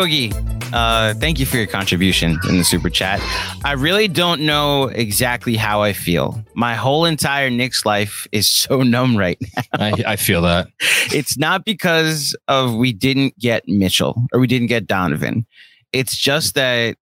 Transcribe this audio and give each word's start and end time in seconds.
Boogie, 0.00 0.32
uh, 0.72 1.12
thank 1.12 1.38
you 1.38 1.44
for 1.44 1.58
your 1.58 1.66
contribution 1.66 2.38
in 2.48 2.56
the 2.56 2.64
super 2.64 2.88
chat. 2.88 3.20
I 3.66 3.72
really 3.72 4.08
don't 4.08 4.40
know 4.40 4.84
exactly 4.84 5.56
how 5.56 5.82
I 5.82 5.92
feel. 5.92 6.42
My 6.54 6.74
whole 6.74 7.04
entire 7.04 7.50
Knicks 7.50 7.84
life 7.84 8.26
is 8.32 8.48
so 8.48 8.82
numb 8.82 9.14
right 9.14 9.36
now. 9.42 9.62
I, 9.74 9.92
I 10.06 10.16
feel 10.16 10.40
that. 10.40 10.68
It's 11.12 11.36
not 11.36 11.66
because 11.66 12.34
of 12.48 12.76
we 12.76 12.94
didn't 12.94 13.36
get 13.38 13.68
Mitchell 13.68 14.24
or 14.32 14.40
we 14.40 14.46
didn't 14.46 14.68
get 14.68 14.86
Donovan. 14.86 15.44
It's 15.92 16.16
just 16.16 16.54
that 16.54 16.96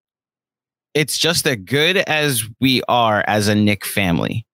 it's 0.93 1.17
just 1.17 1.45
that 1.45 1.63
good 1.63 1.97
as 1.97 2.43
we 2.59 2.81
are 2.89 3.23
as 3.27 3.47
a 3.47 3.55
Knick 3.55 3.85
family. 3.85 4.45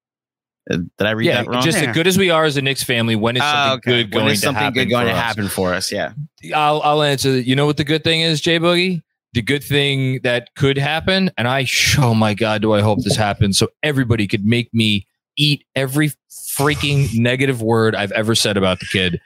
Uh, 0.72 0.78
Did 0.98 1.08
I 1.08 1.12
read 1.12 1.26
Yeah, 1.28 1.44
that 1.44 1.48
wrong? 1.48 1.62
just 1.62 1.78
as 1.78 1.94
good 1.96 2.08
as 2.08 2.18
we 2.18 2.30
are 2.32 2.44
as 2.46 2.58
a 2.58 2.62
Knicks 2.62 2.84
family. 2.84 3.16
When 3.16 3.36
is 3.38 3.42
something 3.44 3.58
Ah, 3.60 3.74
okay. 3.76 3.92
good 4.04 4.14
When 4.16 4.24
going 4.24 4.34
is 4.34 4.42
to 4.42 4.52
happen? 4.54 4.74
good 4.74 4.90
going 4.90 5.06
for 5.08 5.12
to 5.12 5.18
us? 5.18 5.24
happen 5.24 5.48
for 5.48 5.74
us? 5.74 5.92
Yeah. 5.92 6.14
I'll 6.56 6.82
I'll 6.82 7.04
answer. 7.04 7.32
that. 7.34 7.44
You 7.48 7.56
know 7.56 7.66
what 7.66 7.78
the 7.78 7.84
good 7.84 8.04
thing 8.04 8.22
is, 8.22 8.42
Jay 8.42 8.58
Boogie? 8.60 9.02
The 9.34 9.42
good 9.42 9.64
thing 9.64 10.22
that 10.24 10.50
could 10.56 10.78
happen, 10.78 11.30
and 11.38 11.48
I 11.48 11.68
oh 12.00 12.14
my 12.16 12.34
god, 12.34 12.62
do 12.62 12.74
I 12.74 12.82
hope 12.82 13.04
this 13.04 13.16
happens 13.18 13.58
so 13.60 13.68
everybody 13.84 14.28
could 14.28 14.46
make 14.46 14.74
me 14.74 15.06
eat 15.38 15.66
every 15.76 16.12
freaking 16.58 17.14
negative 17.18 17.62
word 17.62 17.96
I've 17.96 18.12
ever 18.14 18.34
said 18.36 18.56
about 18.58 18.80
the 18.80 18.86
kid. 18.86 19.20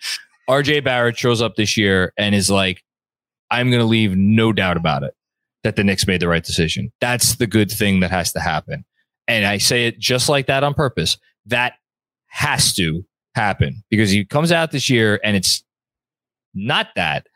RJ 0.49 0.83
Barrett 0.83 1.17
shows 1.17 1.41
up 1.43 1.55
this 1.55 1.77
year 1.77 2.11
and 2.17 2.33
is 2.33 2.49
like, 2.49 2.83
I'm 3.51 3.69
gonna 3.71 3.83
leave 3.85 4.15
no 4.17 4.51
doubt 4.51 4.77
about 4.77 5.03
it 5.03 5.13
that 5.63 5.75
the 5.75 5.83
Knicks 5.83 6.07
made 6.07 6.21
the 6.21 6.27
right 6.27 6.43
decision. 6.43 6.91
That's 7.01 7.35
the 7.35 7.45
good 7.47 7.69
thing 7.71 7.99
that 7.99 8.09
has 8.11 8.31
to 8.33 8.39
happen. 8.39 8.83
And 9.27 9.45
I 9.45 9.59
say 9.59 9.85
it 9.85 9.99
just 9.99 10.27
like 10.27 10.47
that 10.47 10.63
on 10.63 10.73
purpose. 10.73 11.17
That 11.45 11.73
has 12.27 12.73
to 12.75 13.05
happen 13.35 13.83
because 13.89 14.09
he 14.09 14.25
comes 14.25 14.51
out 14.51 14.71
this 14.71 14.89
year 14.89 15.19
and 15.23 15.35
it's 15.35 15.63
not 16.53 16.87
that, 16.95 17.27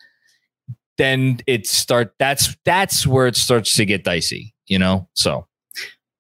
then 0.98 1.40
it 1.48 1.68
start 1.68 2.14
that's 2.20 2.56
that's 2.66 3.08
where 3.08 3.28
it 3.28 3.36
starts 3.36 3.76
to 3.76 3.86
get 3.86 4.04
dicey, 4.04 4.54
you 4.68 4.78
know? 4.78 5.08
So 5.14 5.48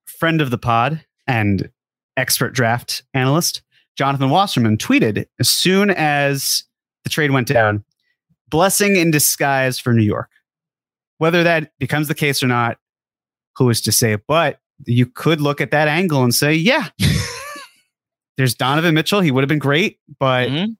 friend 0.05 0.41
of 0.41 0.51
the 0.51 0.57
pod 0.57 1.03
and 1.27 1.69
expert 2.17 2.53
draft 2.53 3.03
analyst 3.13 3.63
Jonathan 3.95 4.29
Wasserman 4.29 4.77
tweeted 4.77 5.25
as 5.39 5.49
soon 5.49 5.91
as 5.91 6.63
the 7.03 7.09
trade 7.09 7.31
went 7.31 7.47
down, 7.47 7.83
blessing 8.49 8.95
in 8.95 9.11
disguise 9.11 9.77
for 9.79 9.93
New 9.93 10.03
York. 10.03 10.29
Whether 11.19 11.43
that 11.43 11.71
becomes 11.79 12.07
the 12.07 12.15
case 12.15 12.41
or 12.41 12.47
not, 12.47 12.77
who 13.57 13.69
is 13.69 13.81
to 13.81 13.91
say? 13.91 14.17
But 14.27 14.59
you 14.85 15.05
could 15.05 15.41
look 15.41 15.61
at 15.61 15.71
that 15.71 15.87
angle 15.87 16.23
and 16.23 16.33
say, 16.33 16.53
yeah, 16.53 16.89
there's 18.37 18.55
Donovan 18.55 18.93
Mitchell. 18.95 19.21
He 19.21 19.31
would 19.31 19.41
have 19.43 19.49
been 19.49 19.59
great, 19.59 19.99
but 20.19 20.49
Mhm. 20.49 20.75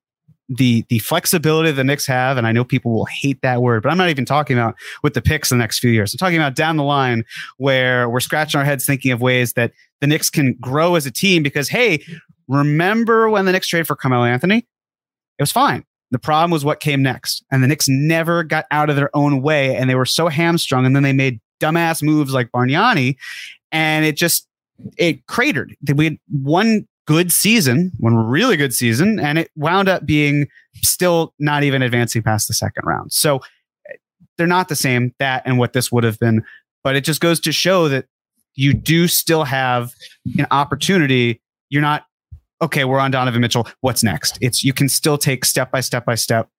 the 0.50 0.86
the 0.90 1.00
flexibility 1.00 1.72
the 1.72 1.84
Knicks 1.84 2.06
have, 2.08 2.38
and 2.38 2.46
I 2.46 2.52
know 2.52 2.64
people 2.64 2.91
will 2.94 3.06
hate 3.06 3.41
that 3.41 3.62
word, 3.62 3.84
but 3.84 3.91
I'm 3.91 3.97
not 3.97 4.09
even 4.09 4.25
talking 4.25 4.58
about 4.58 4.75
with 5.02 5.14
the 5.14 5.22
picks 5.22 5.50
the 5.50 5.56
next 5.56 5.80
few 5.80 5.91
years. 5.91 6.14
I'm 6.14 6.18
talking 6.18 6.38
about 6.38 6.56
down 6.56 6.78
the 6.78 6.84
line 6.84 7.24
where 7.58 8.09
we're 8.09 8.19
scratching 8.19 8.59
our 8.59 8.66
heads 8.66 8.86
thinking 8.86 9.12
of 9.12 9.22
ways 9.22 9.53
that 9.53 9.72
the 10.02 10.08
Knicks 10.08 10.30
can 10.30 10.56
grow 10.59 10.96
as 10.96 11.06
a 11.06 11.12
team 11.12 11.44
because 11.44 11.69
hey, 11.69 12.03
remember 12.47 13.30
when 13.30 13.46
the 13.46 13.52
Knicks 13.52 13.68
traded 13.68 13.88
for 13.88 13.96
Carmelo 13.96 14.25
Anthony? 14.25 14.58
It 14.58 15.41
was 15.41 15.52
fine. 15.52 15.84
The 16.12 16.20
problem 16.20 16.52
was 16.52 16.64
what 16.64 16.80
came 16.80 17.02
next. 17.02 17.44
And 17.52 17.64
the 17.64 17.68
Knicks 17.68 17.88
never 17.90 18.44
got 18.44 18.66
out 18.70 18.90
of 18.90 18.96
their 18.96 19.16
own 19.16 19.41
way 19.41 19.75
and 19.75 19.90
they 19.90 19.96
were 19.96 20.05
so 20.05 20.28
hamstrung 20.28 20.85
and 20.85 20.96
then 20.96 21.02
they 21.03 21.14
made 21.14 21.40
dumbass 21.59 22.03
moves 22.03 22.34
like 22.34 22.52
Bargnani 22.52 23.16
and 23.72 24.05
it 24.05 24.17
just 24.17 24.47
it 24.97 25.26
cratered. 25.28 25.76
We 25.96 26.03
had 26.05 26.17
one 26.29 26.88
good 27.05 27.32
season, 27.32 27.91
one 28.00 28.16
really 28.16 28.58
good 28.58 28.73
season, 28.73 29.20
and 29.20 29.38
it 29.38 29.52
wound 29.55 29.90
up 29.90 30.05
being 30.05 30.47
still 30.76 31.34
not 31.40 31.64
even 31.64 31.82
advancing 31.82 32.23
past 32.23 32.47
the 32.47 32.53
second 32.53 32.85
round. 32.85 33.11
So 33.11 33.38
eh, 33.90 33.96
they're 34.38 34.47
not 34.47 34.70
the 34.70 34.76
same, 34.76 35.14
that 35.20 35.44
and 35.46 35.58
what 35.58 35.73
this 35.73 35.91
would 35.91 36.03
have 36.03 36.20
been. 36.20 36.44
But 36.84 36.96
it 36.96 37.03
just 37.03 37.22
goes 37.22 37.40
to 37.41 37.52
show 37.52 37.88
that 37.90 38.05
you 38.55 38.73
do 38.73 39.08
still 39.08 39.44
have 39.44 39.94
an 40.38 40.47
opportunity. 40.52 41.41
You're 41.70 41.82
not, 41.82 42.05
okay, 42.61 42.85
we're 42.85 43.00
on 43.00 43.11
Donovan 43.11 43.41
Mitchell. 43.41 43.67
What's 43.82 44.03
next? 44.03 44.38
It's 44.41 44.64
you 44.64 44.73
can 44.73 44.90
still 44.90 45.17
take 45.17 45.46
step 45.46 45.72
by 45.72 45.79
step 45.79 46.05
by 46.05 46.16
step. 46.16 46.50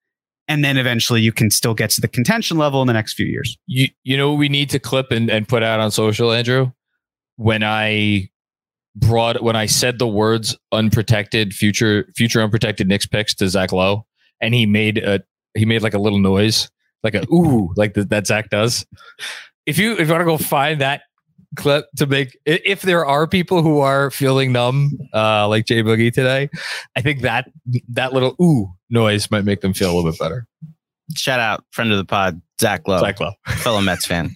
And 0.46 0.62
then 0.62 0.76
eventually 0.76 1.22
you 1.22 1.32
can 1.32 1.50
still 1.50 1.72
get 1.72 1.88
to 1.90 2.02
the 2.02 2.08
contention 2.08 2.58
level 2.58 2.82
in 2.82 2.86
the 2.86 2.92
next 2.92 3.14
few 3.14 3.24
years. 3.24 3.56
you 3.66 3.88
you 4.02 4.14
know 4.14 4.34
we 4.34 4.50
need 4.50 4.68
to 4.70 4.78
clip 4.78 5.10
and, 5.10 5.30
and 5.30 5.48
put 5.48 5.62
out 5.62 5.80
on 5.80 5.90
social, 5.90 6.32
Andrew? 6.32 6.72
When 7.36 7.62
I 7.62 8.28
brought 8.96 9.42
when 9.42 9.56
I 9.56 9.66
said 9.66 9.98
the 9.98 10.06
words 10.06 10.56
unprotected 10.72 11.52
future 11.52 12.06
future 12.16 12.40
unprotected 12.40 12.88
Knicks 12.88 13.06
picks 13.06 13.34
to 13.36 13.48
Zach 13.48 13.72
Lowe, 13.72 14.06
and 14.40 14.54
he 14.54 14.66
made 14.66 14.98
a 14.98 15.20
he 15.54 15.64
made 15.64 15.82
like 15.82 15.94
a 15.94 15.98
little 15.98 16.18
noise, 16.18 16.70
like 17.02 17.14
a 17.14 17.24
ooh, 17.32 17.72
like 17.76 17.94
the, 17.94 18.04
that 18.04 18.26
Zach 18.26 18.50
does. 18.50 18.86
If 19.66 19.78
you 19.78 19.92
if 19.92 20.08
you 20.08 20.12
want 20.12 20.20
to 20.20 20.26
go 20.26 20.38
find 20.38 20.80
that 20.80 21.02
clip 21.56 21.86
to 21.96 22.06
make 22.06 22.38
if 22.44 22.82
there 22.82 23.06
are 23.06 23.26
people 23.26 23.62
who 23.62 23.80
are 23.80 24.10
feeling 24.10 24.52
numb, 24.52 24.92
uh, 25.12 25.48
like 25.48 25.66
Jay 25.66 25.82
Boogie 25.82 26.12
today, 26.12 26.50
I 26.96 27.00
think 27.00 27.22
that 27.22 27.50
that 27.88 28.12
little 28.12 28.36
ooh 28.40 28.72
noise 28.90 29.30
might 29.30 29.44
make 29.44 29.60
them 29.60 29.72
feel 29.72 29.92
a 29.92 29.94
little 29.94 30.10
bit 30.10 30.18
better. 30.18 30.46
Shout 31.16 31.38
out, 31.40 31.64
friend 31.70 31.92
of 31.92 31.98
the 31.98 32.04
pod, 32.04 32.40
Zach 32.60 32.88
Lowe. 32.88 33.00
Zach 33.00 33.20
Lowe. 33.20 33.32
fellow 33.56 33.80
Mets 33.82 34.06
fan. 34.06 34.34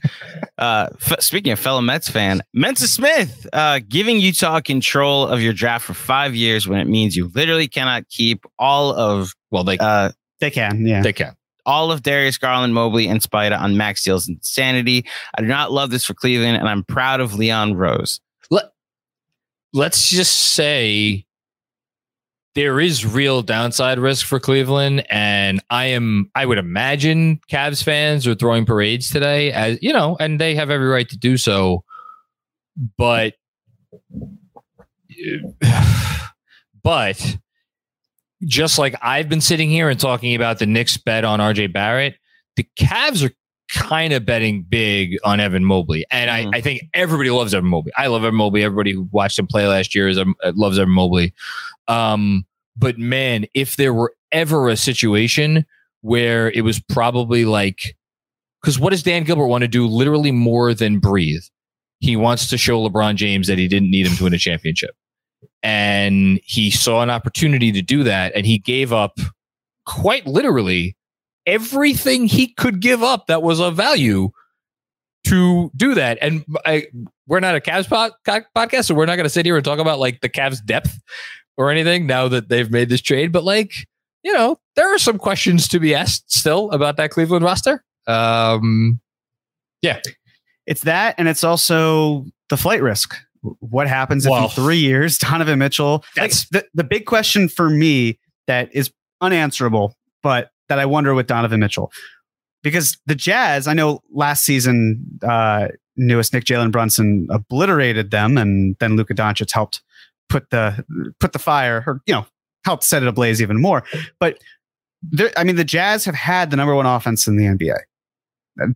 Uh, 0.59 0.88
f- 1.00 1.20
speaking 1.23 1.50
of 1.53 1.59
fellow 1.59 1.81
Mets 1.81 2.09
fan, 2.11 2.43
Mensa 2.53 2.87
Smith 2.87 3.47
uh, 3.53 3.81
giving 3.88 4.19
Utah 4.20 4.61
control 4.61 5.26
of 5.26 5.41
your 5.41 5.53
draft 5.55 5.85
for 5.87 5.94
five 5.94 6.35
years 6.35 6.69
when 6.69 6.79
it 6.79 6.87
means 6.87 7.17
you 7.17 7.31
literally 7.35 7.69
cannot 7.69 8.09
keep 8.11 8.44
all 8.59 8.93
of 8.94 9.32
Well, 9.50 9.65
they 9.65 9.79
uh, 9.79 10.11
They 10.41 10.50
can, 10.50 10.85
yeah. 10.87 11.00
they 11.03 11.12
can. 11.15 11.35
all 11.65 11.91
of 11.91 12.03
Darius 12.03 12.37
Garland, 12.38 12.75
Mobley, 12.75 13.09
and 13.09 13.23
Spida 13.23 13.59
on 13.59 13.76
max 13.79 14.05
deals 14.05 14.29
insanity. 14.29 15.06
I 15.37 15.41
do 15.41 15.47
not 15.47 15.73
love 15.73 15.91
this 15.91 16.05
for 16.05 16.12
Cleveland, 16.15 16.59
and 16.59 16.69
I'm 16.69 16.85
proud 16.85 17.20
of 17.20 17.35
Leon 17.35 17.75
Rose. 17.75 18.20
let's 19.75 20.09
just 20.09 20.37
say 20.55 21.25
there 22.58 22.81
is 22.81 23.06
real 23.06 23.40
downside 23.40 24.00
risk 24.00 24.26
for 24.26 24.40
Cleveland, 24.40 25.06
and 25.10 25.62
I 25.70 25.84
am 25.87 26.28
I 26.34 26.44
would 26.44 26.58
imagine 26.58 27.38
Cavs 27.49 27.84
fans 27.84 28.26
are 28.26 28.34
throwing 28.34 28.66
parades 28.66 29.10
today, 29.10 29.52
as 29.52 29.78
you 29.81 29.93
know, 29.93 30.16
and 30.19 30.40
they 30.40 30.56
have 30.56 30.69
every 30.69 30.88
right 30.88 31.08
to 31.08 31.16
do 31.16 31.37
so. 31.37 31.84
But 32.96 33.34
but 36.82 37.37
just 38.44 38.76
like 38.76 38.96
I've 39.02 39.28
been 39.28 39.40
sitting 39.40 39.70
here 39.70 39.88
and 39.88 39.99
talking 39.99 40.34
about 40.34 40.58
the 40.58 40.66
Knicks 40.66 40.96
bet 40.96 41.25
on 41.25 41.38
RJ 41.38 41.72
Barrett, 41.72 42.16
the 42.56 42.66
Cavs 42.76 43.25
are 43.25 43.32
kind 43.70 44.12
of 44.12 44.26
betting 44.26 44.62
big 44.69 45.16
on 45.25 45.38
Evan 45.38 45.64
Mobley. 45.64 46.05
And 46.10 46.28
Mhm. 46.31 46.55
I, 46.55 46.58
I 46.58 46.60
think 46.60 46.82
everybody 46.94 47.31
loves 47.31 47.55
Evan 47.55 47.69
Mobley. 47.70 47.93
I 47.96 48.08
love 48.08 48.25
Evan 48.25 48.34
Mobley. 48.34 48.64
Everybody 48.64 48.93
who 48.93 49.08
watched 49.12 49.38
him 49.38 49.46
play 49.46 49.69
last 49.69 49.94
year 49.94 50.08
is, 50.08 50.19
um, 50.19 50.34
loves 50.55 50.78
Evan 50.78 50.93
Mobley. 50.94 51.34
Um, 51.87 52.46
but 52.78 52.98
man, 52.98 53.46
if 53.54 53.76
there 53.76 53.92
were 53.92 54.14
ever 54.32 54.69
a 54.69 54.76
situation 54.76 55.66
where 56.02 56.50
it 56.52 56.62
was 56.62 56.80
probably 56.80 57.44
like, 57.44 57.96
because 58.62 58.78
what 58.78 58.90
does 58.90 59.02
Dan 59.02 59.25
Gilbert 59.25 59.46
want 59.46 59.62
to 59.62 59.69
do 59.69 59.86
literally 59.86 60.32
more 60.32 60.75
than 60.75 60.98
breathe? 60.98 61.42
He 62.00 62.16
wants 62.16 62.48
to 62.50 62.56
show 62.56 62.88
LeBron 62.88 63.16
James 63.16 63.48
that 63.48 63.58
he 63.58 63.66
didn't 63.66 63.90
need 63.90 64.06
him 64.06 64.16
to 64.16 64.25
win 64.25 64.34
a 64.34 64.38
championship. 64.38 64.94
And 65.62 66.40
he 66.44 66.70
saw 66.70 67.02
an 67.02 67.10
opportunity 67.10 67.72
to 67.72 67.82
do 67.82 68.04
that. 68.04 68.32
And 68.36 68.46
he 68.46 68.58
gave 68.58 68.92
up 68.92 69.19
quite 69.84 70.26
literally 70.26 70.96
everything 71.46 72.26
he 72.26 72.54
could 72.54 72.81
give 72.81 73.02
up 73.02 73.26
that 73.26 73.42
was 73.42 73.58
of 73.60 73.74
value 73.74 74.31
to 75.26 75.70
do 75.76 75.94
that. 75.94 76.19
And 76.20 76.44
I, 76.64 76.86
we're 77.26 77.40
not 77.40 77.56
a 77.56 77.60
Cavs 77.60 77.88
pod, 77.88 78.12
podcast, 78.26 78.84
so 78.84 78.94
we're 78.94 79.06
not 79.06 79.16
going 79.16 79.24
to 79.24 79.31
sit 79.31 79.44
here 79.44 79.56
and 79.56 79.64
talk 79.64 79.78
about 79.78 79.98
like 79.98 80.20
the 80.20 80.28
Cavs 80.28 80.64
depth 80.64 81.00
or 81.58 81.70
anything 81.70 82.06
now 82.06 82.28
that 82.28 82.49
they've 82.49 82.70
made 82.70 82.88
this 82.88 83.02
trade. 83.02 83.32
But 83.32 83.44
like, 83.44 83.72
you 84.22 84.32
know, 84.32 84.58
there 84.76 84.93
are 84.94 84.99
some 84.99 85.19
questions 85.19 85.69
to 85.69 85.81
be 85.81 85.94
asked 85.94 86.32
still 86.32 86.70
about 86.70 86.96
that 86.96 87.10
Cleveland 87.10 87.44
roster. 87.44 87.84
Um, 88.06 89.00
yeah. 89.82 90.00
It's 90.66 90.82
that, 90.82 91.14
and 91.19 91.28
it's 91.28 91.44
also 91.44 92.25
the 92.49 92.56
flight 92.56 92.81
risk. 92.81 93.14
What 93.60 93.88
happens 93.88 94.25
if 94.25 94.31
Well- 94.31 94.44
in 94.44 94.50
three 94.50 94.78
years, 94.78 95.19
Donovan 95.19 95.58
Mitchell? 95.58 96.05
That's 96.16 96.49
the, 96.49 96.64
the 96.75 96.84
big 96.84 97.05
question 97.05 97.49
for 97.49 97.69
me 97.69 98.19
that 98.46 98.75
is 98.75 98.90
unanswerable, 99.20 99.96
but 100.22 100.50
that 100.69 100.78
I 100.78 100.87
wonder 100.87 101.12
with 101.14 101.26
Donovan 101.26 101.60
Mitchell. 101.60 101.90
Because 102.62 102.99
the 103.06 103.14
Jazz, 103.14 103.66
I 103.66 103.75
know 103.75 104.00
last 104.12 104.44
season, 104.44 105.05
uh, 105.22 105.69
newest 105.96 106.32
Knick 106.32 106.44
Jalen 106.44 106.70
Brunson 106.72 107.26
obliterated 107.31 108.10
them, 108.10 108.37
and 108.37 108.76
then 108.78 108.96
Luka 108.96 109.14
Doncic 109.14 109.50
helped 109.52 109.81
put 110.28 110.50
the 110.50 110.84
put 111.20 111.32
the 111.32 111.38
fire, 111.38 111.84
or 111.86 112.00
you 112.06 112.14
know, 112.14 112.26
helped 112.64 112.84
set 112.84 113.02
it 113.02 113.08
ablaze 113.08 113.40
even 113.40 113.60
more. 113.60 113.84
But 114.20 114.38
there, 115.02 115.30
I 115.36 115.44
mean, 115.44 115.56
the 115.56 115.64
Jazz 115.64 116.04
have 116.04 116.14
had 116.14 116.50
the 116.50 116.56
number 116.56 116.75
one 116.75 116.86
offense 116.86 117.26
in 117.26 117.36
the 117.36 117.44
NBA. 117.44 117.78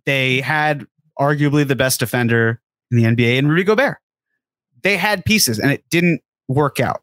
They 0.07 0.41
had 0.41 0.87
arguably 1.19 1.67
the 1.67 1.77
best 1.77 2.01
defender 2.01 2.61
in 2.91 2.99
the 2.99 3.05
NBA 3.05 3.37
in 3.37 3.49
Rudy 3.49 3.65
Gobert. 3.65 3.99
They 4.83 4.97
had 4.97 5.25
pieces 5.25 5.59
and 5.59 5.71
it 5.71 5.85
didn't 5.91 6.23
work 6.49 6.81
out. 6.81 7.03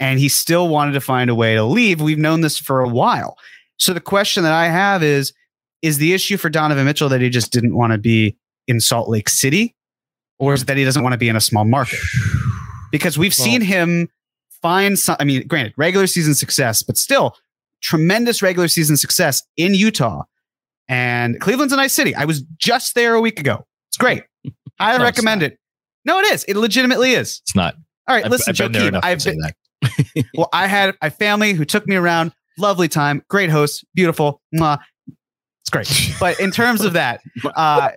And 0.00 0.20
he 0.20 0.28
still 0.28 0.68
wanted 0.68 0.92
to 0.92 1.00
find 1.00 1.28
a 1.28 1.34
way 1.34 1.54
to 1.54 1.64
leave. 1.64 2.00
We've 2.00 2.18
known 2.18 2.40
this 2.40 2.56
for 2.58 2.80
a 2.80 2.88
while. 2.88 3.36
So 3.78 3.92
the 3.92 4.00
question 4.00 4.44
that 4.44 4.52
I 4.52 4.68
have 4.68 5.02
is 5.02 5.32
is 5.80 5.98
the 5.98 6.12
issue 6.12 6.36
for 6.36 6.50
Donovan 6.50 6.84
Mitchell 6.84 7.08
that 7.08 7.20
he 7.20 7.30
just 7.30 7.52
didn't 7.52 7.76
want 7.76 7.92
to 7.92 7.98
be 7.98 8.36
in 8.66 8.80
Salt 8.80 9.08
Lake 9.08 9.28
City 9.28 9.76
or 10.38 10.54
is 10.54 10.62
it 10.62 10.66
that 10.66 10.76
he 10.76 10.84
doesn't 10.84 11.02
want 11.02 11.12
to 11.12 11.18
be 11.18 11.28
in 11.28 11.36
a 11.36 11.40
small 11.40 11.64
market? 11.64 12.00
Because 12.90 13.18
we've 13.18 13.34
Well- 13.38 13.44
seen 13.44 13.60
him 13.60 14.08
find 14.62 14.98
some 14.98 15.16
I 15.20 15.24
mean 15.24 15.46
granted 15.46 15.72
regular 15.76 16.06
season 16.08 16.34
success 16.34 16.82
but 16.82 16.96
still 16.96 17.36
tremendous 17.80 18.42
regular 18.42 18.66
season 18.68 18.96
success 18.96 19.42
in 19.56 19.74
Utah. 19.74 20.22
And 20.88 21.40
Cleveland's 21.40 21.72
a 21.72 21.76
nice 21.76 21.92
city. 21.92 22.14
I 22.14 22.24
was 22.24 22.42
just 22.56 22.94
there 22.94 23.14
a 23.14 23.20
week 23.20 23.38
ago. 23.38 23.66
It's 23.88 23.96
great. 23.98 24.24
I 24.80 24.96
No, 24.96 25.04
recommend 25.04 25.42
it. 25.42 25.58
No, 26.04 26.18
it 26.18 26.26
is. 26.32 26.44
It 26.44 26.56
legitimately 26.56 27.12
is. 27.12 27.40
it's 27.44 27.54
not. 27.54 27.74
All 28.08 28.16
right, 28.16 28.24
I've, 28.24 28.30
listen, 28.30 28.52
I've 28.52 28.56
been 28.56 28.72
there 28.72 28.88
enough 28.88 29.04
I've 29.04 29.22
been, 29.22 29.38
that. 29.38 30.24
well, 30.34 30.48
I 30.52 30.66
had 30.66 30.94
a 31.02 31.10
family 31.10 31.52
who 31.52 31.64
took 31.66 31.86
me 31.86 31.94
around. 31.96 32.32
Lovely 32.56 32.88
time, 32.88 33.22
great 33.28 33.50
host, 33.50 33.84
beautiful. 33.94 34.40
Mwah. 34.54 34.78
It's 35.68 35.70
great. 35.70 36.16
But 36.20 36.40
in 36.40 36.50
terms 36.50 36.80
of 36.84 36.94
that, 36.94 37.20
uh, 37.44 37.90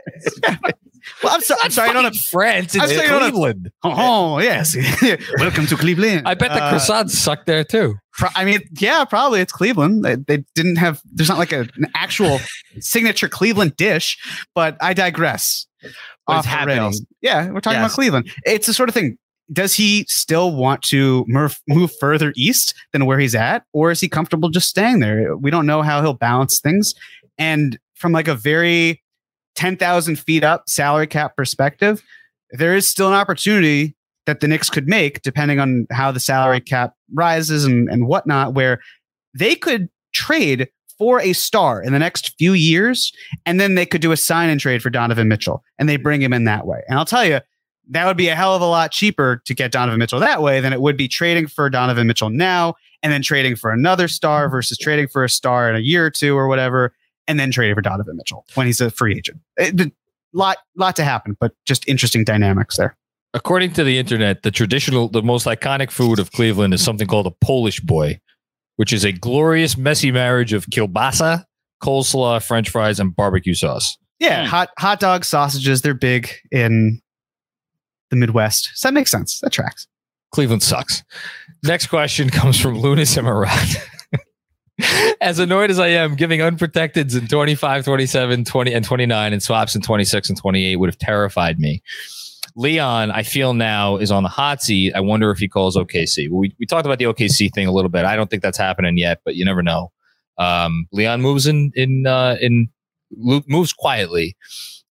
well, 1.24 1.34
I'm, 1.34 1.42
so, 1.42 1.56
I'm 1.64 1.72
sorry, 1.72 1.90
I 1.90 1.94
don't 1.94 2.04
have. 2.04 2.16
France. 2.16 2.76
It's 2.76 2.84
I 2.84 2.88
don't 2.88 3.22
have- 3.22 3.32
Cleveland. 3.32 3.72
Oh 3.84 4.40
yes, 4.40 4.76
welcome 5.40 5.66
to 5.68 5.76
Cleveland. 5.76 6.28
I 6.28 6.34
bet 6.36 6.52
the 6.52 6.62
Uh, 6.64 6.74
croissants 6.74 7.12
suck 7.12 7.46
there 7.46 7.64
too. 7.64 7.96
Pro- 8.14 8.30
I 8.36 8.46
mean, 8.46 8.60
yeah, 8.80 9.04
probably 9.06 9.42
it's 9.42 9.52
Cleveland. 9.52 10.04
They, 10.04 10.16
they 10.16 10.44
didn't 10.56 10.76
have. 10.78 11.02
There's 11.06 11.30
not 11.30 11.38
like 11.40 11.52
a, 11.52 11.62
an 11.62 11.88
actual 11.96 12.40
signature 12.80 13.28
Cleveland 13.30 13.76
dish, 13.78 14.18
but 14.54 14.78
I 14.82 14.94
digress. 14.94 15.66
But 15.82 15.88
it's 15.90 15.98
Off 16.28 16.44
the 16.44 16.50
happening. 16.50 16.78
rails. 16.78 17.06
Yeah, 17.22 17.50
we're 17.50 17.62
talking 17.62 17.80
Yes. 17.80 17.92
about 17.92 17.96
Cleveland. 17.96 18.32
It's 18.46 18.68
the 18.68 18.74
sort 18.74 18.90
of 18.90 18.94
thing. 18.96 19.18
Does 19.52 19.74
he 19.74 20.06
still 20.08 20.56
want 20.56 20.82
to 20.84 21.26
move, 21.28 21.60
move 21.68 21.92
further 22.00 22.32
east 22.38 22.74
than 22.94 23.06
where 23.06 23.20
he's 23.20 23.36
at, 23.36 23.64
or 23.74 23.92
is 23.92 24.00
he 24.00 24.08
comfortable 24.08 24.48
just 24.50 24.70
staying 24.70 25.00
there? 25.00 25.36
We 25.36 25.52
don't 25.52 25.66
know 25.66 25.82
how 25.82 26.02
he'll 26.02 26.14
balance 26.14 26.62
things. 26.62 26.94
And 27.42 27.80
from 27.96 28.12
like 28.12 28.28
a 28.28 28.36
very 28.36 29.02
ten 29.56 29.76
thousand 29.76 30.20
feet 30.20 30.44
up 30.44 30.70
salary 30.70 31.08
cap 31.08 31.36
perspective, 31.36 32.04
there 32.52 32.76
is 32.76 32.86
still 32.86 33.08
an 33.08 33.16
opportunity 33.16 33.96
that 34.28 34.42
the 34.42 34.48
Knicks 34.48 34.70
could 34.70 34.88
make, 34.88 35.24
depending 35.24 35.60
on 35.60 35.88
how 35.92 36.12
the 36.12 36.20
salary 36.20 36.62
cap 36.62 36.94
rises 37.16 37.66
and, 37.66 37.90
and 37.90 38.06
whatnot, 38.06 38.54
where 38.54 38.80
they 39.34 39.56
could 39.56 39.90
trade 40.14 40.70
for 41.00 41.20
a 41.20 41.34
star 41.34 41.82
in 41.82 41.94
the 41.94 42.00
next 42.00 42.36
few 42.38 42.54
years, 42.54 43.12
and 43.48 43.60
then 43.60 43.74
they 43.74 43.88
could 43.88 44.02
do 44.02 44.12
a 44.12 44.18
sign 44.18 44.52
and 44.52 44.62
trade 44.62 44.84
for 44.84 44.92
Donovan 44.92 45.28
Mitchell, 45.28 45.64
and 45.80 45.90
they 45.90 45.98
bring 45.98 46.22
him 46.22 46.34
in 46.34 46.44
that 46.44 46.68
way. 46.68 46.84
And 46.88 47.00
I'll 47.00 47.06
tell 47.06 47.26
you, 47.26 47.40
that 47.90 48.06
would 48.06 48.18
be 48.18 48.28
a 48.28 48.36
hell 48.36 48.56
of 48.56 48.62
a 48.62 48.66
lot 48.66 48.92
cheaper 48.92 49.42
to 49.46 49.56
get 49.56 49.72
Donovan 49.72 49.98
Mitchell 49.98 50.20
that 50.20 50.44
way 50.44 50.62
than 50.62 50.74
it 50.74 50.82
would 50.82 50.96
be 50.96 51.08
trading 51.08 51.48
for 51.48 51.72
Donovan 51.72 52.06
Mitchell 52.06 52.30
now 52.30 52.76
and 53.02 53.12
then 53.12 53.24
trading 53.24 53.56
for 53.56 53.72
another 53.72 54.08
star 54.08 54.48
versus 54.48 54.78
trading 54.78 55.08
for 55.08 55.24
a 55.24 55.30
star 55.30 55.68
in 55.72 55.76
a 55.76 55.80
year 55.80 56.06
or 56.06 56.12
two 56.12 56.38
or 56.38 56.48
whatever, 56.48 56.94
and 57.32 57.40
then 57.40 57.50
trading 57.50 57.74
for 57.74 57.82
Donovan 57.82 58.18
Mitchell 58.18 58.46
when 58.56 58.68
he's 58.68 58.80
a 58.82 58.92
free 58.92 59.16
agent. 59.18 59.40
It, 59.58 59.92
lot, 60.34 60.58
lot 60.76 60.96
to 60.98 61.04
happen, 61.04 61.36
but 61.40 61.54
just 61.66 61.88
interesting 61.88 62.24
dynamics 62.24 62.78
there. 62.78 62.96
According 63.34 63.72
to 63.74 63.84
the 63.84 63.98
internet, 63.98 64.44
the 64.44 64.52
traditional, 64.52 65.08
the 65.08 65.24
most 65.24 65.48
iconic 65.48 65.90
food 65.90 66.20
of 66.20 66.32
Cleveland 66.34 66.74
is 66.74 66.84
something 66.84 67.08
called 67.08 67.26
a 67.28 67.32
Polish 67.32 67.80
boy, 67.80 68.20
which 68.76 68.92
is 68.92 69.06
a 69.06 69.12
glorious, 69.14 69.78
messy 69.78 70.12
marriage 70.12 70.52
of 70.54 70.66
kielbasa, 70.68 71.46
coleslaw, 71.82 72.44
French 72.44 72.70
fries, 72.70 73.00
and 73.00 73.16
barbecue 73.16 73.54
sauce. 73.54 73.98
Yeah, 74.20 74.44
Hmm. 74.44 74.50
hot 74.50 74.70
hot 74.78 75.00
dogs, 75.00 75.28
sausages, 75.30 75.82
they're 75.82 75.94
big 75.96 76.30
in 76.52 77.02
the 78.10 78.18
Midwest. 78.18 78.72
So 78.76 78.90
that 78.90 78.94
makes 78.94 79.10
sense. 79.10 79.40
That 79.40 79.52
tracks. 79.52 79.88
Cleveland 80.32 80.62
sucks. 80.64 81.04
Next 81.64 81.88
question 81.88 82.30
comes 82.40 82.60
from 82.60 82.78
Lunas 82.78 83.16
Emirat. 83.16 83.78
as 85.22 85.40
annoyed 85.40 85.70
as 85.70 85.80
I 85.80 85.88
am, 85.88 86.16
giving 86.16 86.40
unprotecteds 86.40 87.18
in 87.18 87.28
25, 87.28 87.86
27, 87.86 88.46
20, 88.46 88.74
and 88.74 88.86
29 88.86 89.34
and 89.34 89.44
swaps 89.44 89.76
in 89.76 89.82
26 89.82 90.30
and 90.30 90.38
28 90.38 90.76
would 90.78 90.90
have 90.90 90.98
terrified 90.98 91.60
me. 91.60 91.82
Leon, 92.56 93.12
I 93.12 93.24
feel 93.24 93.54
now, 93.54 93.98
is 93.98 94.12
on 94.12 94.24
the 94.24 94.30
hot 94.30 94.62
seat. 94.62 94.94
I 94.94 95.00
wonder 95.00 95.32
if 95.32 95.40
he 95.40 95.48
calls 95.48 95.78
OKC. 95.78 96.30
We, 96.30 96.54
we 96.60 96.66
talked 96.66 96.86
about 96.86 97.00
the 97.00 97.06
OKC 97.06 97.54
thing 97.54 97.68
a 97.68 97.72
little 97.72 97.90
bit. 97.90 98.06
I 98.06 98.16
don't 98.16 98.30
think 98.30 98.44
that's 98.44 98.58
happening 98.58 98.98
yet, 98.98 99.22
but 99.24 99.36
you 99.36 99.46
never 99.46 99.64
know. 99.64 99.92
Um, 100.38 100.88
Leon 100.92 101.22
moves 101.22 101.48
in 101.48 101.72
in 101.76 102.08
uh, 102.08 102.38
in 102.42 102.70
moves 103.16 103.74
quietly. 103.74 104.36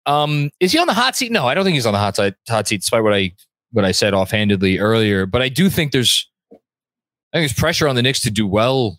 Um, 0.07 0.51
is 0.61 0.73
he 0.73 0.79
on 0.79 0.87
the 0.87 0.95
hot 0.95 1.17
seat? 1.17 1.33
No, 1.33 1.47
I 1.47 1.55
don't 1.55 1.65
think 1.65 1.75
he's 1.75 1.87
on 1.87 1.93
the 1.93 1.99
hot 1.99 2.17
side 2.17 2.35
hot 2.49 2.69
seat, 2.69 2.81
despite 2.81 3.03
what 3.03 3.15
I 3.15 3.33
what 3.73 3.85
I 3.85 3.93
said 3.93 4.15
offhandedly 4.15 4.79
earlier. 4.79 5.27
But 5.27 5.43
I 5.43 5.49
do 5.49 5.69
think 5.69 5.93
there's 5.93 6.29
I 6.53 7.39
think 7.39 7.43
there's 7.43 7.53
pressure 7.53 7.89
on 7.89 7.97
the 7.97 8.03
Knicks 8.03 8.21
to 8.21 8.31
do 8.31 8.47
well. 8.47 8.99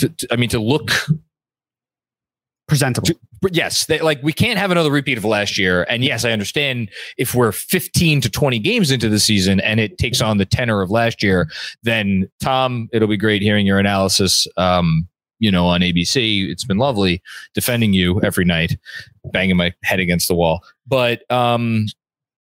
To, 0.00 0.08
to- 0.08 0.28
I 0.32 0.36
mean, 0.36 0.48
to 0.50 0.58
look 0.60 0.90
Presentable. 2.68 3.08
but 3.42 3.56
yes, 3.56 3.86
they, 3.86 3.98
like 3.98 4.22
we 4.22 4.32
can't 4.32 4.56
have 4.56 4.70
another 4.70 4.92
repeat 4.92 5.18
of 5.18 5.24
last 5.24 5.58
year. 5.58 5.84
And 5.88 6.04
yes, 6.04 6.24
I 6.24 6.30
understand 6.30 6.88
if 7.18 7.34
we're 7.34 7.50
15 7.50 8.20
to 8.20 8.30
20 8.30 8.60
games 8.60 8.92
into 8.92 9.08
the 9.08 9.18
season 9.18 9.58
and 9.58 9.80
it 9.80 9.98
takes 9.98 10.20
on 10.20 10.38
the 10.38 10.44
tenor 10.46 10.80
of 10.80 10.88
last 10.88 11.20
year, 11.20 11.48
then 11.82 12.30
Tom, 12.40 12.88
it'll 12.92 13.08
be 13.08 13.16
great 13.16 13.42
hearing 13.42 13.66
your 13.66 13.80
analysis. 13.80 14.46
Um, 14.56 15.08
you 15.40 15.50
know, 15.50 15.66
on 15.66 15.80
ABC, 15.80 16.48
it's 16.48 16.64
been 16.64 16.78
lovely 16.78 17.20
defending 17.54 17.92
you 17.92 18.20
every 18.22 18.44
night, 18.44 18.76
banging 19.32 19.56
my 19.56 19.74
head 19.82 19.98
against 19.98 20.28
the 20.28 20.34
wall. 20.36 20.62
But 20.86 21.28
um, 21.28 21.86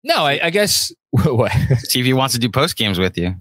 no, 0.05 0.27
I, 0.27 0.41
I 0.43 0.50
guess 0.50 0.93
what 1.12 1.53
See 1.79 2.00
if 2.00 2.05
he 2.07 2.12
wants 2.12 2.35
to 2.35 2.41
do 2.41 2.50
post 2.50 2.77
games 2.77 2.99
with 2.99 3.17
you. 3.17 3.35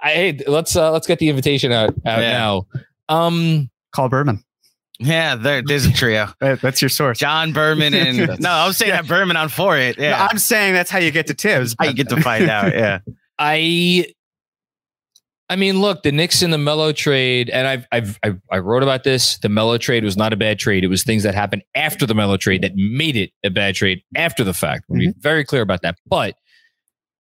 I 0.00 0.10
hey, 0.10 0.40
let's 0.46 0.76
uh, 0.76 0.92
let's 0.92 1.08
get 1.08 1.18
the 1.18 1.28
invitation 1.28 1.72
out 1.72 1.90
out 2.06 2.20
Yeah. 2.20 2.32
now. 2.38 2.66
Um, 3.08 3.70
Call 3.92 4.08
Berman. 4.08 4.42
Yeah, 5.00 5.34
there, 5.34 5.62
there's 5.62 5.86
a 5.86 5.92
trio. 5.92 6.28
That's 6.40 6.80
your 6.80 6.88
source. 6.88 7.18
John 7.18 7.52
Berman 7.52 7.94
and 7.94 8.40
no, 8.40 8.50
I'm 8.50 8.72
saying 8.72 8.92
that 8.92 9.06
Berman 9.08 9.36
on 9.36 9.48
for 9.48 9.76
it. 9.76 9.98
No, 9.98 10.04
Yeah, 10.04 10.28
I'm 10.30 10.38
saying 10.38 10.74
that's 10.74 10.90
how 10.90 10.98
you 11.00 11.10
get 11.10 11.26
to 11.26 11.34
Thibs. 11.34 11.74
how 11.78 11.86
you 11.86 11.94
get 11.94 12.08
to 12.10 12.20
find 12.20 12.48
out. 12.48 12.64
Yeah, 12.74 13.00
I 13.38 14.06
I 15.50 15.56
mean, 15.56 15.80
look, 15.80 16.02
the 16.02 16.12
Knicks 16.12 16.42
in 16.42 16.50
the 16.50 16.58
Melo 16.58 16.92
trade, 16.92 17.50
and 17.50 17.66
I've, 17.66 17.86
I've 17.92 18.18
I 18.24 18.32
I 18.50 18.58
wrote 18.58 18.82
about 18.82 19.04
this. 19.04 19.36
The 19.38 19.48
Melo 19.48 19.78
trade 19.78 20.02
was 20.04 20.16
not 20.16 20.32
a 20.32 20.36
bad 20.36 20.58
trade. 20.58 20.84
It 20.84 20.88
was 20.88 21.02
things 21.02 21.22
that 21.24 21.34
happened 21.34 21.62
after 21.74 22.06
the 22.06 22.14
Melo 22.14 22.36
trade 22.36 22.62
that 22.62 22.72
made 22.76 23.16
it 23.16 23.30
a 23.44 23.50
bad 23.50 23.74
trade 23.74 24.02
after 24.16 24.44
the 24.44 24.54
fact. 24.54 24.84
We'll 24.88 25.00
be 25.00 25.12
very 25.18 25.44
clear 25.44 25.62
about 25.62 25.82
that. 25.82 25.96
But 26.06 26.36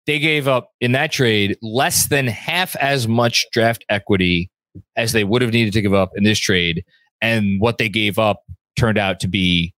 they 0.06 0.20
gave 0.20 0.48
up 0.48 0.70
in 0.82 0.92
that 0.92 1.12
trade 1.12 1.58
less 1.62 2.08
than 2.08 2.28
half 2.28 2.76
as 2.76 3.08
much 3.08 3.46
draft 3.52 3.84
equity 3.90 4.51
as 4.96 5.12
they 5.12 5.24
would 5.24 5.42
have 5.42 5.52
needed 5.52 5.74
to 5.74 5.82
give 5.82 5.94
up 5.94 6.12
in 6.16 6.24
this 6.24 6.40
trade, 6.40 6.84
and 7.22 7.60
what 7.60 7.78
they 7.78 7.90
gave 7.90 8.18
up 8.18 8.44
turned 8.76 8.98
out 8.98 9.20
to 9.20 9.28
be 9.28 9.74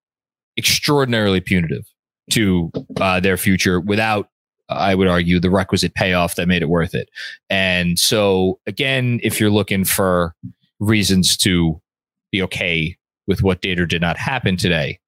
extraordinarily 0.56 1.40
punitive 1.40 1.84
to 2.30 2.70
uh, 3.00 3.20
their 3.20 3.36
future 3.36 3.80
without 3.80 4.28
I 4.68 4.94
would 4.94 5.08
argue 5.08 5.40
the 5.40 5.50
requisite 5.50 5.94
payoff 5.94 6.36
that 6.36 6.48
made 6.48 6.62
it 6.62 6.68
worth 6.68 6.94
it. 6.94 7.10
And 7.50 7.98
so 7.98 8.60
again, 8.66 9.20
if 9.22 9.38
you're 9.38 9.50
looking 9.50 9.84
for 9.84 10.34
reasons 10.80 11.36
to 11.38 11.80
be 12.32 12.42
okay 12.42 12.96
with 13.26 13.42
what 13.42 13.60
did 13.60 13.78
or 13.78 13.86
did 13.86 14.00
not 14.00 14.16
happen 14.16 14.56
today, 14.56 15.00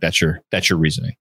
that's 0.00 0.20
your 0.20 0.40
that's 0.50 0.70
your 0.70 0.78
reasoning. 0.78 1.16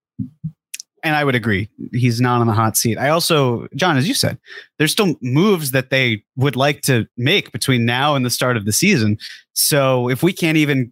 And 1.06 1.16
I 1.16 1.24
would 1.24 1.36
agree. 1.36 1.70
He's 1.94 2.20
not 2.20 2.42
on 2.42 2.48
the 2.48 2.54
hot 2.54 2.76
seat. 2.76 2.98
I 2.98 3.10
also, 3.10 3.68
John, 3.76 3.96
as 3.96 4.08
you 4.08 4.16
said, 4.16 4.40
there's 4.80 4.92
still 4.92 5.16
moves 5.22 5.70
that 5.70 5.92
they 5.92 6.24
would 6.36 6.56
like 6.56 6.82
to 6.82 7.08
make 7.16 7.52
between 7.52 7.86
now 7.86 8.16
and 8.16 8.26
the 8.26 8.32
start 8.32 8.58
of 8.58 8.66
the 8.66 8.74
season. 8.74 9.20
So 9.54 10.10
if 10.10 10.24
we 10.24 10.34
can't 10.34 10.58
even 10.58 10.92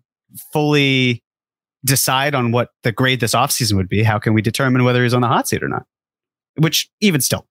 fully 0.54 1.24
decide 1.84 2.36
on 2.36 2.52
what 2.52 2.70
the 2.84 2.92
grade 2.92 3.22
this 3.22 3.34
offseason 3.34 3.74
would 3.74 3.90
be, 3.90 4.04
how 4.04 4.20
can 4.20 4.36
we 4.36 4.42
determine 4.44 4.84
whether 4.84 5.02
he's 5.02 5.16
on 5.16 5.22
the 5.22 5.28
hot 5.28 5.48
seat 5.48 5.64
or 5.64 5.68
not? 5.68 5.88
Which 6.58 6.92
even 7.02 7.20
still, 7.20 7.48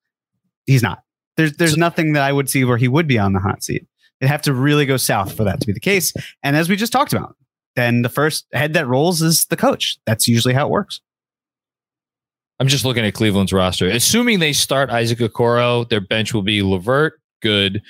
he's 0.66 0.85
not. 0.85 1.02
There's 1.37 1.57
there's 1.57 1.76
nothing 1.76 2.12
that 2.12 2.23
I 2.23 2.33
would 2.33 2.49
see 2.49 2.64
where 2.64 2.76
he 2.76 2.87
would 2.87 3.09
be 3.09 3.19
on 3.19 3.33
the 3.33 3.40
hot 3.40 3.64
seat. 3.64 3.85
It'd 4.21 4.31
have 4.31 4.42
to 4.42 4.54
really 4.54 4.87
go 4.87 4.97
south 4.97 5.35
for 5.35 5.42
that 5.42 5.61
to 5.61 5.66
be 5.66 5.73
the 5.73 5.81
case. 5.81 6.12
And 6.45 6.54
as 6.54 6.69
we 6.69 6.76
just 6.76 6.92
talked 6.92 7.12
about, 7.12 7.37
then 7.75 8.02
the 8.02 8.09
first 8.09 8.47
head 8.52 8.75
that 8.75 8.87
rolls 8.87 9.21
is 9.21 9.47
the 9.47 9.57
coach. 9.57 9.99
That's 10.07 10.28
usually 10.28 10.54
how 10.54 10.69
it 10.69 10.71
works. 10.71 11.00
I'm 12.62 12.69
just 12.69 12.85
looking 12.85 13.04
at 13.04 13.12
Cleveland's 13.12 13.52
roster. 13.52 13.88
Assuming 13.88 14.38
they 14.38 14.52
start 14.52 14.88
Isaac 14.88 15.19
Okoro, 15.19 15.88
their 15.88 16.00
bench 16.00 16.33
will 16.33 16.42
be 16.42 16.62
LeVert, 16.62 17.21
good. 17.40 17.83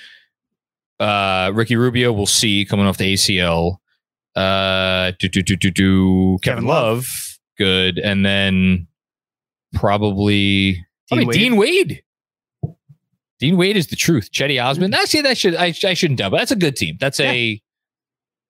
Uh, 0.99 1.53
Ricky 1.55 1.77
Rubio, 1.77 2.11
we'll 2.11 2.25
see 2.25 2.65
coming 2.65 2.87
off 2.87 2.97
the 2.97 3.13
ACL. 3.13 3.77
Uh, 4.35 5.13
do 5.19 5.29
do 5.29 5.43
do 5.43 5.57
do 5.57 5.71
do. 5.71 6.39
Kevin 6.43 6.65
Kevin 6.65 6.69
Love, 6.69 7.07
good, 7.59 7.99
and 7.99 8.25
then 8.25 8.87
probably 9.75 10.83
Dean 11.11 11.27
Wade. 11.27 11.35
Dean 11.35 11.57
Wade. 11.57 12.03
Dean 13.41 13.59
Wade 13.59 13.77
is 13.77 13.89
the 13.89 13.97
truth. 13.97 14.31
Cedi 14.33 14.59
Osman. 14.65 14.95
Actually, 14.95 15.21
that 15.21 15.37
should 15.37 15.55
I, 15.55 15.75
I 15.85 15.93
shouldn't 15.93 16.19
doubt, 16.19 16.31
but 16.31 16.39
that's 16.39 16.51
a 16.51 16.57
good 16.57 16.77
team. 16.77 16.97
That's 16.99 17.21
a 17.21 17.61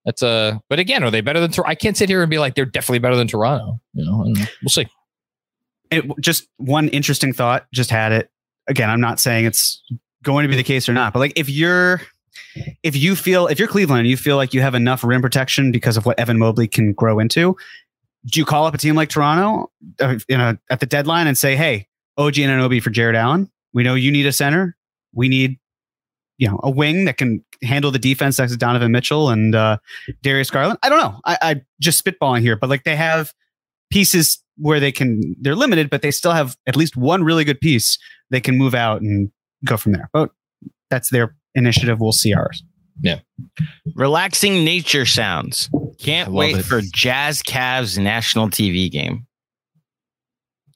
that's 0.04 0.22
a. 0.22 0.60
But 0.68 0.78
again, 0.78 1.02
are 1.02 1.10
they 1.10 1.20
better 1.20 1.40
than? 1.40 1.52
I 1.66 1.74
can't 1.74 1.96
sit 1.96 2.08
here 2.08 2.22
and 2.22 2.30
be 2.30 2.38
like 2.38 2.54
they're 2.54 2.64
definitely 2.64 3.00
better 3.00 3.16
than 3.16 3.26
Toronto. 3.26 3.80
You 3.94 4.04
know, 4.04 4.20
I 4.20 4.24
don't 4.26 4.32
know. 4.34 4.44
we'll 4.62 4.68
see. 4.70 4.86
It 5.92 6.04
just 6.20 6.48
one 6.56 6.88
interesting 6.88 7.32
thought 7.32 7.66
just 7.72 7.90
had 7.90 8.12
it. 8.12 8.30
Again 8.68 8.88
i'm 8.88 9.00
not 9.00 9.18
saying 9.18 9.44
it's 9.44 9.82
going 10.22 10.44
to 10.44 10.48
be 10.48 10.54
the 10.54 10.62
case 10.62 10.88
or 10.88 10.92
not 10.92 11.12
but 11.12 11.18
like 11.18 11.32
if 11.34 11.50
you're 11.50 12.00
if 12.84 12.94
you 12.94 13.16
feel 13.16 13.48
if 13.48 13.58
you're 13.58 13.66
cleveland 13.66 13.98
and 13.98 14.08
you 14.08 14.16
feel 14.16 14.36
like 14.36 14.54
you 14.54 14.60
have 14.60 14.76
enough 14.76 15.02
rim 15.02 15.20
protection 15.20 15.72
because 15.72 15.96
of 15.96 16.06
what 16.06 16.16
evan 16.16 16.38
mobley 16.38 16.68
can 16.68 16.92
grow 16.92 17.18
into 17.18 17.56
do 18.26 18.38
you 18.38 18.44
call 18.44 18.64
up 18.64 18.72
a 18.72 18.78
team 18.78 18.94
like 18.94 19.08
toronto 19.08 19.68
uh, 19.98 20.16
you 20.28 20.38
know 20.38 20.56
at 20.70 20.78
the 20.78 20.86
deadline 20.86 21.26
and 21.26 21.36
say 21.36 21.56
hey 21.56 21.88
og 22.16 22.38
and 22.38 22.50
Anunoby 22.50 22.82
for 22.82 22.90
Jarrett 22.90 23.16
Allen. 23.16 23.50
We 23.72 23.82
know 23.82 23.94
you 23.94 24.10
need 24.10 24.26
a 24.26 24.32
center. 24.32 24.76
We 25.14 25.28
need 25.28 25.58
you 26.38 26.48
know 26.48 26.60
a 26.62 26.70
wing 26.70 27.04
that 27.04 27.16
can 27.16 27.44
handle 27.62 27.90
the 27.90 27.98
defense 27.98 28.38
next 28.38 28.52
to 28.52 28.58
donovan 28.58 28.90
mitchell 28.90 29.30
and 29.30 29.54
uh, 29.54 29.78
darius 30.22 30.50
garland. 30.50 30.78
I 30.82 30.88
don't 30.88 30.98
know. 30.98 31.20
I, 31.24 31.38
I 31.42 31.62
just 31.80 32.04
spitballing 32.04 32.40
here 32.40 32.56
but 32.56 32.70
like 32.70 32.84
they 32.84 32.96
have 32.96 33.32
pieces 33.90 34.42
where 34.62 34.80
they 34.80 34.92
can 34.92 35.34
they're 35.40 35.56
limited 35.56 35.90
but 35.90 36.02
they 36.02 36.10
still 36.10 36.32
have 36.32 36.56
at 36.66 36.76
least 36.76 36.96
one 36.96 37.22
really 37.24 37.44
good 37.44 37.60
piece 37.60 37.98
they 38.30 38.40
can 38.40 38.56
move 38.56 38.74
out 38.74 39.00
and 39.02 39.30
go 39.64 39.76
from 39.76 39.92
there 39.92 40.08
but 40.12 40.30
that's 40.90 41.10
their 41.10 41.34
initiative 41.54 42.00
we'll 42.00 42.12
see 42.12 42.32
ours 42.34 42.62
Yeah. 43.02 43.18
relaxing 43.94 44.64
nature 44.64 45.04
sounds. 45.06 45.68
Can't 45.98 46.32
wait 46.32 46.56
it. 46.56 46.62
for 46.64 46.80
Jazz 46.92 47.42
Cavs 47.42 47.98
national 47.98 48.48
TV 48.48 48.90
game. 48.90 49.26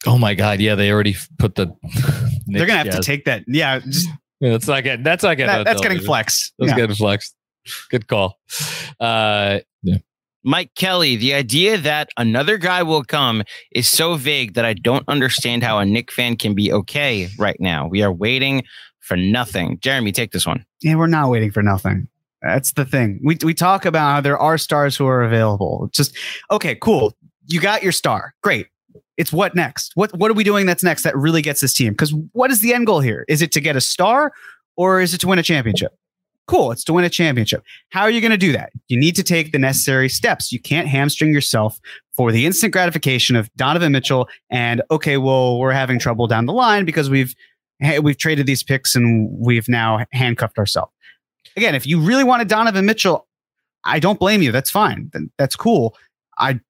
Oh 0.07 0.19
my 0.19 0.35
god, 0.35 0.61
yeah, 0.61 0.75
they 0.77 0.91
already 0.93 1.17
put 1.39 1.55
the. 1.57 1.67
they're 2.47 2.67
gonna 2.67 2.79
have 2.79 2.91
to 2.91 3.03
take 3.03 3.25
that 3.25 3.45
yeah 3.49 3.79
just 3.81 4.09
Yeah, 4.41 4.51
that's 4.53 4.69
not 4.69 4.85
getting. 4.85 5.03
That's 5.03 5.23
not 5.25 5.37
getting. 5.37 5.49
that, 5.53 5.59
on 5.61 5.65
that's 5.65 5.81
getting 5.81 5.99
television. 5.99 6.07
flex 6.07 6.53
That's 6.59 6.71
Yeah. 6.71 6.77
getting 6.77 6.97
flexed. 6.97 7.35
Good 7.91 8.07
call. 8.07 8.39
Uh, 9.01 9.59
Mike 10.47 10.71
Kelly, 10.77 11.17
the 11.17 11.35
idea 11.35 11.77
that 11.77 12.09
another 12.17 12.57
guy 12.57 12.81
will 12.85 13.03
come 13.03 13.43
is 13.73 13.89
so 13.89 14.15
vague 14.15 14.55
that 14.55 14.65
I 14.65 14.75
don't 14.75 15.05
understand 15.09 15.65
how 15.65 15.81
a 15.81 15.85
Knick 15.85 16.13
fan 16.13 16.37
can 16.37 16.55
be 16.55 16.73
okay 16.73 17.29
right 17.37 17.57
now. 17.59 17.89
We 17.89 18.01
are 18.03 18.13
waiting 18.13 18.63
for 19.01 19.17
nothing. 19.17 19.81
Jeremy, 19.81 20.13
take 20.13 20.31
this 20.31 20.47
one. 20.47 20.65
yeah 20.83 20.95
we're 20.95 21.09
not 21.09 21.31
waiting 21.31 21.51
for 21.51 21.65
nothing. 21.65 22.07
That's 22.43 22.75
the 22.75 22.85
thing. 22.85 23.19
We, 23.25 23.37
we 23.43 23.55
talk 23.55 23.85
about 23.85 24.09
how 24.09 24.21
there 24.21 24.39
are 24.39 24.57
stars 24.57 24.97
who 24.97 25.09
are 25.09 25.25
available. 25.25 25.87
It's 25.89 25.97
just 25.97 26.17
okay 26.53 26.77
cool. 26.77 27.13
You 27.49 27.61
got 27.61 27.83
your 27.83 27.91
star. 27.93 28.33
Great. 28.41 28.69
It's 29.17 29.33
what 29.33 29.57
next? 29.57 29.97
What 29.97 30.17
what 30.17 30.31
are 30.31 30.35
we 30.35 30.45
doing 30.45 30.65
that's 30.65 30.85
next 30.85 31.03
that 31.03 31.17
really 31.17 31.43
gets 31.43 31.61
this 31.61 31.75
team? 31.75 31.93
Because 31.93 32.15
what 32.33 32.53
is 32.53 32.61
the 32.61 32.73
end 32.73 32.87
goal 32.87 33.01
here? 33.01 33.25
Is 33.27 33.43
it 33.43 33.51
to 33.53 33.61
get 33.61 33.75
a 33.75 33.81
star 33.81 34.33
or 34.77 35.01
is 35.01 35.13
it 35.13 35.19
to 35.23 35.27
win 35.27 35.41
a 35.41 35.43
championship 35.43 35.93
cool 36.47 36.73
it's 36.73 36.85
to 36.85 36.93
win 36.93 37.05
a 37.05 37.11
championship. 37.11 37.63
How 37.91 38.03
are 38.03 38.11
you 38.11 38.21
going 38.21 38.31
to 38.31 38.37
do 38.37 38.53
that? 38.53 38.73
You 38.89 38.99
need 38.99 39.17
to 39.17 39.23
take 39.23 39.53
the 39.53 39.59
necessary 39.59 40.09
steps. 40.09 40.53
You 40.53 40.61
can't 40.61 40.89
hamstring 40.89 41.33
yourself 41.33 41.81
for 42.15 42.33
the 42.33 42.47
instant 42.47 42.73
gratification 42.73 43.37
of 43.37 43.53
donovan 43.57 43.93
mitchell 43.93 44.29
and 44.51 44.83
okay 44.91 45.19
well 45.19 45.59
we're 45.59 45.73
having 45.73 45.99
trouble 45.99 46.27
down 46.27 46.47
the 46.47 46.53
line 46.53 46.85
because 46.85 47.11
we've 47.11 47.35
we've 48.01 48.17
traded 48.17 48.47
these 48.47 48.63
picks 48.63 48.95
and 48.95 49.29
we've 49.39 49.69
now 49.69 50.05
handcuffed 50.13 50.59
ourselves. 50.59 50.93
Again 51.57 51.75
if 51.75 51.87
you 51.87 52.01
really 52.01 52.25
wanted 52.25 52.49
donovan 52.49 52.87
mitchell 52.87 53.27
i 53.85 53.99
don't 53.99 54.19
blame 54.19 54.43
you. 54.43 54.53
That's 54.53 54.71
fine. 54.71 55.11
That's 55.39 55.57
cool. 55.57 55.97
I 56.39 56.61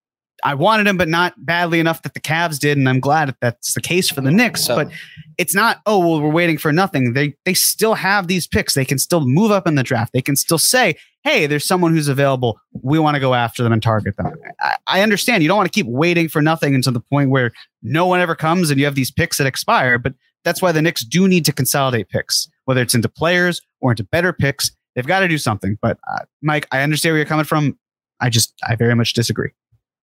I 0.46 0.54
wanted 0.54 0.86
him, 0.86 0.96
but 0.96 1.08
not 1.08 1.34
badly 1.44 1.80
enough 1.80 2.02
that 2.02 2.14
the 2.14 2.20
Cavs 2.20 2.60
did, 2.60 2.78
and 2.78 2.88
I'm 2.88 3.00
glad 3.00 3.26
that 3.26 3.38
that's 3.40 3.74
the 3.74 3.80
case 3.80 4.08
for 4.08 4.20
the 4.20 4.30
Knicks. 4.30 4.68
But 4.68 4.92
it's 5.38 5.56
not. 5.56 5.82
Oh 5.86 5.98
well, 5.98 6.22
we're 6.22 6.30
waiting 6.30 6.56
for 6.56 6.72
nothing. 6.72 7.14
They 7.14 7.34
they 7.44 7.52
still 7.52 7.94
have 7.94 8.28
these 8.28 8.46
picks. 8.46 8.74
They 8.74 8.84
can 8.84 9.00
still 9.00 9.26
move 9.26 9.50
up 9.50 9.66
in 9.66 9.74
the 9.74 9.82
draft. 9.82 10.12
They 10.12 10.22
can 10.22 10.36
still 10.36 10.58
say, 10.58 10.94
"Hey, 11.24 11.48
there's 11.48 11.66
someone 11.66 11.92
who's 11.92 12.06
available. 12.06 12.60
We 12.80 13.00
want 13.00 13.16
to 13.16 13.20
go 13.20 13.34
after 13.34 13.64
them 13.64 13.72
and 13.72 13.82
target 13.82 14.16
them." 14.16 14.32
I, 14.60 14.76
I 14.86 15.02
understand 15.02 15.42
you 15.42 15.48
don't 15.48 15.56
want 15.56 15.66
to 15.66 15.76
keep 15.76 15.88
waiting 15.88 16.28
for 16.28 16.40
nothing 16.40 16.76
until 16.76 16.92
the 16.92 17.00
point 17.00 17.30
where 17.30 17.50
no 17.82 18.06
one 18.06 18.20
ever 18.20 18.36
comes 18.36 18.70
and 18.70 18.78
you 18.78 18.84
have 18.84 18.94
these 18.94 19.10
picks 19.10 19.38
that 19.38 19.48
expire. 19.48 19.98
But 19.98 20.14
that's 20.44 20.62
why 20.62 20.70
the 20.70 20.80
Knicks 20.80 21.04
do 21.04 21.26
need 21.26 21.44
to 21.46 21.52
consolidate 21.52 22.08
picks, 22.08 22.48
whether 22.66 22.82
it's 22.82 22.94
into 22.94 23.08
players 23.08 23.60
or 23.80 23.90
into 23.90 24.04
better 24.04 24.32
picks. 24.32 24.70
They've 24.94 25.04
got 25.04 25.20
to 25.20 25.28
do 25.28 25.38
something. 25.38 25.76
But 25.82 25.98
uh, 26.08 26.20
Mike, 26.40 26.68
I 26.70 26.82
understand 26.82 27.14
where 27.14 27.18
you're 27.18 27.26
coming 27.26 27.44
from. 27.44 27.76
I 28.20 28.30
just 28.30 28.54
I 28.66 28.76
very 28.76 28.94
much 28.94 29.12
disagree. 29.12 29.50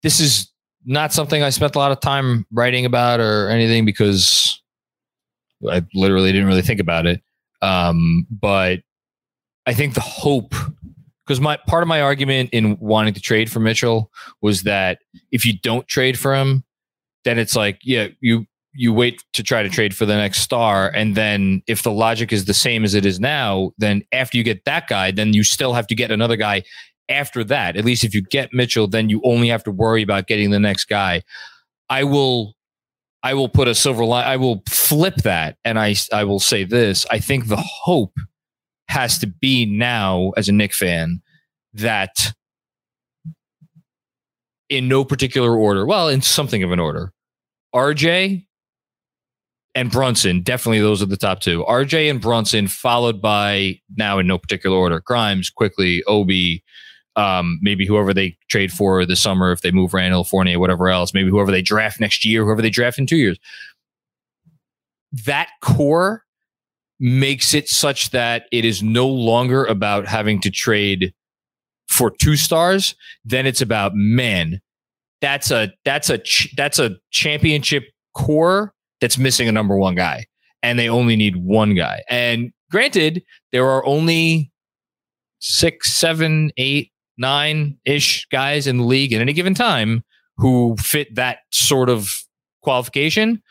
This 0.03 0.19
is 0.19 0.51
not 0.85 1.13
something 1.13 1.43
I 1.43 1.49
spent 1.49 1.75
a 1.75 1.79
lot 1.79 1.91
of 1.91 1.99
time 1.99 2.45
writing 2.51 2.85
about 2.85 3.19
or 3.19 3.49
anything 3.49 3.85
because 3.85 4.61
I 5.69 5.83
literally 5.93 6.31
didn't 6.31 6.47
really 6.47 6.61
think 6.61 6.79
about 6.79 7.05
it. 7.05 7.21
Um, 7.61 8.25
but 8.29 8.79
I 9.65 9.73
think 9.73 9.93
the 9.93 10.01
hope, 10.01 10.55
because 11.25 11.41
my 11.41 11.57
part 11.67 11.83
of 11.83 11.87
my 11.87 12.01
argument 12.01 12.51
in 12.53 12.77
wanting 12.79 13.13
to 13.13 13.21
trade 13.21 13.51
for 13.51 13.59
Mitchell 13.59 14.11
was 14.41 14.63
that 14.63 14.99
if 15.31 15.45
you 15.45 15.59
don't 15.59 15.87
trade 15.87 16.17
for 16.17 16.33
him, 16.33 16.63
then 17.25 17.37
it's 17.37 17.55
like, 17.55 17.79
yeah, 17.83 18.07
you 18.21 18.45
you 18.73 18.93
wait 18.93 19.23
to 19.33 19.43
try 19.43 19.63
to 19.63 19.69
trade 19.69 19.95
for 19.95 20.05
the 20.05 20.15
next 20.15 20.41
star, 20.41 20.89
and 20.89 21.15
then 21.15 21.61
if 21.67 21.83
the 21.83 21.91
logic 21.91 22.31
is 22.31 22.45
the 22.45 22.53
same 22.53 22.83
as 22.83 22.93
it 22.93 23.05
is 23.05 23.19
now, 23.19 23.71
then 23.77 24.03
after 24.13 24.37
you 24.37 24.43
get 24.43 24.63
that 24.65 24.87
guy, 24.87 25.11
then 25.11 25.33
you 25.33 25.43
still 25.43 25.73
have 25.73 25.87
to 25.87 25.95
get 25.95 26.11
another 26.11 26.35
guy 26.35 26.63
after 27.09 27.43
that, 27.45 27.75
at 27.75 27.85
least 27.85 28.03
if 28.03 28.13
you 28.13 28.21
get 28.21 28.53
Mitchell, 28.53 28.87
then 28.87 29.09
you 29.09 29.21
only 29.23 29.49
have 29.49 29.63
to 29.63 29.71
worry 29.71 30.01
about 30.01 30.27
getting 30.27 30.51
the 30.51 30.59
next 30.59 30.85
guy. 30.85 31.23
I 31.89 32.03
will 32.03 32.55
I 33.21 33.33
will 33.33 33.49
put 33.49 33.67
a 33.67 33.75
silver 33.75 34.05
line. 34.05 34.25
I 34.25 34.37
will 34.37 34.63
flip 34.69 35.15
that, 35.23 35.57
and 35.65 35.77
I 35.77 35.95
I 36.13 36.23
will 36.23 36.39
say 36.39 36.63
this. 36.63 37.05
I 37.11 37.19
think 37.19 37.47
the 37.47 37.57
hope 37.57 38.13
has 38.87 39.19
to 39.19 39.27
be 39.27 39.65
now, 39.65 40.31
as 40.37 40.49
a 40.49 40.51
Knick 40.51 40.73
fan, 40.73 41.21
that 41.73 42.33
in 44.69 44.87
no 44.87 45.03
particular 45.03 45.55
order, 45.57 45.85
well, 45.85 46.07
in 46.07 46.21
something 46.21 46.63
of 46.63 46.71
an 46.71 46.79
order, 46.79 47.11
RJ 47.75 48.45
and 49.75 49.91
Brunson, 49.91 50.41
definitely 50.41 50.79
those 50.79 51.01
are 51.01 51.07
the 51.07 51.17
top 51.17 51.39
two. 51.41 51.63
RJ 51.65 52.09
and 52.09 52.21
Brunson, 52.21 52.67
followed 52.67 53.21
by 53.21 53.79
now 53.95 54.19
in 54.19 54.27
no 54.27 54.37
particular 54.37 54.77
order, 54.77 55.01
Grimes, 55.05 55.49
Quickley, 55.49 56.03
Obi, 56.07 56.63
um, 57.15 57.59
maybe 57.61 57.85
whoever 57.85 58.13
they 58.13 58.37
trade 58.49 58.71
for 58.71 59.05
this 59.05 59.21
summer, 59.21 59.51
if 59.51 59.61
they 59.61 59.71
move 59.71 59.93
Randle, 59.93 60.23
Fournier, 60.23 60.59
whatever 60.59 60.89
else, 60.89 61.13
maybe 61.13 61.29
whoever 61.29 61.51
they 61.51 61.61
draft 61.61 61.99
next 61.99 62.25
year, 62.25 62.45
whoever 62.45 62.61
they 62.61 62.69
draft 62.69 62.97
in 62.97 63.07
two 63.07 63.17
years. 63.17 63.39
That 65.11 65.49
core 65.61 66.23
makes 66.99 67.53
it 67.53 67.67
such 67.67 68.11
that 68.11 68.45
it 68.51 68.65
is 68.65 68.83
no 68.83 69.07
longer 69.07 69.65
about 69.65 70.07
having 70.07 70.39
to 70.41 70.51
trade 70.51 71.13
for 71.87 72.11
two 72.11 72.35
stars. 72.35 72.95
Then 73.25 73.45
it's 73.45 73.61
about 73.61 73.93
men. 73.95 74.61
That's 75.21 75.51
a 75.51 75.73
that's 75.83 76.09
a 76.09 76.19
ch- 76.19 76.53
that's 76.55 76.79
a 76.79 76.95
championship 77.11 77.85
core 78.13 78.73
that's 79.01 79.17
missing 79.17 79.49
a 79.49 79.51
number 79.51 79.75
one 79.75 79.95
guy, 79.95 80.25
and 80.63 80.77
they 80.77 80.87
only 80.87 81.15
need 81.15 81.35
one 81.37 81.75
guy. 81.75 82.03
And 82.09 82.51
granted, 82.71 83.23
there 83.51 83.67
are 83.67 83.85
only 83.85 84.51
six, 85.39 85.91
seven, 85.91 86.51
eight, 86.57 86.91
nine 87.19 87.77
ish 87.85 88.25
guys 88.31 88.65
in 88.65 88.77
the 88.77 88.83
league 88.83 89.13
at 89.13 89.21
any 89.21 89.33
given 89.33 89.53
time 89.53 90.03
who 90.37 90.75
fit 90.77 91.13
that 91.15 91.39
sort 91.51 91.89
of 91.89 92.23
qualification. 92.63 93.43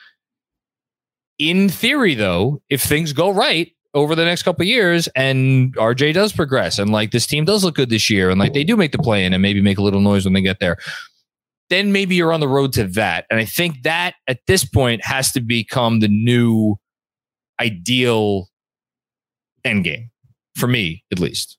In 1.39 1.69
theory, 1.69 2.15
though, 2.15 2.63
if 2.69 2.83
things 2.83 3.13
go 3.13 3.31
right 3.31 3.71
over 3.95 4.15
the 4.15 4.25
next 4.25 4.43
couple 4.43 4.65
years 4.65 5.07
and 5.15 5.75
RJ 5.77 6.15
does 6.15 6.33
progress 6.33 6.79
and 6.79 6.91
like 6.91 7.11
this 7.11 7.27
team 7.27 7.45
does 7.45 7.65
look 7.65 7.77
good 7.77 7.91
this 7.91 8.11
year 8.11 8.31
and 8.31 8.41
like 8.41 8.53
they 8.53 8.65
do 8.65 8.77
make 8.77 8.93
the 8.93 8.99
play 8.99 9.25
in 9.25 9.33
and 9.33 9.43
maybe 9.43 9.61
make 9.61 9.79
a 9.79 9.83
little 9.83 10.01
noise 10.01 10.25
when 10.25 10.35
they 10.35 10.43
get 10.43 10.61
there, 10.61 10.79
then 11.71 11.93
maybe 11.93 12.15
you're 12.15 12.33
on 12.33 12.41
the 12.41 12.49
road 12.49 12.73
to 12.73 12.85
that. 12.85 13.27
And 13.31 13.39
I 13.39 13.45
think 13.45 13.83
that 13.83 14.15
at 14.27 14.41
this 14.47 14.65
point 14.65 15.05
has 15.05 15.33
to 15.33 15.41
become 15.41 16.01
the 16.01 16.09
new 16.09 16.77
ideal 17.61 18.49
end 19.65 19.85
game 19.85 20.11
for 20.57 20.67
me, 20.67 21.05
at 21.13 21.19
least 21.19 21.58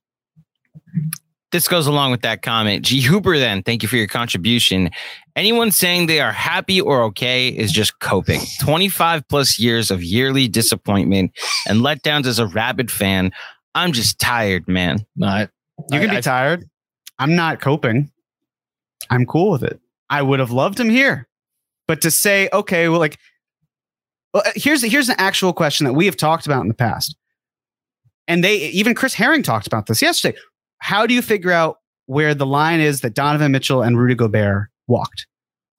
this 1.52 1.68
goes 1.68 1.88
along 1.88 2.12
with 2.12 2.22
that 2.22 2.42
comment. 2.42 2.86
G 2.86 3.02
Hooper, 3.02 3.38
then, 3.38 3.64
thank 3.64 3.82
you 3.82 3.90
for 3.90 3.98
your 3.98 4.08
contribution. 4.08 4.90
Anyone 5.36 5.72
saying 5.72 6.06
they 6.06 6.20
are 6.20 6.32
happy 6.32 6.80
or 6.80 7.04
okay 7.04 7.50
is 7.50 7.72
just 7.72 8.00
coping. 8.00 8.42
25 8.62 9.28
plus 9.28 9.58
years 9.58 9.90
of 9.90 10.04
yearly 10.04 10.48
disappointment 10.48 11.32
and 11.68 11.82
letdowns 11.82 12.26
as 12.26 12.40
a 12.40 12.48
rabid 12.48 12.92
fan. 12.92 13.32
I'm 13.74 13.94
just 13.94 14.20
tired, 14.20 14.68
man. 14.68 15.06
Not, 15.16 15.50
you 15.92 16.00
can 16.00 16.10
I, 16.10 16.14
be 16.14 16.18
I, 16.18 16.22
tired. 16.22 16.70
I'm 17.18 17.36
not 17.36 17.62
coping. 17.62 18.12
I'm 19.10 19.26
cool 19.26 19.52
with 19.52 19.64
it. 19.64 19.80
I 20.10 20.22
would 20.22 20.40
have 20.40 20.52
loved 20.52 20.80
him 20.80 20.90
here. 20.90 21.28
But 21.88 22.02
to 22.02 22.12
say, 22.12 22.50
okay, 22.54 22.90
well, 22.90 23.00
like, 23.00 23.18
well, 24.34 24.44
uh, 24.46 24.52
here's 24.56 24.84
here's 24.84 25.10
an 25.10 25.16
actual 25.18 25.54
question 25.54 25.86
that 25.86 25.94
we 25.94 26.06
have 26.06 26.16
talked 26.16 26.46
about 26.46 26.62
in 26.62 26.68
the 26.68 26.76
past. 26.76 27.16
And 28.28 28.44
they 28.44 28.58
even 28.58 28.94
Chris 28.94 29.16
Herring 29.16 29.42
talked 29.42 29.66
about 29.66 29.88
this 29.88 30.02
yesterday 30.02 30.38
how 30.80 31.06
do 31.06 31.14
you 31.14 31.22
figure 31.22 31.52
out 31.52 31.78
where 32.08 32.34
the 32.34 32.46
line 32.46 32.80
is 32.80 33.02
that 33.02 33.14
Donovan 33.14 33.52
Mitchell 33.52 33.82
and 33.82 33.98
Rudy 33.98 34.16
Gobert 34.16 34.70
walked? 34.88 35.28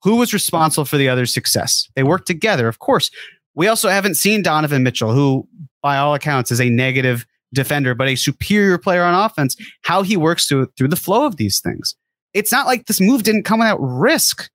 Who 0.03 0.15
was 0.15 0.33
responsible 0.33 0.85
for 0.85 0.97
the 0.97 1.09
other's 1.09 1.33
success? 1.33 1.87
They 1.95 2.03
worked 2.03 2.25
together, 2.25 2.67
of 2.67 2.79
course. 2.79 3.11
We 3.53 3.67
also 3.67 3.89
haven't 3.89 4.15
seen 4.15 4.41
Donovan 4.41 4.83
Mitchell, 4.83 5.13
who, 5.13 5.47
by 5.83 5.97
all 5.97 6.15
accounts, 6.15 6.51
is 6.51 6.61
a 6.61 6.69
negative 6.69 7.25
defender, 7.53 7.93
but 7.93 8.07
a 8.07 8.15
superior 8.15 8.77
player 8.77 9.03
on 9.03 9.13
offense, 9.13 9.55
how 9.81 10.01
he 10.01 10.15
works 10.15 10.47
through, 10.47 10.67
through 10.77 10.87
the 10.87 10.95
flow 10.95 11.25
of 11.25 11.35
these 11.35 11.59
things. 11.59 11.95
It's 12.33 12.51
not 12.51 12.65
like 12.65 12.85
this 12.85 13.01
move 13.01 13.23
didn't 13.23 13.43
come 13.43 13.59
without 13.59 13.79
risk. 13.79 14.49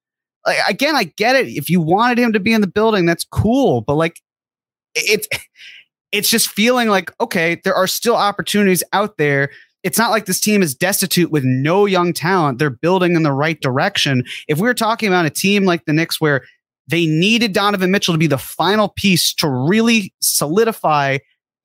Like, 0.46 0.58
again, 0.68 0.96
I 0.96 1.04
get 1.04 1.36
it. 1.36 1.48
If 1.48 1.68
you 1.68 1.80
wanted 1.80 2.18
him 2.18 2.32
to 2.32 2.40
be 2.40 2.54
in 2.54 2.62
the 2.62 2.66
building, 2.66 3.04
that's 3.04 3.24
cool. 3.24 3.82
But 3.82 3.96
like, 3.96 4.20
it's 4.94 5.28
it's 6.12 6.30
just 6.30 6.48
feeling 6.48 6.88
like 6.88 7.12
okay, 7.20 7.60
there 7.64 7.74
are 7.74 7.86
still 7.86 8.16
opportunities 8.16 8.82
out 8.92 9.18
there 9.18 9.50
it's 9.86 9.98
not 9.98 10.10
like 10.10 10.26
this 10.26 10.40
team 10.40 10.64
is 10.64 10.74
destitute 10.74 11.30
with 11.30 11.44
no 11.44 11.86
young 11.86 12.12
talent. 12.12 12.58
They're 12.58 12.70
building 12.70 13.14
in 13.14 13.22
the 13.22 13.32
right 13.32 13.60
direction. 13.60 14.24
If 14.48 14.58
we 14.58 14.64
were 14.64 14.74
talking 14.74 15.06
about 15.06 15.26
a 15.26 15.30
team 15.30 15.64
like 15.64 15.84
the 15.84 15.92
Knicks 15.92 16.20
where 16.20 16.42
they 16.88 17.06
needed 17.06 17.52
Donovan 17.52 17.92
Mitchell 17.92 18.12
to 18.12 18.18
be 18.18 18.26
the 18.26 18.36
final 18.36 18.88
piece 18.88 19.32
to 19.34 19.48
really 19.48 20.12
solidify 20.20 21.18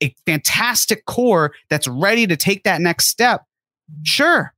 a 0.03 0.15
fantastic 0.27 1.05
core 1.05 1.53
that's 1.71 1.87
ready 1.87 2.27
to 2.27 2.37
take 2.37 2.63
that 2.63 2.79
next 2.79 3.07
step, 3.07 3.43
sure. 4.03 4.53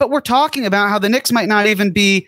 But 0.00 0.10
we're 0.10 0.20
talking 0.20 0.66
about 0.66 0.88
how 0.88 0.98
the 0.98 1.08
Knicks 1.08 1.30
might 1.30 1.48
not 1.48 1.68
even 1.68 1.92
be 1.92 2.26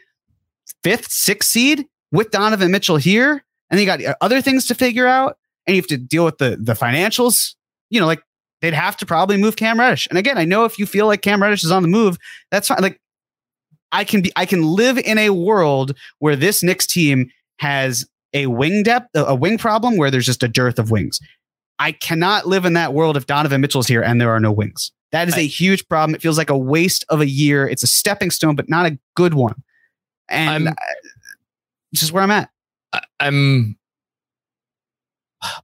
fifth, 0.84 1.10
sixth 1.10 1.50
seed 1.50 1.86
with 2.12 2.30
Donovan 2.30 2.70
Mitchell 2.70 2.98
here. 2.98 3.44
And 3.68 3.80
you 3.80 3.86
got 3.86 4.00
other 4.20 4.40
things 4.40 4.66
to 4.66 4.76
figure 4.76 5.08
out. 5.08 5.38
And 5.66 5.74
you 5.74 5.82
have 5.82 5.88
to 5.88 5.96
deal 5.96 6.24
with 6.24 6.38
the 6.38 6.56
the 6.60 6.74
financials. 6.74 7.56
You 7.90 7.98
know, 8.00 8.06
like 8.06 8.22
they'd 8.62 8.72
have 8.72 8.96
to 8.96 9.06
probably 9.06 9.36
move 9.36 9.56
Cam 9.56 9.78
Reddish. 9.78 10.06
And 10.08 10.18
again, 10.18 10.38
I 10.38 10.44
know 10.44 10.64
if 10.64 10.78
you 10.78 10.86
feel 10.86 11.06
like 11.06 11.20
Cam 11.20 11.42
Reddish 11.42 11.64
is 11.64 11.70
on 11.70 11.82
the 11.82 11.88
move, 11.88 12.16
that's 12.50 12.68
fine. 12.68 12.80
Like 12.80 12.98
I 13.90 14.04
can 14.04 14.22
be, 14.22 14.32
I 14.36 14.46
can 14.46 14.62
live 14.62 14.96
in 14.96 15.18
a 15.18 15.30
world 15.30 15.94
where 16.20 16.36
this 16.36 16.62
Knicks 16.62 16.86
team 16.86 17.30
has 17.58 18.06
a 18.32 18.46
wing 18.46 18.82
depth, 18.82 19.08
a 19.14 19.34
wing 19.34 19.58
problem 19.58 19.98
where 19.98 20.10
there's 20.10 20.24
just 20.24 20.42
a 20.42 20.48
dearth 20.48 20.78
of 20.78 20.90
wings. 20.90 21.20
I 21.78 21.92
cannot 21.92 22.46
live 22.46 22.64
in 22.64 22.72
that 22.74 22.94
world 22.94 23.16
if 23.16 23.26
Donovan 23.26 23.60
Mitchell's 23.60 23.88
here 23.88 24.02
and 24.02 24.20
there 24.20 24.30
are 24.30 24.40
no 24.40 24.52
wings. 24.52 24.92
That 25.10 25.28
is 25.28 25.36
a 25.36 25.46
huge 25.46 25.86
problem. 25.88 26.14
It 26.14 26.22
feels 26.22 26.38
like 26.38 26.48
a 26.48 26.56
waste 26.56 27.04
of 27.10 27.20
a 27.20 27.28
year. 27.28 27.68
It's 27.68 27.82
a 27.82 27.86
stepping 27.86 28.30
stone, 28.30 28.56
but 28.56 28.70
not 28.70 28.86
a 28.86 28.98
good 29.14 29.34
one. 29.34 29.62
And 30.28 30.68
I'm, 30.68 30.74
this 31.90 32.02
is 32.02 32.10
where 32.10 32.22
I'm 32.22 32.30
at. 32.30 32.48
I'm 33.20 33.76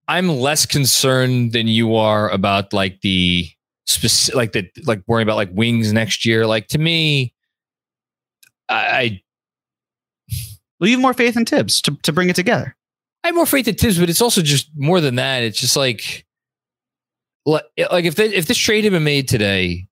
I'm 0.06 0.28
less 0.28 0.66
concerned 0.66 1.52
than 1.52 1.68
you 1.68 1.94
are 1.94 2.28
about 2.30 2.72
like 2.72 3.00
the 3.00 3.48
specific, 3.86 4.34
like 4.34 4.52
the 4.52 4.70
like 4.84 5.02
worrying 5.06 5.26
about 5.26 5.36
like 5.36 5.50
wings 5.52 5.92
next 5.92 6.26
year. 6.26 6.46
Like 6.46 6.68
to 6.68 6.78
me, 6.78 7.34
I, 8.68 8.74
I 8.74 9.22
well, 10.80 10.88
you 10.88 10.96
have 10.96 11.02
more 11.02 11.14
faith 11.14 11.36
in 11.36 11.44
Thibs 11.44 11.80
to, 11.82 11.96
to 12.02 12.12
bring 12.12 12.28
it 12.28 12.36
together. 12.36 12.76
I 13.24 13.28
have 13.28 13.34
more 13.34 13.46
faith 13.46 13.66
in 13.66 13.74
Thibs, 13.74 13.98
but 13.98 14.08
it's 14.08 14.22
also 14.22 14.42
just 14.42 14.70
more 14.76 15.00
than 15.00 15.16
that. 15.16 15.42
It's 15.42 15.60
just 15.60 15.76
like, 15.76 16.24
like 17.44 17.64
if 17.76 18.14
they, 18.14 18.32
if 18.32 18.46
this 18.46 18.58
trade 18.58 18.84
had 18.84 18.92
been 18.92 19.04
made 19.04 19.28
today, 19.28 19.88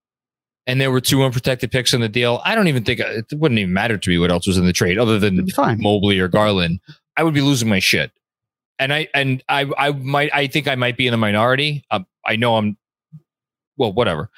and 0.69 0.81
there 0.81 0.91
were 0.91 1.01
two 1.01 1.23
unprotected 1.23 1.71
picks 1.71 1.95
in 1.95 2.01
the 2.01 2.09
deal, 2.09 2.41
I 2.45 2.55
don't 2.55 2.69
even 2.69 2.85
think 2.85 3.01
uh, 3.01 3.05
it 3.09 3.27
wouldn't 3.33 3.59
even 3.59 3.73
matter 3.73 3.99
to 3.99 4.11
me 4.11 4.19
what 4.19 4.33
else 4.33 4.47
was 4.47 4.59
in 4.59 4.67
the 4.67 4.73
trade 4.73 4.99
other 4.99 5.19
than 5.19 5.47
Mobley 5.79 6.19
or 6.19 6.29
Garland. 6.29 6.81
I 7.17 7.23
would 7.23 7.35
be 7.35 7.41
losing 7.41 7.69
my 7.69 7.79
shit 7.79 8.11
and 8.79 8.93
I 8.93 9.09
and 9.15 9.43
I 9.49 9.71
I 9.77 9.93
might 9.93 10.35
I 10.35 10.47
think 10.47 10.69
I 10.69 10.75
might 10.75 10.97
be 10.97 11.07
in 11.07 11.11
the 11.13 11.17
minority. 11.17 11.85
Um, 11.91 12.07
I 12.25 12.37
know 12.37 12.57
I'm 12.57 12.77
well, 13.77 13.93
whatever. 13.93 14.31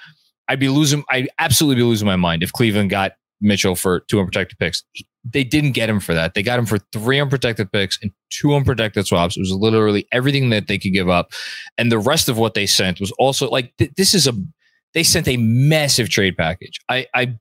I'd 0.48 0.60
be 0.60 0.68
losing. 0.68 1.04
I'd 1.10 1.28
absolutely 1.38 1.76
be 1.76 1.86
losing 1.86 2.06
my 2.06 2.16
mind 2.16 2.42
if 2.42 2.52
Cleveland 2.52 2.90
got 2.90 3.12
Mitchell 3.40 3.76
for 3.76 4.00
two 4.00 4.18
unprotected 4.18 4.58
picks. 4.58 4.82
They 5.24 5.44
didn't 5.44 5.72
get 5.72 5.90
him 5.90 6.00
for 6.00 6.14
that. 6.14 6.34
They 6.34 6.42
got 6.42 6.58
him 6.58 6.66
for 6.66 6.78
three 6.92 7.20
unprotected 7.20 7.70
picks 7.70 7.98
and 8.02 8.10
two 8.30 8.54
unprotected 8.54 9.06
swaps. 9.06 9.36
It 9.36 9.40
was 9.40 9.52
literally 9.52 10.06
everything 10.10 10.50
that 10.50 10.68
they 10.68 10.78
could 10.78 10.92
give 10.92 11.08
up, 11.08 11.32
and 11.76 11.92
the 11.92 11.98
rest 11.98 12.28
of 12.28 12.38
what 12.38 12.54
they 12.54 12.66
sent 12.66 13.00
was 13.00 13.12
also 13.12 13.48
like 13.50 13.76
th- 13.78 13.92
this 13.96 14.14
is 14.14 14.26
a. 14.26 14.32
They 14.94 15.02
sent 15.02 15.28
a 15.28 15.36
massive 15.36 16.08
trade 16.08 16.34
package. 16.38 16.80
I, 16.88 17.06
I 17.14 17.38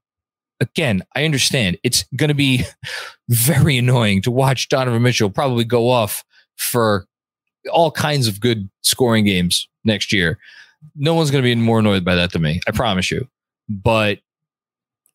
again, 0.59 1.03
I 1.15 1.23
understand 1.23 1.77
it's 1.81 2.03
going 2.15 2.27
to 2.27 2.35
be 2.35 2.65
very 3.29 3.77
annoying 3.77 4.21
to 4.23 4.31
watch 4.31 4.67
Donovan 4.67 5.01
Mitchell 5.01 5.29
probably 5.29 5.63
go 5.63 5.89
off 5.89 6.25
for 6.57 7.07
all 7.71 7.91
kinds 7.91 8.27
of 8.27 8.39
good 8.39 8.69
scoring 8.81 9.25
games 9.25 9.67
next 9.83 10.11
year. 10.11 10.37
No 10.95 11.13
one's 11.13 11.31
going 11.31 11.43
to 11.43 11.47
be 11.47 11.55
more 11.55 11.79
annoyed 11.79 12.05
by 12.05 12.15
that 12.15 12.31
than 12.31 12.41
me. 12.41 12.61
I 12.67 12.71
promise 12.71 13.11
you. 13.11 13.27
But 13.69 14.19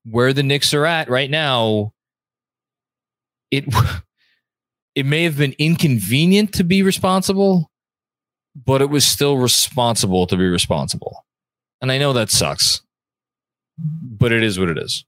where 0.05 0.33
the 0.33 0.43
Knicks 0.43 0.75
are 0.75 0.87
at 0.87 1.09
right 1.09 1.31
now, 1.31 1.93
it 3.51 3.65
it 4.95 5.07
may 5.07 5.23
have 5.25 5.39
been 5.39 5.55
inconvenient 5.59 6.53
to 6.55 6.65
be 6.65 6.83
responsible, 6.83 7.71
but 8.55 8.83
it 8.83 8.91
was 8.91 9.07
still 9.07 9.39
responsible 9.39 10.27
to 10.27 10.37
be 10.37 10.47
responsible. 10.47 11.25
And 11.81 11.91
I 11.91 11.99
know 11.99 12.13
that 12.13 12.31
sucks, 12.31 12.83
but 13.79 14.33
it 14.33 14.43
is 14.43 14.59
what 14.59 14.69
it 14.69 14.79
is. 14.79 15.05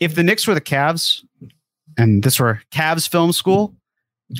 If 0.00 0.14
the 0.14 0.22
Knicks 0.22 0.46
were 0.46 0.54
the 0.54 0.60
Cavs 0.60 1.24
and 1.98 2.22
this 2.22 2.38
were 2.38 2.62
Cavs 2.70 3.08
film 3.08 3.32
school, 3.32 3.74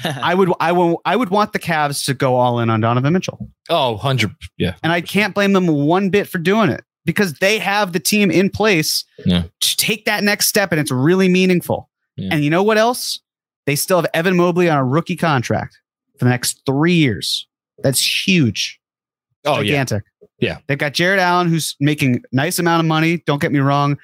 I 0.05 0.35
would 0.35 0.53
I 0.61 0.73
will 0.73 1.01
I 1.05 1.15
would 1.17 1.31
want 1.31 1.53
the 1.53 1.59
Cavs 1.59 2.05
to 2.07 2.15
go 2.15 2.35
all 2.37 2.59
in 2.61 2.71
on 2.71 2.81
Donovan 2.81 3.13
Mitchell. 3.13 3.39
Oh, 3.69 3.93
100 3.93 4.31
yeah. 4.59 4.75
And 4.83 4.93
I 4.93 5.01
can't 5.01 5.35
blame 5.35 5.53
them 5.53 5.67
one 5.69 6.11
bit 6.11 6.29
for 6.29 6.39
doing 6.39 6.71
it 6.71 6.83
because 7.05 7.35
they 7.35 7.59
have 7.59 7.93
the 7.93 8.01
team 8.01 8.31
in 8.31 8.51
place 8.51 9.05
Yeah. 9.25 9.45
to 9.61 9.77
take 9.77 10.05
that 10.07 10.25
next 10.25 10.49
step, 10.49 10.73
and 10.73 10.81
it's 10.81 10.91
really 10.91 11.29
meaningful. 11.29 11.89
Yeah. 12.17 12.31
And 12.33 12.43
you 12.45 12.51
know 12.51 12.63
what 12.65 12.79
else? 12.79 13.21
They 13.67 13.77
still 13.77 13.99
have 13.99 14.11
Evan 14.15 14.37
Mobley 14.37 14.69
on 14.69 14.77
a 14.79 14.85
rookie 14.85 15.17
contract 15.17 15.79
for 16.19 16.25
the 16.25 16.31
next 16.31 16.63
three 16.67 16.95
years. 16.95 17.47
That's 17.83 18.27
huge. 18.27 18.81
Oh 19.45 19.61
yeah, 19.61 19.85
gigantic. 19.85 20.03
Yeah. 20.41 20.59
They've 20.67 20.79
got 20.79 20.95
Jarrett 20.95 21.21
Allen, 21.21 21.49
who's 21.49 21.77
making 21.79 22.23
nice 22.33 22.59
amount 22.59 22.81
of 22.81 22.87
money. 22.87 23.23
Don't 23.27 23.41
get 23.41 23.53
me 23.53 23.61
wrong, 23.61 23.99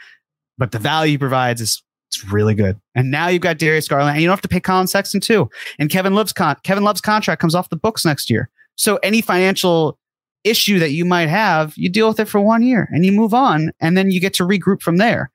but 0.59 0.71
the 0.73 0.79
value 0.79 1.13
he 1.13 1.19
provides 1.19 1.61
is 1.61 1.83
it's 2.13 2.31
really 2.31 2.55
good. 2.55 2.79
And 2.95 3.11
now 3.11 3.29
you've 3.29 3.43
got 3.43 3.59
Darius 3.59 3.89
Garland, 3.89 4.11
and 4.11 4.21
you 4.21 4.27
don't 4.27 4.35
have 4.35 4.43
to 4.43 4.49
pay 4.49 4.61
Collin 4.61 4.87
Sexton 4.87 5.21
too. 5.21 5.49
And 5.79 5.89
Kevin 5.89 6.15
Love's 6.15 6.33
con- 6.33 6.57
Kevin 6.63 6.85
Love's 6.85 7.01
contract 7.01 7.41
comes 7.41 7.55
off 7.55 7.71
the 7.71 7.77
books 7.77 8.05
next 8.05 8.29
year. 8.29 8.51
So 8.77 8.97
any 9.03 9.23
financial 9.23 9.99
issue 10.45 10.79
that 10.79 10.91
you 10.91 11.05
might 11.05 11.29
have, 11.29 11.73
you 11.77 11.89
deal 11.89 12.09
with 12.09 12.21
it 12.21 12.29
for 12.29 12.41
one 12.41 12.63
year 12.63 12.89
and 12.93 13.07
you 13.07 13.13
move 13.13 13.33
on, 13.33 13.73
and 13.81 13.97
then 13.97 14.11
you 14.11 14.21
get 14.21 14.35
to 14.35 14.45
regroup 14.45 14.83
from 14.83 14.99
there. 14.99 15.31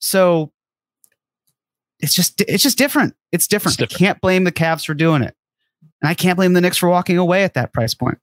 So 0.00 0.52
it's 2.00 2.14
just 2.14 2.40
it's 2.42 2.62
just 2.62 2.78
different. 2.78 3.14
It's 3.30 3.46
different. 3.46 3.74
It's 3.74 3.92
different. 3.92 4.02
I 4.02 4.04
can't 4.04 4.20
blame 4.20 4.44
the 4.44 4.52
Cavs 4.52 4.84
for 4.84 4.94
doing 4.94 5.22
it, 5.22 5.36
and 6.02 6.08
I 6.08 6.14
can't 6.14 6.36
blame 6.36 6.54
the 6.54 6.60
Knicks 6.60 6.78
for 6.78 6.88
walking 6.88 7.18
away 7.18 7.44
at 7.44 7.54
that 7.54 7.72
price 7.72 7.94
point. 7.94 8.18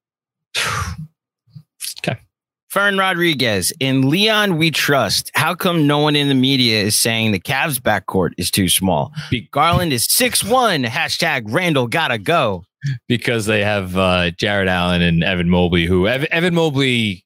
Fern 2.73 2.97
Rodriguez, 2.97 3.71
in 3.79 4.09
Leon 4.09 4.57
we 4.57 4.71
trust. 4.71 5.29
How 5.35 5.53
come 5.53 5.85
no 5.85 5.99
one 5.99 6.15
in 6.15 6.27
the 6.27 6.33
media 6.33 6.81
is 6.81 6.97
saying 6.97 7.31
the 7.31 7.39
Cavs 7.39 7.79
backcourt 7.79 8.31
is 8.39 8.49
too 8.49 8.67
small? 8.67 9.13
Be- 9.29 9.47
Garland 9.51 9.93
is 9.93 10.07
six 10.11 10.43
one. 10.43 10.83
Hashtag 10.83 11.43
Randle 11.45 11.85
gotta 11.85 12.17
go. 12.17 12.63
because 13.07 13.45
they 13.45 13.63
have 13.63 13.95
uh, 13.95 14.31
Jarrett 14.31 14.67
Allen 14.67 15.03
and 15.03 15.23
Evan 15.23 15.51
Mobley. 15.51 15.85
Who 15.85 16.07
Ev- 16.07 16.23
Evan 16.31 16.55
Mobley, 16.55 17.23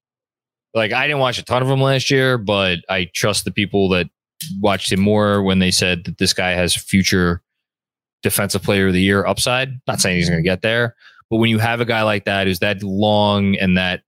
like 0.73 0.91
I 0.91 1.07
didn't 1.07 1.21
watch 1.21 1.37
a 1.37 1.45
ton 1.45 1.61
of 1.61 1.69
him 1.69 1.79
last 1.79 2.11
year, 2.11 2.37
but 2.37 2.79
I 2.89 3.09
trust 3.15 3.45
the 3.45 3.51
people 3.51 3.87
that 3.89 4.07
watched 4.59 4.91
him 4.91 4.99
more 4.99 5.41
when 5.43 5.59
they 5.59 5.71
said 5.71 6.03
that 6.03 6.17
this 6.17 6.33
guy 6.33 6.51
has 6.51 6.75
future 6.75 7.41
defensive 8.21 8.63
player 8.63 8.87
of 8.87 8.93
the 8.93 9.01
year 9.01 9.25
upside. 9.25 9.79
Not 9.87 10.01
saying 10.01 10.17
he's 10.17 10.27
going 10.29 10.43
to 10.43 10.49
get 10.49 10.61
there, 10.61 10.93
but 11.29 11.37
when 11.37 11.49
you 11.49 11.59
have 11.59 11.79
a 11.79 11.85
guy 11.85 12.01
like 12.03 12.25
that 12.25 12.47
who's 12.47 12.59
that 12.59 12.83
long 12.83 13.55
and 13.55 13.77
that 13.77 14.01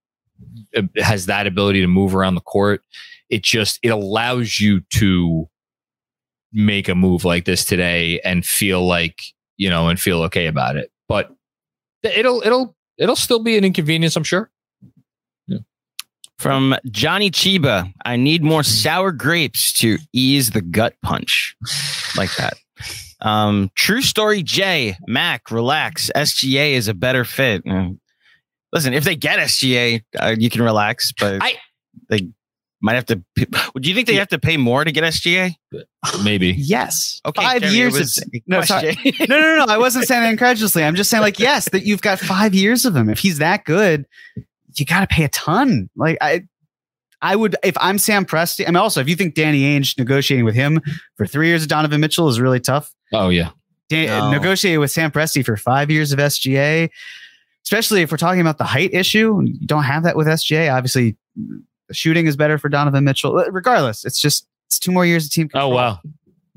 has 0.96 1.26
that 1.26 1.46
ability 1.46 1.80
to 1.80 1.86
move 1.86 2.14
around 2.14 2.34
the 2.34 2.40
court, 2.40 2.82
it 3.28 3.42
just 3.42 3.78
it 3.82 3.88
allows 3.88 4.60
you 4.60 4.80
to 4.90 5.48
make 6.52 6.88
a 6.88 6.94
move 6.94 7.24
like 7.24 7.44
this 7.44 7.64
today 7.64 8.20
and 8.20 8.44
feel 8.44 8.86
like 8.86 9.20
you 9.56 9.70
know 9.70 9.88
and 9.88 10.00
feel 10.00 10.22
okay 10.22 10.46
about 10.46 10.76
it. 10.76 10.90
But 11.08 11.32
it'll 12.02 12.42
it'll 12.42 12.76
it'll 12.98 13.16
still 13.16 13.40
be 13.40 13.56
an 13.56 13.64
inconvenience, 13.64 14.16
I'm 14.16 14.24
sure. 14.24 14.50
From 16.38 16.74
Johnny 16.90 17.30
Chiba, 17.30 17.92
I 18.06 18.16
need 18.16 18.42
more 18.42 18.62
sour 18.62 19.12
grapes 19.12 19.74
to 19.74 19.98
ease 20.14 20.52
the 20.52 20.62
gut 20.62 20.94
punch. 21.02 21.54
Like 22.16 22.34
that. 22.36 22.54
Um, 23.20 23.70
True 23.74 24.00
Story 24.00 24.42
J, 24.42 24.96
Mac, 25.06 25.50
relax. 25.50 26.10
SGA 26.16 26.72
is 26.72 26.88
a 26.88 26.94
better 26.94 27.26
fit. 27.26 27.62
Listen, 28.72 28.92
if 28.94 29.04
they 29.04 29.16
get 29.16 29.38
SGA, 29.38 30.02
uh, 30.18 30.34
you 30.38 30.48
can 30.50 30.62
relax, 30.62 31.12
but 31.18 31.42
I- 31.42 31.56
they 32.08 32.28
might 32.80 32.94
have 32.94 33.06
to. 33.06 33.22
p- 33.34 33.46
Do 33.78 33.88
you 33.88 33.94
think 33.94 34.06
they 34.06 34.14
have 34.14 34.28
to 34.28 34.38
pay 34.38 34.56
more 34.56 34.84
to 34.84 34.92
get 34.92 35.04
SGA? 35.04 35.54
Maybe. 36.22 36.52
Yes. 36.56 37.20
Okay, 37.26 37.42
Five 37.42 37.60
Jeremy, 37.62 37.76
years 37.76 37.94
it 37.94 37.98
of 38.24 38.30
was 38.32 38.40
no, 38.46 38.62
sorry. 38.62 38.96
no, 39.20 39.26
no, 39.36 39.40
no, 39.40 39.64
no. 39.66 39.72
I 39.72 39.78
wasn't 39.78 40.06
saying 40.06 40.22
that 40.22 40.30
incredulously. 40.30 40.84
I'm 40.84 40.94
just 40.94 41.10
saying, 41.10 41.22
like, 41.22 41.38
yes, 41.38 41.68
that 41.70 41.84
you've 41.84 42.00
got 42.02 42.18
five 42.20 42.54
years 42.54 42.84
of 42.84 42.94
him. 42.96 43.10
If 43.10 43.18
he's 43.18 43.38
that 43.38 43.64
good, 43.64 44.06
you 44.76 44.86
got 44.86 45.00
to 45.00 45.06
pay 45.08 45.24
a 45.24 45.28
ton. 45.28 45.90
Like, 45.96 46.16
I, 46.20 46.42
I 47.20 47.36
would, 47.36 47.56
if 47.62 47.76
I'm 47.80 47.98
Sam 47.98 48.24
Presti. 48.24 48.64
I 48.66 48.68
mean, 48.70 48.76
also, 48.76 49.00
if 49.00 49.08
you 49.08 49.16
think 49.16 49.34
Danny 49.34 49.62
Ainge 49.62 49.98
negotiating 49.98 50.44
with 50.46 50.54
him 50.54 50.80
for 51.16 51.26
three 51.26 51.48
years 51.48 51.62
of 51.62 51.68
Donovan 51.68 52.00
Mitchell 52.00 52.28
is 52.28 52.40
really 52.40 52.60
tough, 52.60 52.90
Oh 53.12 53.28
yeah. 53.28 53.50
Dan, 53.90 54.06
No. 54.06 54.30
negotiate 54.30 54.78
with 54.80 54.90
Sam 54.92 55.10
Presti 55.10 55.44
for 55.44 55.56
five 55.58 55.90
years 55.90 56.12
of 56.12 56.18
SGA, 56.20 56.88
especially 57.64 58.02
if 58.02 58.10
we're 58.10 58.16
talking 58.18 58.40
about 58.40 58.58
the 58.58 58.64
height 58.64 58.92
issue. 58.94 59.40
You 59.44 59.66
don't 59.66 59.84
have 59.84 60.02
that 60.04 60.16
with 60.16 60.26
SGA. 60.26 60.72
Obviously, 60.74 61.16
the 61.36 61.94
shooting 61.94 62.26
is 62.26 62.36
better 62.36 62.58
for 62.58 62.68
Donovan 62.68 63.04
Mitchell. 63.04 63.34
Regardless, 63.50 64.04
it's 64.04 64.20
just 64.20 64.46
it's 64.68 64.78
two 64.78 64.92
more 64.92 65.04
years 65.06 65.26
of 65.26 65.30
team. 65.32 65.50
Oh 65.54 65.68
wow. 65.68 65.98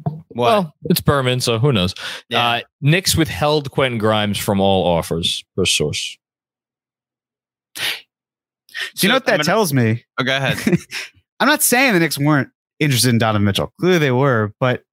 What? 0.03 0.25
Well, 0.35 0.73
it's 0.85 0.99
Berman, 0.99 1.39
so 1.39 1.59
who 1.59 1.71
knows? 1.71 1.93
Yeah. 2.27 2.45
Uh, 2.45 2.61
Knicks 2.81 3.15
withheld 3.15 3.71
Quentin 3.71 3.99
Grimes 3.99 4.37
from 4.37 4.59
all 4.59 4.85
offers 4.85 5.43
per 5.55 5.65
source. 5.65 6.17
Do 7.75 7.81
you 9.01 9.09
know 9.09 9.15
what 9.15 9.25
that 9.25 9.31
gonna- 9.33 9.43
tells 9.43 9.73
me? 9.73 10.03
Oh, 10.19 10.23
go 10.23 10.35
ahead. 10.35 10.57
I'm 11.39 11.47
not 11.47 11.61
saying 11.61 11.93
the 11.93 11.99
Knicks 11.99 12.17
weren't 12.17 12.49
interested 12.79 13.09
in 13.09 13.17
Donovan 13.17 13.45
Mitchell. 13.45 13.73
Clearly 13.79 13.99
they 13.99 14.11
were, 14.11 14.53
but 14.59 14.83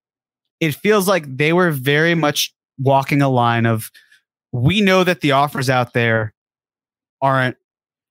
it 0.60 0.74
feels 0.74 1.08
like 1.08 1.24
they 1.36 1.52
were 1.52 1.70
very 1.70 2.14
much 2.14 2.54
walking 2.78 3.22
a 3.22 3.28
line 3.28 3.66
of 3.66 3.90
we 4.52 4.80
know 4.80 5.04
that 5.04 5.20
the 5.20 5.32
offers 5.32 5.70
out 5.70 5.92
there 5.92 6.34
aren't 7.22 7.56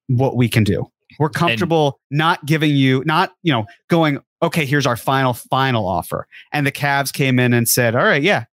what 0.07 0.35
we 0.35 0.49
can 0.49 0.63
do. 0.63 0.89
We're 1.17 1.29
comfortable 1.29 1.99
not 2.11 2.45
giving 2.45 2.71
you, 2.71 3.03
not, 3.05 3.33
you 3.41 3.51
know, 3.51 3.65
going, 3.89 4.19
okay, 4.41 4.65
here's 4.65 4.85
our 4.85 4.95
final, 4.95 5.33
final 5.33 5.87
offer. 5.87 6.27
And 6.53 6.65
the 6.65 6.71
Cavs 6.71 7.11
came 7.11 7.39
in 7.39 7.53
and 7.53 7.67
said, 7.67 7.95
all 7.95 8.03
right, 8.03 8.21
yeah, 8.21 8.45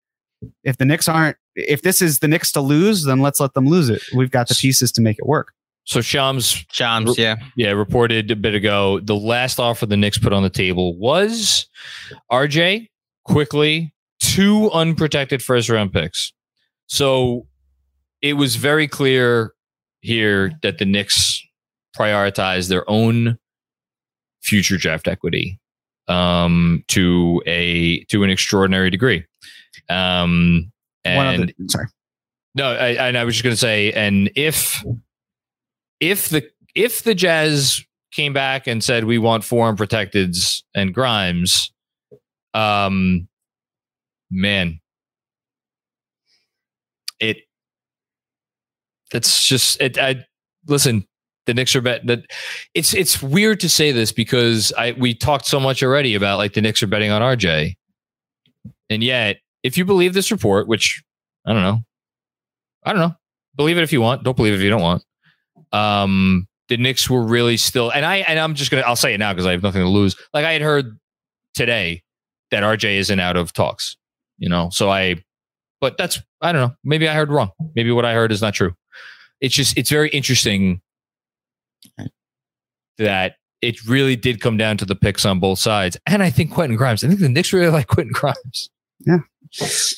if 0.63 0.79
the 0.79 0.85
Knicks 0.85 1.09
aren't, 1.09 1.37
if 1.57 1.83
this 1.83 2.01
is 2.01 2.21
the 2.21 2.29
Knicks 2.29 2.53
to 2.53 2.61
lose, 2.61 3.05
then 3.05 3.21
let's 3.21 3.41
let 3.41 3.55
them 3.55 3.67
lose 3.67 3.91
it. 3.91 4.03
We've 4.15 4.31
got 4.31 4.49
the 4.49 4.55
pieces 4.55 4.93
to 4.93 5.01
make 5.01 5.19
it 5.19 5.27
work. 5.27 5.53
So 5.85 6.01
Shams, 6.01 6.65
Shams, 6.73 7.19
yeah. 7.19 7.37
yeah, 7.57 7.73
reported 7.73 8.31
a 8.31 8.37
bit 8.37 8.55
ago 8.55 9.01
the 9.01 9.17
last 9.17 9.61
offer 9.61 9.85
the 9.85 9.99
Knicks 9.99 10.17
put 10.17 10.33
on 10.33 10.43
the 10.43 10.51
table 10.51 10.97
was 10.97 11.67
RJ 12.33 12.89
Quickley 13.25 13.93
two 14.19 14.71
unprotected 14.73 15.43
first 15.43 15.69
round 15.69 15.93
picks. 15.93 16.33
So 16.87 17.47
it 18.25 18.39
was 18.39 18.57
very 18.57 18.89
clear 18.89 19.53
here 20.01 20.51
that 20.63 20.79
the 20.79 20.87
Knicks 20.87 21.47
prioritize 21.95 22.71
their 22.71 22.89
own 22.89 23.39
future 24.43 24.79
draft 24.79 25.07
equity 25.07 25.61
um, 26.09 26.83
to 26.89 27.43
a 27.45 28.03
to 28.05 28.25
an 28.25 28.31
extraordinary 28.31 28.89
degree. 28.89 29.27
Um, 29.91 30.73
and 31.05 31.53
the, 31.59 31.69
sorry. 31.69 31.87
no, 32.55 32.73
I, 32.73 33.09
and 33.09 33.19
I 33.19 33.25
was 33.25 33.35
just 33.35 33.45
going 33.45 33.53
to 33.53 33.59
say, 33.59 33.93
and 33.93 34.31
if 34.35 34.83
if 36.01 36.31
the 36.31 36.49
if 36.75 37.03
the 37.03 37.15
Jazz 37.15 37.83
came 38.11 38.33
back 38.33 38.67
and 38.67 38.83
said 38.83 39.05
we 39.05 39.19
want 39.19 39.45
four 39.45 39.71
protecteds 39.77 40.63
and 40.75 40.95
Grimes, 40.95 41.75
um, 42.55 43.29
man, 44.31 44.81
it 47.21 47.43
it's 49.15 49.47
just 49.47 49.81
it. 49.81 49.97
I 49.99 50.25
listen. 50.67 51.07
The 51.47 51.53
Knicks 51.53 51.77
are 51.77 51.83
bet 51.83 52.07
that 52.07 52.21
it's 52.73 52.95
it's 52.95 53.23
weird 53.23 53.61
to 53.61 53.69
say 53.69 53.93
this 53.93 54.13
because 54.13 54.73
I 54.79 54.93
we 54.93 55.15
talked 55.15 55.47
so 55.47 55.61
much 55.61 55.83
already 55.83 56.15
about 56.15 56.39
like 56.39 56.55
the 56.55 56.63
Knicks 56.63 56.83
are 56.83 56.87
betting 56.87 57.11
on 57.11 57.21
RJ, 57.23 57.75
and 58.89 59.03
yet 59.03 59.39
if 59.63 59.77
you 59.77 59.85
believe 59.85 60.15
this 60.15 60.31
report, 60.31 60.67
which 60.69 61.03
I 61.47 61.53
don't 61.53 61.63
know, 61.63 61.81
I 62.83 62.93
don't 62.93 63.01
know, 63.01 63.15
believe 63.57 63.77
it 63.77 63.83
if 63.83 63.93
you 63.93 64.01
want, 64.01 64.25
don't 64.25 64.37
believe 64.37 64.55
it 64.55 64.57
if 64.57 64.63
you 64.63 64.71
don't 64.71 64.83
want. 64.83 65.05
Um, 65.73 66.47
the 66.69 66.77
Knicks 66.77 67.11
were 67.11 67.23
really 67.23 67.57
still, 67.57 67.91
and 67.91 68.07
I 68.07 68.19
and 68.19 68.39
I'm 68.39 68.55
just 68.55 68.71
gonna 68.71 68.85
I'll 68.85 68.97
say 68.97 69.15
it 69.15 69.19
now 69.19 69.33
because 69.33 69.47
I 69.47 69.53
have 69.53 69.63
nothing 69.63 69.83
to 69.83 69.89
lose. 69.89 70.17
Like 70.33 70.45
I 70.45 70.53
had 70.53 70.63
heard 70.63 70.99
today 71.55 72.03
that 72.51 72.63
RJ 72.63 72.97
isn't 72.99 73.21
out 73.21 73.37
of 73.37 73.53
talks, 73.53 73.97
you 74.39 74.49
know. 74.49 74.71
So 74.73 74.91
I, 74.91 75.17
but 75.81 75.99
that's 75.99 76.21
I 76.41 76.53
don't 76.53 76.69
know. 76.69 76.75
Maybe 76.85 77.07
I 77.07 77.15
heard 77.15 77.31
wrong. 77.31 77.51
Maybe 77.75 77.91
what 77.91 78.05
I 78.05 78.15
heard 78.15 78.33
is 78.33 78.41
not 78.41 78.55
true. 78.55 78.75
It's 79.45 79.55
just 79.55 79.77
it's 79.77 79.91
very 79.91 80.09
interesting 80.09 80.81
that 82.99 83.37
it 83.61 83.85
really 83.87 84.17
did 84.17 84.41
come 84.41 84.57
down 84.57 84.79
to 84.79 84.85
the 84.85 84.95
picks 84.95 85.27
on 85.27 85.39
both 85.39 85.59
sides, 85.59 85.99
and 86.07 86.23
I 86.23 86.31
think 86.31 86.51
Quentin 86.51 86.77
Grimes. 86.77 87.05
I 87.05 87.09
think 87.09 87.21
the 87.21 87.29
Knicks 87.29 87.53
really 87.53 87.71
like 87.71 87.89
Quentin 87.89 88.13
Grimes. 88.13 88.71
Yeah. 89.01 89.19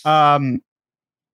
Um, 0.04 0.60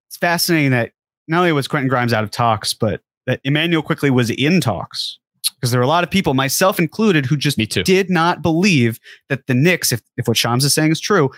it's 0.09 0.19
fascinating 0.19 0.73
that 0.73 0.93
not 1.27 1.39
only 1.39 1.53
was 1.53 1.67
Quentin 1.69 1.89
Grimes 1.89 2.13
out 2.13 2.23
of 2.23 2.31
talks, 2.31 2.75
but 2.75 3.01
that 3.27 3.41
Immanuel 3.45 3.83
Quickley 3.83 4.11
was 4.11 4.29
in 4.29 4.61
talks 4.61 5.19
because 5.55 5.71
there 5.71 5.81
were 5.81 5.85
a 5.85 5.89
lot 5.89 6.05
of 6.05 6.11
people, 6.11 6.35
myself 6.35 6.79
included, 6.79 7.25
who 7.25 7.37
just 7.37 7.57
Me 7.57 7.67
too. 7.67 7.83
did 7.83 8.11
not 8.11 8.43
believe 8.43 8.99
that 9.31 9.47
the 9.47 9.55
Knicks, 9.55 9.91
if, 9.91 10.03
if 10.19 10.29
what 10.29 10.37
Shams 10.37 10.65
is 10.65 10.75
saying 10.75 10.93
is 10.93 11.01
true, 11.01 11.31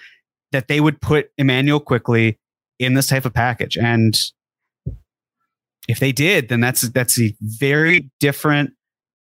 that 0.50 0.66
they 0.66 0.80
would 0.80 1.00
put 1.00 1.30
Immanuel 1.38 1.78
Quickley 1.78 2.38
in 2.78 2.94
this 2.94 3.06
type 3.06 3.24
of 3.24 3.32
package. 3.32 3.76
And 3.76 4.18
if 5.88 6.00
they 6.00 6.12
did, 6.12 6.48
then 6.48 6.60
that's 6.60 6.82
that's 6.90 7.20
a 7.20 7.34
very 7.40 8.10
different 8.20 8.70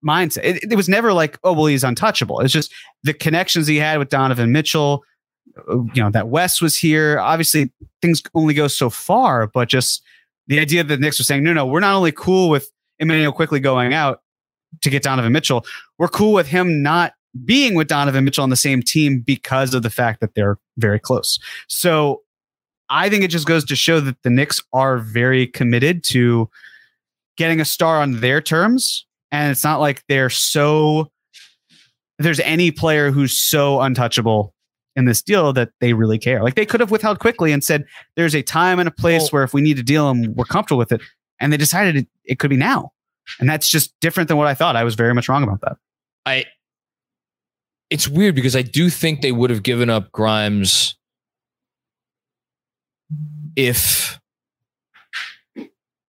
mindset. 0.05 0.43
It, 0.43 0.71
it 0.71 0.75
was 0.75 0.89
never 0.89 1.13
like, 1.13 1.37
oh 1.43 1.53
well, 1.53 1.65
he's 1.65 1.83
untouchable. 1.83 2.39
It's 2.41 2.53
just 2.53 2.73
the 3.03 3.13
connections 3.13 3.67
he 3.67 3.77
had 3.77 3.99
with 3.99 4.09
Donovan 4.09 4.51
Mitchell. 4.51 5.03
uh, 5.69 5.83
You 5.93 6.03
know 6.03 6.09
that 6.11 6.29
West 6.29 6.61
was 6.61 6.77
here. 6.77 7.19
Obviously, 7.19 7.71
things 8.01 8.21
only 8.33 8.53
go 8.53 8.67
so 8.67 8.89
far, 8.89 9.47
but 9.47 9.69
just 9.69 10.03
the 10.47 10.59
idea 10.59 10.83
that 10.83 10.95
the 10.95 11.01
Knicks 11.01 11.19
were 11.19 11.23
saying, 11.23 11.43
no, 11.43 11.53
no, 11.53 11.65
we're 11.65 11.79
not 11.79 11.95
only 11.95 12.11
cool 12.11 12.49
with 12.49 12.69
Immanuel 12.99 13.31
Quickley 13.31 13.61
going 13.61 13.93
out 13.93 14.21
to 14.81 14.89
get 14.89 15.03
Donovan 15.03 15.31
Mitchell, 15.31 15.65
we're 15.97 16.09
cool 16.09 16.33
with 16.33 16.47
him 16.47 16.81
not 16.81 17.13
being 17.45 17.75
with 17.75 17.87
Donovan 17.87 18.25
Mitchell 18.25 18.43
on 18.43 18.49
the 18.49 18.55
same 18.55 18.81
team 18.83 19.23
because 19.25 19.73
of 19.73 19.83
the 19.83 19.89
fact 19.89 20.19
that 20.19 20.35
they're 20.35 20.57
very 20.77 20.99
close. 20.99 21.39
So 21.67 22.21
I 22.93 23.09
think 23.09 23.23
it 23.23 23.29
just 23.29 23.47
goes 23.47 23.65
to 23.65 23.75
show 23.75 23.99
that 24.01 24.21
the 24.21 24.29
Knicks 24.29 24.61
are 24.71 24.99
very 24.99 25.47
committed 25.47 26.03
to 26.09 26.47
getting 27.37 27.59
a 27.59 27.65
star 27.65 27.99
on 27.99 28.19
their 28.19 28.39
terms. 28.39 29.07
And 29.31 29.49
it's 29.49 29.63
not 29.63 29.79
like 29.79 30.03
they're 30.07 30.29
so, 30.29 31.11
there's 32.19 32.39
any 32.41 32.69
player 32.69 33.09
who's 33.09 33.33
so 33.33 33.81
untouchable 33.81 34.53
in 34.95 35.05
this 35.05 35.23
deal 35.23 35.53
that 35.53 35.69
they 35.81 35.93
really 35.93 36.19
care. 36.19 36.43
Like 36.43 36.53
they 36.53 36.67
could 36.67 36.81
have 36.81 36.91
withheld 36.91 37.17
Quickley 37.17 37.51
and 37.51 37.63
said, 37.63 37.83
there's 38.15 38.35
a 38.35 38.43
time 38.43 38.77
and 38.77 38.87
a 38.87 38.91
place 38.91 39.23
Well- 39.23 39.29
where 39.29 39.43
if 39.43 39.55
we 39.55 39.61
need 39.61 39.77
to 39.77 39.83
deal 39.83 40.13
them, 40.13 40.35
we're 40.35 40.45
comfortable 40.45 40.77
with 40.77 40.91
it. 40.91 41.01
And 41.39 41.51
they 41.51 41.57
decided 41.57 41.95
it, 41.95 42.07
it 42.25 42.37
could 42.37 42.51
be 42.51 42.57
now. 42.57 42.91
And 43.39 43.49
that's 43.49 43.67
just 43.67 43.99
different 44.01 44.27
than 44.27 44.37
what 44.37 44.45
I 44.45 44.53
thought. 44.53 44.75
I 44.75 44.83
was 44.83 44.93
very 44.93 45.15
much 45.15 45.27
wrong 45.27 45.41
about 45.41 45.61
that. 45.61 45.77
I 46.27 46.45
it's 47.89 48.07
weird 48.07 48.35
because 48.35 48.55
I 48.55 48.61
do 48.61 48.91
think 48.91 49.21
they 49.21 49.31
would 49.31 49.49
have 49.49 49.63
given 49.63 49.89
up 49.89 50.11
Grimes 50.11 50.95
if 53.55 54.19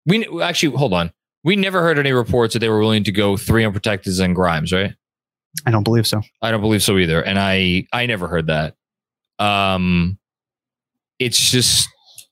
we 0.06 0.42
actually 0.42 0.76
hold 0.78 0.94
on. 0.94 1.12
We 1.44 1.56
never 1.58 1.82
heard 1.82 2.00
any 2.00 2.14
reports 2.14 2.54
that 2.54 2.60
they 2.60 2.70
were 2.70 2.80
willing 2.80 3.04
to 3.04 3.12
go 3.12 3.36
three 3.36 3.66
unprotected 3.66 4.18
and 4.20 4.34
Grimes, 4.34 4.72
right? 4.72 4.94
I 5.66 5.72
don't 5.72 5.84
believe 5.84 6.08
so. 6.08 6.22
I 6.42 6.52
don't 6.52 6.62
believe 6.62 6.82
so 6.82 6.98
either, 6.98 7.22
and 7.22 7.38
I 7.38 7.86
I 7.92 8.06
never 8.06 8.28
heard 8.28 8.48
that. 8.48 8.76
Um, 9.40 10.18
it's 11.20 11.52
just 11.52 11.88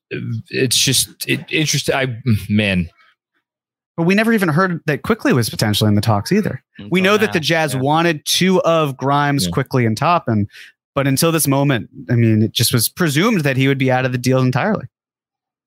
it's 0.10 0.78
just 0.78 1.10
it, 1.28 1.42
interesting. 1.52 1.94
I 1.96 2.18
man, 2.50 2.90
But 3.98 4.04
we 4.04 4.16
never 4.16 4.32
even 4.34 4.50
heard 4.50 4.82
that 4.86 5.04
Quickley 5.04 5.34
was 5.34 5.50
potentially 5.50 5.88
in 5.90 5.96
the 5.96 6.02
talks 6.02 6.32
either. 6.32 6.64
We 6.90 7.02
know 7.02 7.18
that 7.18 7.34
the 7.34 7.40
Jazz 7.40 7.74
Yeah. 7.74 7.82
wanted 7.82 8.26
two 8.26 8.62
of 8.62 8.98
Grimes 8.98 9.46
Yeah. 9.46 9.52
Quickley 9.52 9.86
and 9.86 9.96
top, 9.98 10.28
and 10.28 10.50
but 10.96 11.06
until 11.06 11.32
this 11.32 11.48
moment, 11.48 11.90
I 12.10 12.16
mean, 12.16 12.42
it 12.44 12.54
just 12.54 12.74
was 12.74 12.88
presumed 12.90 13.42
that 13.42 13.56
he 13.58 13.68
would 13.68 13.78
be 13.78 13.92
out 13.92 14.06
of 14.06 14.14
the 14.14 14.18
deal 14.18 14.40
entirely. 14.40 14.86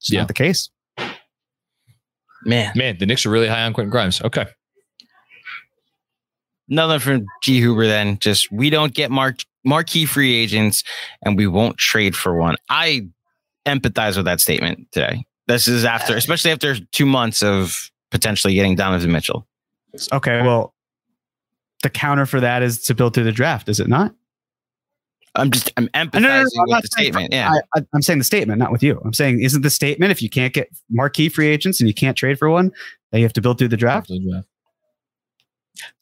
It's 0.05 0.13
Yeah. 0.13 0.21
not 0.21 0.29
the 0.29 0.35
case. 0.35 0.69
man, 2.45 2.73
man, 2.77 2.99
the 2.99 3.07
Knicks 3.07 3.25
are 3.25 3.31
really 3.31 3.49
high 3.49 3.65
on 3.65 3.73
Quentin 3.73 3.91
Grimes. 3.91 4.21
Okay, 4.21 4.45
nothing 6.69 6.99
from 6.99 7.27
G 7.43 7.55
Huber. 7.59 7.87
Then 7.87 8.19
just 8.19 8.53
we 8.53 8.69
don't 8.69 8.93
get 8.93 9.11
mark 9.11 9.37
marquee 9.65 10.05
free 10.05 10.35
agents, 10.35 10.85
and 11.25 11.39
we 11.39 11.47
won't 11.47 11.79
trade 11.79 12.15
for 12.15 12.35
one. 12.37 12.57
I 12.69 13.09
empathize 13.65 14.17
with 14.17 14.27
that 14.27 14.41
statement 14.41 14.93
today. 14.93 15.25
This 15.47 15.69
is 15.69 15.87
after, 15.87 16.15
especially 16.17 16.51
after 16.53 16.77
two 16.93 17.07
months 17.07 17.43
of 17.43 17.91
potentially 18.11 18.55
getting 18.55 18.77
Donovan 18.77 19.11
Mitchell. 19.11 19.47
Okay, 20.13 20.43
well, 20.43 20.75
the 21.83 21.89
counter 21.91 22.27
for 22.27 22.41
that 22.41 22.63
is 22.63 22.83
to 22.85 22.95
build 22.95 23.15
through 23.15 23.25
the 23.25 23.33
draft, 23.33 23.69
is 23.71 23.81
it 23.81 23.89
not? 23.89 24.15
I'm 25.37 25.51
just 25.51 25.73
I'm 25.77 25.85
No, 25.85 25.91
empathizing 26.05 26.13
no, 26.15 26.21
no, 26.21 26.29
no, 26.29 26.43
I'm 26.43 26.43
with 26.43 26.83
the 26.83 26.89
saying- 26.97 27.13
statement. 27.13 27.33
Yeah, 27.33 27.51
I, 27.53 27.79
I, 27.81 27.85
I'm 27.95 28.03
saying 28.03 28.19
the 28.21 28.25
statement, 28.25 28.59
not 28.59 28.71
with 28.73 28.83
you. 28.83 29.01
I'm 29.05 29.13
saying, 29.13 29.41
isn't 29.43 29.63
the 29.63 29.71
statement 29.71 30.13
if 30.13 30.23
you 30.23 30.31
can't 30.31 30.53
get 30.55 30.69
marquee 30.91 31.29
free 31.29 31.49
agents 31.49 31.81
and 31.81 31.89
you 31.89 31.95
can't 31.95 32.17
trade 32.17 32.39
for 32.39 32.49
one, 32.51 32.71
that 33.13 33.19
you 33.19 33.25
have 33.25 33.33
to 33.35 33.41
build 33.41 33.59
through 33.59 33.69
the 33.69 33.77
draft? 33.77 34.11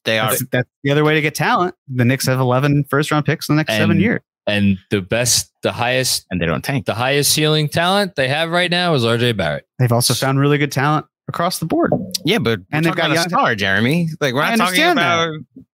they 0.05 0.19
are. 0.19 0.31
That's, 0.31 0.45
that's 0.51 0.69
the 0.83 0.91
other 0.91 1.05
way 1.05 1.15
to 1.15 1.21
get 1.21 1.35
talent. 1.35 1.75
The 1.89 2.05
Knicks 2.05 2.27
have 2.27 2.41
11 2.41 2.85
first 2.91 3.11
round 3.11 3.25
picks 3.25 3.49
in 3.49 3.57
the 3.57 3.61
next 3.61 3.73
seven 3.75 4.01
years. 4.01 4.21
and 4.47 4.77
the 4.91 5.01
best, 5.01 5.51
the 5.63 5.73
highest, 5.73 6.27
And 6.31 6.41
they 6.41 6.47
don't 6.47 6.63
tank. 6.63 6.87
the 6.87 6.95
highest 6.95 7.33
ceiling 7.33 7.69
talent 7.69 8.17
they 8.17 8.29
have 8.29 8.51
right 8.51 8.71
now 8.71 8.95
is 8.95 9.05
RJ 9.05 9.37
Barrett. 9.37 9.67
They've 9.79 9.93
also 9.93 10.13
found 10.15 10.41
really 10.41 10.59
good 10.59 10.73
talent 10.73 11.07
across 11.29 11.59
the 11.59 11.67
board. 11.67 11.93
Yeah, 12.25 12.39
but 12.39 12.55
And 12.55 12.67
and 12.73 12.85
they've 12.85 12.91
they've 12.93 12.97
got 12.97 13.03
got 13.09 13.11
a 13.13 13.15
young- 13.15 13.29
star, 13.29 13.55
Jeremy. 13.55 14.09
Like 14.21 14.35
we're 14.35 14.43
I 14.43 14.57
not 14.57 14.67
talking 14.67 14.83
understand 14.85 14.99
about. 14.99 15.65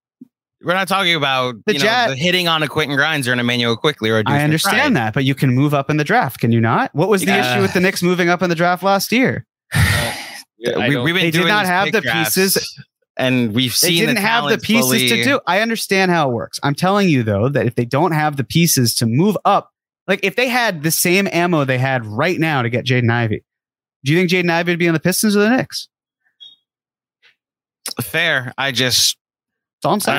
We're 0.62 0.74
not 0.74 0.88
talking 0.88 1.14
about 1.14 1.54
The 1.66 1.74
you 1.74 1.78
know, 1.78 2.08
the 2.08 2.16
hitting 2.16 2.48
on 2.48 2.62
a 2.64 2.68
Quentin 2.68 2.96
Grimes 2.96 3.28
or 3.28 3.32
an 3.32 3.38
Immanuel 3.38 3.76
Quickley 3.76 4.10
or 4.10 4.18
a 4.18 4.24
Deuce 4.24 4.34
I 4.34 4.42
understand 4.42 4.96
that, 4.96 5.14
but 5.14 5.24
you 5.24 5.34
can 5.34 5.54
move 5.54 5.72
up 5.72 5.88
in 5.88 5.98
the 5.98 6.04
draft, 6.04 6.40
can 6.40 6.50
you 6.50 6.60
not? 6.60 6.92
What 6.94 7.08
was 7.08 7.20
the 7.22 7.28
Yeah. 7.28 7.52
issue 7.52 7.62
with 7.62 7.74
the 7.74 7.80
Knicks 7.80 8.02
moving 8.02 8.28
up 8.28 8.42
in 8.42 8.50
the 8.50 8.56
draft 8.56 8.82
last 8.82 9.12
year? 9.12 9.46
I 9.74 10.88
we, 10.88 10.96
we've 10.96 11.14
been 11.14 11.22
They 11.24 11.30
did 11.30 11.46
not 11.46 11.66
have 11.66 11.92
the 11.92 12.00
drafts, 12.00 12.34
pieces. 12.34 12.84
and 13.16 13.54
we've 13.54 13.74
seen 13.74 13.90
They 13.94 14.00
didn't 14.00 14.14
the 14.16 14.20
have 14.22 14.48
the 14.48 14.58
pieces 14.58 14.82
slowly- 14.88 15.08
to 15.08 15.22
do. 15.22 15.40
I 15.46 15.60
understand 15.60 16.10
how 16.10 16.28
it 16.28 16.32
works. 16.34 16.58
I'm 16.64 16.74
telling 16.74 17.08
you 17.08 17.22
though 17.22 17.48
that 17.48 17.66
if 17.66 17.76
they 17.76 17.84
don't 17.84 18.10
have 18.12 18.36
the 18.36 18.44
pieces 18.44 18.94
to 18.96 19.06
move 19.06 19.38
up, 19.44 19.70
like 20.08 20.18
if 20.24 20.34
they 20.34 20.48
had 20.48 20.82
the 20.82 20.90
same 20.90 21.28
ammo 21.30 21.64
they 21.64 21.78
had 21.78 22.04
right 22.04 22.40
now 22.40 22.62
to 22.62 22.68
get 22.68 22.84
Jaden 22.84 23.12
Ivey, 23.12 23.44
do 24.04 24.12
you 24.12 24.18
think 24.18 24.30
Jaden 24.30 24.50
Ivey 24.50 24.72
would 24.72 24.78
be 24.80 24.88
on 24.88 24.94
the 24.94 25.00
Pistons 25.00 25.36
or 25.36 25.40
the 25.40 25.56
Knicks? 25.56 25.88
Fair. 28.02 28.52
I 28.58 28.72
just 28.72 29.16
That's 29.16 29.16
all 29.84 29.94
I'm 29.94 30.00
saying. 30.00 30.18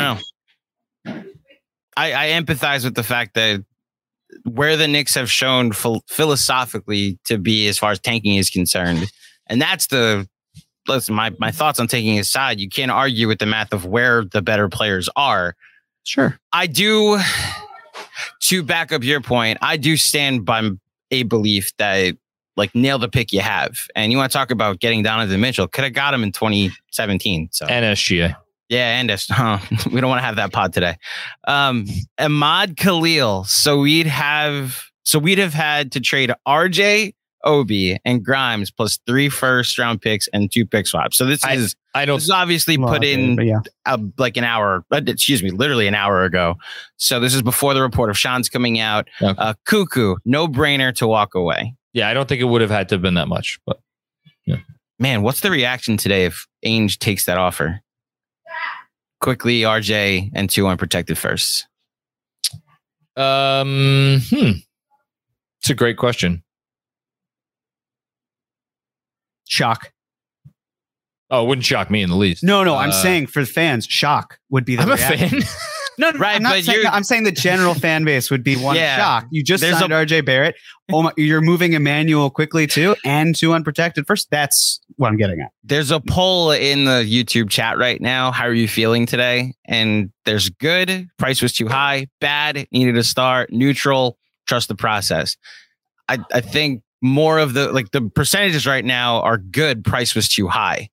don't 1.05 1.15
know. 1.15 1.23
I, 1.97 2.13
I 2.13 2.41
empathize 2.41 2.85
with 2.85 2.95
the 2.95 3.03
fact 3.03 3.33
that 3.33 3.63
where 4.45 4.77
the 4.77 4.87
Knicks 4.87 5.15
have 5.15 5.29
shown 5.29 5.73
phil- 5.73 6.03
philosophically 6.07 7.19
to 7.25 7.37
be 7.37 7.67
as 7.67 7.77
far 7.77 7.91
as 7.91 7.99
tanking 7.99 8.35
is 8.35 8.49
concerned, 8.49 9.11
and 9.47 9.61
that's 9.61 9.87
the 9.87 10.27
listen. 10.87 11.15
My 11.15 11.33
my 11.39 11.51
thoughts 11.51 11.79
on 11.79 11.87
taking 11.87 12.17
aside, 12.19 12.59
you 12.59 12.69
can't 12.69 12.91
argue 12.91 13.27
with 13.27 13.39
the 13.39 13.45
math 13.45 13.73
of 13.73 13.85
where 13.85 14.23
the 14.23 14.41
better 14.41 14.69
players 14.69 15.09
are. 15.15 15.55
Sure. 16.03 16.39
I 16.53 16.67
do. 16.67 17.19
To 18.41 18.63
back 18.63 18.91
up 18.91 19.03
your 19.03 19.21
point, 19.21 19.59
I 19.61 19.77
do 19.77 19.95
stand 19.95 20.43
by 20.43 20.69
a 21.11 21.23
belief 21.23 21.71
that 21.77 22.17
like 22.57 22.73
nail 22.75 22.97
the 22.97 23.07
pick 23.07 23.31
you 23.31 23.41
have, 23.41 23.87
and 23.95 24.11
you 24.11 24.17
want 24.17 24.31
to 24.31 24.37
talk 24.37 24.51
about 24.51 24.79
getting 24.79 25.03
Donovan 25.03 25.39
Mitchell, 25.39 25.67
could 25.67 25.83
have 25.83 25.93
got 25.93 26.13
him 26.13 26.23
in 26.23 26.31
2017. 26.31 27.49
So 27.51 27.65
and 27.67 27.85
SGA. 27.95 28.35
Yeah, 28.69 29.01
Andis, 29.01 29.29
huh, 29.29 29.59
we 29.91 29.99
don't 29.99 30.09
want 30.09 30.19
to 30.19 30.25
have 30.25 30.37
that 30.37 30.53
pod 30.53 30.73
today. 30.73 30.95
Um, 31.47 31.85
Ahmad 32.17 32.77
Khalil. 32.77 33.43
So 33.43 33.79
we'd 33.81 34.07
have 34.07 34.83
so 35.03 35.17
we'd 35.19 35.39
have 35.39 35.53
had 35.53 35.91
to 35.93 35.99
trade 35.99 36.31
RJ, 36.47 37.15
Obi, 37.43 37.97
and 38.05 38.23
Grimes 38.23 38.69
plus 38.69 38.99
three 39.07 39.27
first 39.27 39.77
round 39.79 40.01
picks 40.01 40.27
and 40.31 40.51
two 40.51 40.65
pick 40.67 40.85
swaps. 40.85 41.17
So 41.17 41.25
this 41.25 41.43
I 41.43 41.55
is 41.55 41.75
I 41.95 42.05
don't 42.05 42.17
this 42.17 42.25
is 42.25 42.29
obviously 42.29 42.77
put 42.77 43.03
in 43.03 43.41
yeah. 43.41 43.61
uh, 43.87 43.97
like 44.19 44.37
an 44.37 44.43
hour, 44.43 44.85
uh, 44.91 45.01
excuse 45.07 45.41
me, 45.41 45.49
literally 45.49 45.87
an 45.87 45.95
hour 45.95 46.23
ago. 46.23 46.55
So 46.97 47.19
this 47.19 47.33
is 47.33 47.41
before 47.41 47.73
the 47.73 47.81
report 47.81 48.11
of 48.11 48.17
Shams 48.17 48.49
coming 48.49 48.79
out. 48.79 49.07
Okay. 49.19 49.33
Uh, 49.35 49.55
Cuckoo, 49.65 50.17
no 50.25 50.47
brainer 50.47 50.93
to 50.95 51.07
walk 51.07 51.33
away. 51.33 51.75
Yeah, 51.93 52.07
I 52.07 52.13
don't 52.13 52.29
think 52.29 52.39
it 52.39 52.45
would 52.45 52.61
have 52.61 52.69
had 52.69 52.87
to 52.89 52.95
have 52.95 53.01
been 53.01 53.15
that 53.15 53.27
much, 53.27 53.59
but 53.65 53.79
yeah. 54.45 54.57
Man, 54.99 55.23
what's 55.23 55.39
the 55.39 55.49
reaction 55.49 55.97
today 55.97 56.25
if 56.25 56.45
Ainge 56.63 56.99
takes 56.99 57.25
that 57.25 57.37
offer? 57.37 57.81
Quickley, 59.21 59.61
RJ 59.61 60.31
and 60.33 60.49
two 60.49 60.67
unprotected 60.67 61.17
firsts. 61.17 61.65
um, 63.17 64.21
hmm, 64.29 64.51
it's 65.61 65.69
a 65.69 65.75
great 65.75 65.97
question. 65.97 66.43
Shock. 69.47 69.91
Oh, 71.31 71.43
it 71.43 71.47
wouldn't 71.47 71.65
shock 71.65 71.91
me 71.91 72.01
in 72.01 72.09
the 72.09 72.15
least. 72.15 72.43
No, 72.43 72.63
no, 72.63 72.75
I'm 72.75 72.89
Uh, 72.89 72.93
saying 72.93 73.27
for 73.27 73.41
the 73.41 73.45
fans, 73.45 73.85
shock 73.85 74.39
would 74.49 74.65
be 74.65 74.75
the 74.75 74.83
I'm 74.83 74.91
a 74.91 74.97
fan. 74.97 75.41
No, 75.99 76.11
no, 76.11 76.19
Right, 76.19 76.35
I'm 76.37 76.43
not 76.43 76.53
but 76.55 76.63
saying 76.63 76.83
that. 76.83 76.93
I'm 76.93 77.03
saying 77.03 77.23
the 77.23 77.31
general 77.31 77.73
fan 77.75 78.05
base 78.05 78.31
would 78.31 78.43
be 78.43 78.55
one 78.55 78.75
Yeah. 78.75 78.97
shock. 78.97 79.27
You 79.31 79.43
just 79.43 79.61
There's 79.61 79.77
signed 79.77 79.91
a- 79.91 79.95
RJ 80.05 80.25
Barrett. 80.25 80.55
Oh 80.91 81.03
my, 81.03 81.11
you're 81.17 81.41
moving 81.41 81.73
Immanuel 81.73 82.29
Quickley 82.31 82.65
too, 82.65 82.95
and 83.05 83.35
two 83.35 83.53
unprotected 83.53 84.07
first. 84.07 84.29
That's 84.31 84.79
what 84.95 85.09
I'm 85.09 85.17
getting 85.17 85.39
at. 85.41 85.51
There's 85.63 85.91
a 85.91 85.99
poll 85.99 86.51
in 86.51 86.85
the 86.85 87.03
YouTube 87.07 87.49
chat 87.49 87.77
right 87.77 88.01
now. 88.01 88.31
How 88.31 88.45
are 88.45 88.53
you 88.53 88.67
feeling 88.67 89.05
today? 89.05 89.53
And 89.65 90.11
there's 90.25 90.49
good, 90.49 91.07
price 91.19 91.41
was 91.41 91.53
too 91.53 91.67
high, 91.67 92.07
bad, 92.21 92.65
needed 92.71 92.97
a 92.97 93.03
start, 93.03 93.51
neutral, 93.51 94.17
trust 94.47 94.67
the 94.69 94.75
process. 94.75 95.37
I, 96.07 96.17
I 96.33 96.41
think 96.41 96.81
more 97.01 97.37
of 97.37 97.53
the 97.53 97.71
like 97.71 97.91
the 97.91 98.01
percentages 98.09 98.65
right 98.65 98.83
now 98.83 99.21
are 99.21 99.37
good, 99.37 99.83
price 99.85 100.15
was 100.15 100.27
too 100.27 100.47
high. 100.47 100.89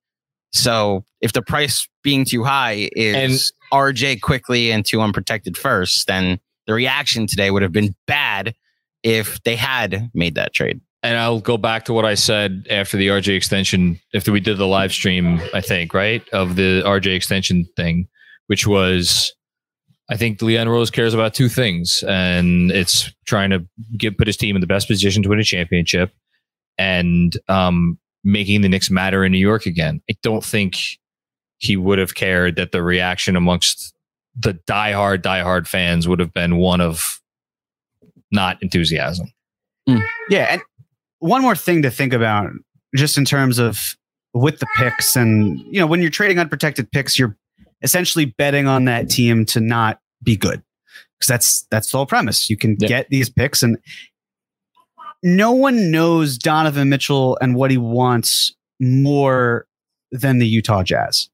So 0.53 1.05
if 1.21 1.33
the 1.33 1.41
price 1.41 1.87
being 2.03 2.23
too 2.23 2.43
high 2.43 2.89
is 2.95 3.51
RJ 3.71 4.21
Quickley 4.21 4.71
and 4.71 4.85
two 4.85 5.01
unprotected 5.01 5.57
first, 5.57 6.07
then 6.07 6.39
the 6.65 6.73
reaction 6.73 7.27
today 7.27 7.51
would 7.51 7.61
have 7.61 7.71
been 7.71 7.95
bad 8.05 8.55
if 9.03 9.41
they 9.43 9.55
had 9.55 10.09
made 10.13 10.35
that 10.35 10.53
trade. 10.53 10.81
and 11.03 11.17
I'll 11.17 11.39
go 11.39 11.57
back 11.57 11.85
to 11.85 11.93
what 11.93 12.05
I 12.05 12.15
said 12.15 12.65
after 12.69 12.97
the 12.97 13.07
RJ 13.07 13.35
extension, 13.35 13.99
after 14.13 14.31
we 14.31 14.39
did 14.39 14.57
the 14.57 14.67
live 14.67 14.91
stream, 14.91 15.39
I 15.53 15.61
think, 15.61 15.93
right, 15.93 16.27
of 16.29 16.55
the 16.55 16.81
RJ 16.83 17.15
extension 17.15 17.65
thing, 17.75 18.07
which 18.47 18.65
was 18.67 19.31
I 20.09 20.15
think 20.17 20.41
Leon 20.41 20.69
Rose 20.69 20.89
cares 20.89 21.13
about 21.13 21.33
two 21.33 21.49
things, 21.49 22.03
and 22.07 22.71
it's 22.71 23.11
trying 23.25 23.49
to 23.49 23.65
get 23.97 24.17
put 24.17 24.27
his 24.27 24.37
team 24.37 24.55
in 24.55 24.61
the 24.61 24.67
best 24.67 24.87
position 24.87 25.21
to 25.23 25.29
win 25.29 25.39
a 25.39 25.43
championship 25.43 26.11
and 26.77 27.37
um, 27.49 27.97
making 28.23 28.61
the 28.61 28.69
Knicks 28.69 28.89
matter 28.89 29.25
in 29.25 29.31
New 29.31 29.37
York 29.37 29.65
again. 29.65 30.01
I 30.09 30.15
don't 30.23 30.43
think 30.43 30.77
he 31.57 31.75
would 31.77 31.99
have 31.99 32.15
cared 32.15 32.55
that 32.55 32.71
the 32.71 32.83
reaction 32.83 33.35
amongst 33.35 33.95
the 34.35 34.53
diehard, 34.67 35.21
diehard 35.21 35.67
fans 35.67 36.07
would 36.07 36.19
have 36.19 36.33
been 36.33 36.57
one 36.57 36.81
of 36.81 37.19
not 38.31 38.61
enthusiasm. 38.61 39.31
Hmm. 39.87 39.99
Yeah, 40.29 40.47
and 40.51 40.61
one 41.19 41.41
more 41.41 41.55
thing 41.55 41.81
to 41.81 41.89
think 41.89 42.13
about, 42.13 42.49
just 42.95 43.17
in 43.17 43.25
terms 43.25 43.57
of 43.57 43.95
with 44.33 44.59
the 44.59 44.67
picks, 44.77 45.15
and 45.15 45.59
you 45.73 45.79
know, 45.79 45.87
when 45.87 46.01
you're 46.01 46.11
trading 46.11 46.37
unprotected 46.39 46.91
picks, 46.91 47.17
you're 47.17 47.35
essentially 47.81 48.25
betting 48.25 48.67
on 48.67 48.85
that 48.85 49.09
team 49.09 49.45
to 49.45 49.59
not 49.59 49.99
be 50.23 50.35
good 50.35 50.61
because 51.17 51.27
that's 51.27 51.65
that's 51.71 51.91
the 51.91 51.97
whole 51.97 52.05
premise. 52.05 52.49
You 52.49 52.57
can 52.57 52.75
Yeah. 52.79 52.87
get 52.87 53.09
these 53.09 53.29
picks, 53.29 53.63
and 53.63 53.77
no 55.23 55.51
one 55.51 55.89
knows 55.89 56.37
Donovan 56.37 56.89
Mitchell 56.89 57.37
and 57.41 57.55
what 57.55 57.71
he 57.71 57.77
wants 57.77 58.53
more 58.79 59.65
than 60.11 60.37
the 60.37 60.47
Utah 60.47 60.83
Jazz. 60.83 61.29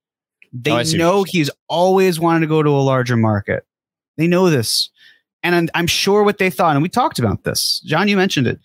Oh, 0.53 0.59
they 0.61 0.71
Oh, 0.71 0.83
see 0.83 0.97
what 0.97 1.03
know 1.03 1.23
he's 1.23 1.49
always 1.67 2.19
wanted 2.19 2.41
to 2.41 2.47
go 2.47 2.63
to 2.63 2.69
a 2.69 2.81
larger 2.81 3.17
market. 3.17 3.65
They 4.17 4.27
know 4.27 4.49
this, 4.49 4.89
and 5.41 5.55
I'm, 5.55 5.69
I'm 5.73 5.87
sure 5.87 6.23
what 6.23 6.37
they 6.37 6.49
thought. 6.49 6.75
And 6.75 6.83
we 6.83 6.89
talked 6.89 7.19
about 7.19 7.43
this, 7.43 7.81
John. 7.85 8.07
You 8.07 8.17
mentioned 8.17 8.47
it. 8.47 8.59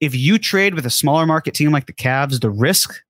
If 0.00 0.14
you 0.14 0.38
trade 0.38 0.74
with 0.74 0.84
a 0.84 0.90
smaller 0.90 1.24
market 1.26 1.54
team 1.54 1.72
like 1.72 1.86
the 1.86 1.92
Cavs, 1.92 2.40
the 2.40 2.50
risk 2.50 3.02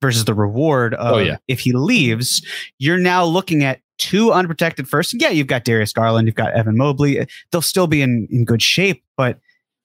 versus 0.00 0.24
the 0.24 0.34
reward 0.34 0.94
oh, 0.94 0.98
of 0.98 1.12
Oh, 1.14 1.18
yeah. 1.18 1.36
if 1.48 1.60
he 1.60 1.72
leaves, 1.72 2.42
you're 2.78 2.98
now 2.98 3.24
looking 3.24 3.64
at 3.64 3.80
two 3.98 4.32
unprotected 4.32 4.88
firsts. 4.88 5.12
Yeah, 5.18 5.28
you've 5.28 5.46
got 5.46 5.64
Darius 5.64 5.92
Garland, 5.92 6.26
you've 6.26 6.34
got 6.34 6.52
Evan 6.52 6.76
Mobley. 6.76 7.26
They'll 7.52 7.60
still 7.60 7.86
be 7.86 8.00
in, 8.00 8.26
in 8.30 8.44
good 8.46 8.62
shape, 8.62 9.04
but 9.16 9.38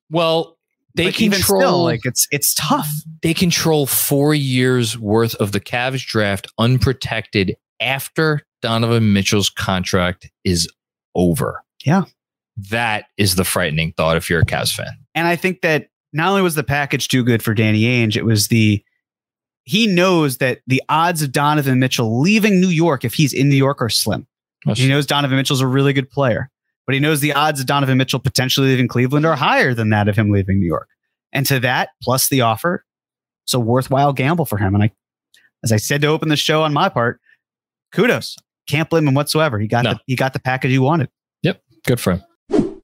Well, 0.09 0.54
they 0.95 1.11
control 1.11 1.61
still, 1.61 1.83
like 1.83 2.05
it's 2.05 2.27
it's 2.31 2.53
tough. 2.55 2.89
they 3.21 3.33
control 3.33 3.85
four 3.85 4.33
years 4.33 4.97
worth 4.97 5.35
of 5.35 5.51
the 5.51 5.59
Cavs 5.59 6.05
draft 6.05 6.47
unprotected 6.57 7.55
after 7.79 8.41
Donovan 8.61 9.13
Mitchell's 9.13 9.49
contract 9.49 10.29
is 10.43 10.67
over. 11.13 11.63
Yeah. 11.83 12.03
That 12.69 13.05
is 13.17 13.35
the 13.35 13.43
frightening 13.43 13.93
thought 13.97 14.17
if 14.17 14.29
you're 14.29 14.41
a 14.41 14.45
Cavs 14.45 14.73
fan. 14.73 14.97
And 15.13 15.27
I 15.27 15.35
think 15.35 15.61
that 15.61 15.89
not 16.13 16.29
only 16.29 16.41
was 16.41 16.55
the 16.55 16.63
package 16.63 17.09
too 17.09 17.23
good 17.23 17.43
for 17.43 17.53
Danny 17.53 17.81
Ainge, 17.81 18.15
it 18.15 18.25
was 18.25 18.47
the 18.47 18.83
he 19.63 19.87
knows 19.87 20.37
that 20.37 20.61
the 20.67 20.81
odds 20.89 21.21
of 21.21 21.31
Donovan 21.31 21.79
Mitchell 21.79 22.21
leaving 22.21 22.61
New 22.61 22.69
York 22.69 23.03
if 23.03 23.13
he's 23.13 23.33
in 23.33 23.49
New 23.49 23.55
York 23.55 23.81
are 23.81 23.89
slim. 23.89 24.27
He 24.73 24.87
knows 24.87 25.05
Donovan 25.05 25.37
Mitchell's 25.37 25.61
a 25.61 25.67
really 25.67 25.93
good 25.93 26.09
player, 26.09 26.49
but 26.85 26.93
he 26.93 26.99
knows 26.99 27.19
the 27.21 27.33
odds 27.33 27.59
of 27.59 27.65
Donovan 27.65 27.97
Mitchell 27.97 28.19
potentially 28.19 28.67
leaving 28.69 28.87
Cleveland 28.87 29.25
are 29.25 29.35
higher 29.35 29.73
than 29.73 29.89
that 29.89 30.07
of 30.07 30.15
him 30.15 30.31
leaving 30.31 30.59
New 30.59 30.65
York. 30.67 30.87
And 31.33 31.45
to 31.47 31.59
that, 31.61 31.89
plus 32.01 32.29
the 32.29 32.41
offer, 32.41 32.85
it's 33.45 33.53
a 33.53 33.59
worthwhile 33.59 34.13
gamble 34.13 34.45
for 34.45 34.57
him. 34.57 34.73
And 34.75 34.83
I, 34.83 34.91
as 35.63 35.71
I 35.71 35.77
said 35.77 36.01
to 36.01 36.07
open 36.07 36.29
the 36.29 36.35
show 36.37 36.61
on 36.63 36.73
my 36.73 36.89
part, 36.89 37.19
kudos. 37.91 38.37
Can't 38.67 38.89
blame 38.89 39.07
him 39.07 39.13
whatsoever. 39.13 39.59
He 39.59 39.67
got 39.67 39.83
No. 39.83 39.93
the 39.93 39.99
he 40.07 40.15
got 40.15 40.33
the 40.33 40.39
package 40.39 40.71
he 40.71 40.79
wanted. 40.79 41.09
Yep, 41.43 41.61
good 41.85 41.99
for 41.99 42.13
him. 42.49 42.81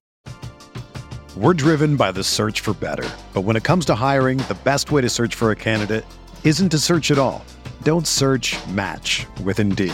We're 1.35 1.53
driven 1.53 1.95
by 1.95 2.11
the 2.11 2.23
search 2.23 2.59
for 2.59 2.73
better. 2.73 3.07
But 3.33 3.41
when 3.41 3.55
it 3.55 3.63
comes 3.63 3.85
to 3.85 3.95
hiring, 3.95 4.37
the 4.37 4.57
best 4.63 4.91
way 4.91 5.01
to 5.01 5.09
search 5.09 5.33
for 5.33 5.49
a 5.51 5.55
candidate 5.55 6.05
isn't 6.43 6.69
to 6.69 6.77
search 6.77 7.09
at 7.09 7.17
all. 7.17 7.43
Don't 7.83 8.05
search 8.05 8.55
match 8.67 9.25
with 9.43 9.59
Indeed. 9.59 9.93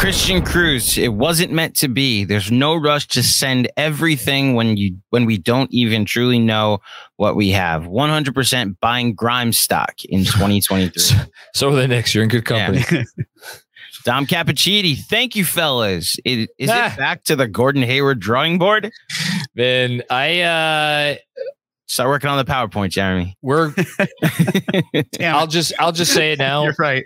Christian 0.00 0.42
Cruz, 0.42 0.96
it 0.96 1.12
wasn't 1.12 1.52
meant 1.52 1.76
to 1.76 1.88
be. 1.88 2.24
There's 2.24 2.50
no 2.50 2.74
rush 2.74 3.06
to 3.08 3.22
send 3.22 3.70
everything 3.76 4.54
when 4.54 4.78
you 4.78 4.96
when 5.10 5.26
we 5.26 5.36
don't 5.36 5.70
even 5.74 6.06
truly 6.06 6.38
know 6.38 6.78
what 7.16 7.36
we 7.36 7.50
have. 7.50 7.82
100% 7.82 8.76
buying 8.80 9.14
Grimes 9.14 9.58
stock 9.58 9.92
in 10.06 10.20
2023. 10.24 11.18
So 11.54 11.68
are 11.68 11.74
the 11.76 11.86
Knicks. 11.86 12.14
You're 12.14 12.22
in 12.24 12.30
good 12.30 12.46
company. 12.46 12.82
Dom 14.04 14.26
Cappuccini, 14.26 14.96
thank 14.96 15.36
you, 15.36 15.44
fellas. 15.44 16.16
Is, 16.24 16.48
is 16.56 16.70
Ah. 16.72 16.94
it 16.94 16.96
back 16.96 17.24
to 17.24 17.36
the 17.36 17.46
Gordon 17.46 17.82
Hayward 17.82 18.20
drawing 18.20 18.58
board? 18.58 18.90
Man, 19.54 20.02
I 20.08 20.40
uh 20.40 21.16
Start 21.88 22.08
working 22.08 22.30
on 22.30 22.38
the 22.38 22.50
PowerPoint, 22.50 22.90
Jeremy. 22.90 23.36
we're 23.42 23.74
I'll 25.20 25.46
just 25.48 25.74
I'll 25.78 25.92
just 25.92 26.14
say 26.14 26.32
it 26.32 26.38
now. 26.38 26.62
You're 26.64 26.74
right. 26.78 27.04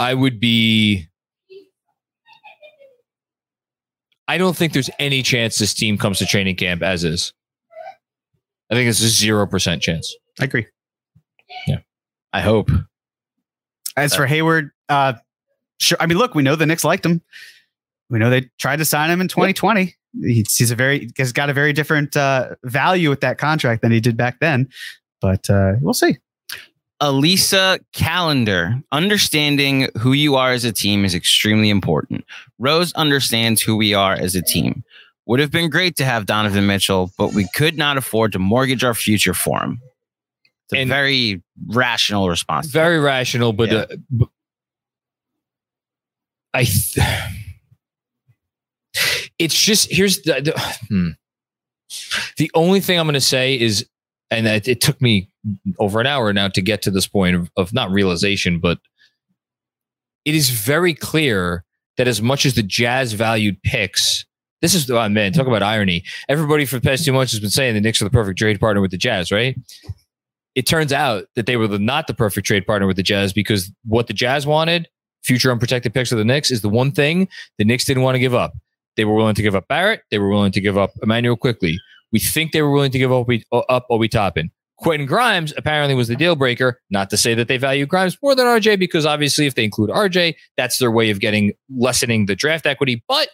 I 0.00 0.14
would 0.14 0.40
be 0.40 1.06
I 4.26 4.38
don't 4.38 4.56
think 4.56 4.72
there's 4.72 4.90
any 4.98 5.22
chance 5.22 5.58
this 5.58 5.74
team 5.74 5.98
comes 5.98 6.18
to 6.18 6.26
training 6.26 6.56
camp 6.56 6.82
as 6.82 7.04
is. 7.04 7.32
I 8.70 8.74
think 8.74 8.88
it's 8.88 9.00
a 9.00 9.08
zero 9.08 9.46
percent 9.46 9.82
chance. 9.82 10.14
I 10.40 10.44
agree. 10.44 10.66
Yeah, 11.66 11.78
I 12.32 12.40
hope. 12.40 12.70
As 13.96 14.14
for 14.14 14.26
Hayward, 14.26 14.70
uh, 14.88 15.14
sure. 15.78 15.98
I 16.00 16.06
mean, 16.06 16.18
look, 16.18 16.34
we 16.34 16.42
know 16.42 16.56
the 16.56 16.66
Knicks 16.66 16.84
liked 16.84 17.06
him. 17.06 17.22
We 18.10 18.18
know 18.18 18.30
they 18.30 18.50
tried 18.58 18.76
to 18.76 18.84
sign 18.84 19.10
him 19.10 19.20
in 19.20 19.28
2020. 19.28 19.94
He's, 20.20 20.56
he's 20.56 20.70
a 20.70 20.74
very 20.74 21.10
he's 21.16 21.32
got 21.32 21.50
a 21.50 21.52
very 21.52 21.72
different 21.72 22.16
uh, 22.16 22.54
value 22.64 23.10
with 23.10 23.20
that 23.20 23.38
contract 23.38 23.82
than 23.82 23.92
he 23.92 24.00
did 24.00 24.16
back 24.16 24.40
then. 24.40 24.68
But 25.20 25.48
uh, 25.48 25.74
we'll 25.80 25.94
see. 25.94 26.18
Elisa 27.00 27.80
Calendar, 27.92 28.80
understanding 28.92 29.88
who 29.98 30.12
you 30.12 30.36
are 30.36 30.52
as 30.52 30.64
a 30.64 30.72
team 30.72 31.04
is 31.04 31.14
extremely 31.14 31.68
important. 31.70 32.24
Rose 32.58 32.92
understands 32.94 33.60
who 33.60 33.76
we 33.76 33.92
are 33.94 34.14
as 34.14 34.34
a 34.34 34.42
team. 34.42 34.84
Would 35.26 35.40
have 35.40 35.50
been 35.50 35.70
great 35.70 35.96
to 35.96 36.04
have 36.04 36.26
Donovan 36.26 36.66
Mitchell, 36.66 37.10
but 37.18 37.32
we 37.34 37.48
could 37.54 37.76
not 37.76 37.96
afford 37.96 38.32
to 38.32 38.38
mortgage 38.38 38.84
our 38.84 38.94
future 38.94 39.34
for 39.34 39.60
him. 39.62 39.80
It's 40.66 40.74
a 40.74 40.78
And- 40.78 40.88
very 40.88 41.42
rational 41.66 42.28
response. 42.28 42.66
Very 42.68 42.98
rational, 42.98 43.52
but, 43.52 43.70
Yeah. 43.70 43.78
uh, 43.78 43.96
b- 44.16 44.26
I. 46.54 46.64
Th- 46.64 47.06
it's 49.38 49.60
just 49.60 49.90
here's 49.90 50.22
the 50.22 50.40
the, 50.40 50.52
hmm. 50.88 51.08
the 52.36 52.50
only 52.54 52.80
thing 52.80 52.98
I'm 52.98 53.06
going 53.06 53.14
to 53.14 53.20
say 53.20 53.58
is 53.58 53.86
and 54.30 54.46
it, 54.46 54.68
it 54.68 54.80
took 54.80 55.00
me 55.00 55.28
over 55.78 56.00
an 56.00 56.06
hour 56.06 56.32
now 56.32 56.48
to 56.48 56.62
get 56.62 56.82
to 56.82 56.90
this 56.90 57.06
point 57.06 57.36
of, 57.36 57.50
of 57.56 57.72
not 57.72 57.90
realization, 57.90 58.58
but 58.58 58.78
it 60.24 60.34
is 60.34 60.50
very 60.50 60.94
clear 60.94 61.64
that 61.96 62.08
as 62.08 62.20
much 62.20 62.46
as 62.46 62.54
the 62.54 62.62
Jazz 62.62 63.12
valued 63.12 63.62
picks, 63.62 64.24
this 64.62 64.74
is 64.74 64.90
oh 64.90 65.08
man, 65.08 65.32
talk 65.32 65.46
about 65.46 65.62
irony. 65.62 66.04
Everybody 66.28 66.64
for 66.64 66.76
the 66.76 66.88
past 66.88 67.04
two 67.04 67.12
months 67.12 67.32
has 67.32 67.40
been 67.40 67.50
saying 67.50 67.74
the 67.74 67.80
Knicks 67.80 68.00
are 68.00 68.04
the 68.04 68.10
perfect 68.10 68.38
trade 68.38 68.58
partner 68.58 68.80
with 68.80 68.90
the 68.90 68.96
Jazz, 68.96 69.30
right? 69.30 69.56
It 70.54 70.66
turns 70.66 70.92
out 70.92 71.24
that 71.34 71.46
they 71.46 71.56
were 71.56 71.66
the, 71.66 71.78
not 71.78 72.06
the 72.06 72.14
perfect 72.14 72.46
trade 72.46 72.66
partner 72.66 72.86
with 72.86 72.96
the 72.96 73.02
Jazz 73.02 73.32
because 73.32 73.70
what 73.84 74.06
the 74.06 74.12
Jazz 74.12 74.46
wanted, 74.46 74.88
future 75.22 75.50
unprotected 75.50 75.92
picks 75.92 76.12
of 76.12 76.18
the 76.18 76.24
Knicks, 76.24 76.50
is 76.50 76.62
the 76.62 76.68
one 76.68 76.92
thing 76.92 77.28
the 77.58 77.64
Knicks 77.64 77.84
didn't 77.84 78.04
want 78.04 78.14
to 78.14 78.20
give 78.20 78.34
up. 78.34 78.54
They 78.96 79.04
were 79.04 79.14
willing 79.14 79.34
to 79.34 79.42
give 79.42 79.56
up 79.56 79.66
Barrett. 79.68 80.02
They 80.10 80.18
were 80.18 80.28
willing 80.28 80.52
to 80.52 80.60
give 80.60 80.78
up 80.78 80.92
Immanuel 81.02 81.36
Quickley. 81.36 81.78
We 82.14 82.20
think 82.20 82.52
they 82.52 82.62
were 82.62 82.70
willing 82.70 82.92
to 82.92 82.98
give 82.98 83.12
up, 83.12 83.26
up 83.68 83.86
Obi 83.90 84.08
Toppin. 84.08 84.52
Quentin 84.78 85.04
Grimes 85.04 85.52
apparently 85.56 85.96
was 85.96 86.06
the 86.06 86.14
deal 86.14 86.36
breaker. 86.36 86.80
Not 86.88 87.10
to 87.10 87.16
say 87.16 87.34
that 87.34 87.48
they 87.48 87.56
value 87.56 87.86
Grimes 87.86 88.16
more 88.22 88.36
than 88.36 88.46
RJ, 88.46 88.78
because 88.78 89.04
obviously, 89.04 89.46
if 89.46 89.56
they 89.56 89.64
include 89.64 89.90
RJ, 89.90 90.36
that's 90.56 90.78
their 90.78 90.92
way 90.92 91.10
of 91.10 91.18
getting 91.18 91.54
lessening 91.76 92.26
the 92.26 92.36
draft 92.36 92.66
equity. 92.66 93.02
But 93.08 93.30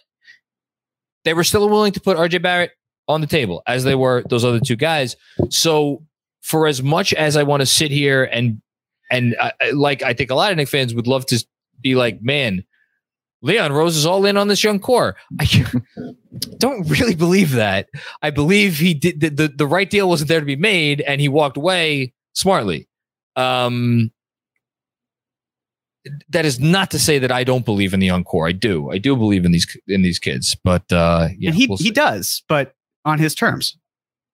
they 1.25 1.35
were 1.35 1.43
still 1.43 1.69
willing 1.69 1.91
to 1.91 2.01
put 2.01 2.17
RJ 2.17 2.41
Barrett 2.41 2.71
on 3.07 3.21
the 3.21 3.27
table, 3.27 3.61
as 3.67 3.83
they 3.83 3.93
were 3.93 4.23
those 4.27 4.43
other 4.43 4.59
two 4.59 4.75
guys. 4.75 5.15
So, 5.49 6.01
for 6.41 6.65
as 6.65 6.81
much 6.81 7.13
as 7.13 7.37
I 7.37 7.43
want 7.43 7.61
to 7.61 7.67
sit 7.67 7.91
here 7.91 8.23
and 8.23 8.63
and 9.11 9.35
uh, 9.39 9.51
like 9.73 10.01
I 10.01 10.15
think 10.15 10.31
a 10.31 10.35
lot 10.35 10.49
of 10.49 10.57
Knick 10.57 10.69
fans 10.69 10.95
would 10.95 11.05
love 11.05 11.27
to 11.27 11.45
be 11.81 11.93
like, 11.93 12.23
man, 12.23 12.63
Leon 13.41 13.73
Rose 13.73 13.97
is 13.97 14.05
all 14.05 14.25
in 14.25 14.37
on 14.37 14.47
this 14.47 14.63
young 14.63 14.79
core. 14.79 15.15
I 15.39 15.45
don't 16.57 16.87
really 16.87 17.15
believe 17.15 17.51
that. 17.51 17.89
I 18.21 18.29
believe 18.29 18.77
he 18.77 18.93
did 18.93 19.19
the, 19.19 19.29
the, 19.29 19.47
the 19.47 19.67
right 19.67 19.89
deal 19.89 20.07
wasn't 20.07 20.27
there 20.27 20.39
to 20.39 20.45
be 20.45 20.55
made 20.55 21.01
and 21.01 21.19
he 21.19 21.27
walked 21.27 21.57
away 21.57 22.13
smartly. 22.33 22.87
Um, 23.35 24.11
that 26.29 26.45
is 26.45 26.59
not 26.59 26.91
to 26.91 26.99
say 26.99 27.19
that 27.19 27.31
I 27.31 27.43
don't 27.43 27.65
believe 27.65 27.93
in 27.93 27.99
the 27.99 28.07
young 28.07 28.23
core. 28.23 28.47
I 28.47 28.51
do. 28.51 28.91
I 28.91 28.97
do 28.97 29.15
believe 29.15 29.45
in 29.45 29.51
these 29.51 29.67
in 29.87 30.01
these 30.01 30.19
kids, 30.19 30.55
but 30.63 30.91
uh, 30.91 31.29
yeah, 31.37 31.49
and 31.49 31.55
he 31.55 31.67
we'll 31.67 31.77
he 31.77 31.91
does, 31.91 32.43
but 32.47 32.73
on 33.05 33.19
his 33.19 33.35
terms. 33.35 33.77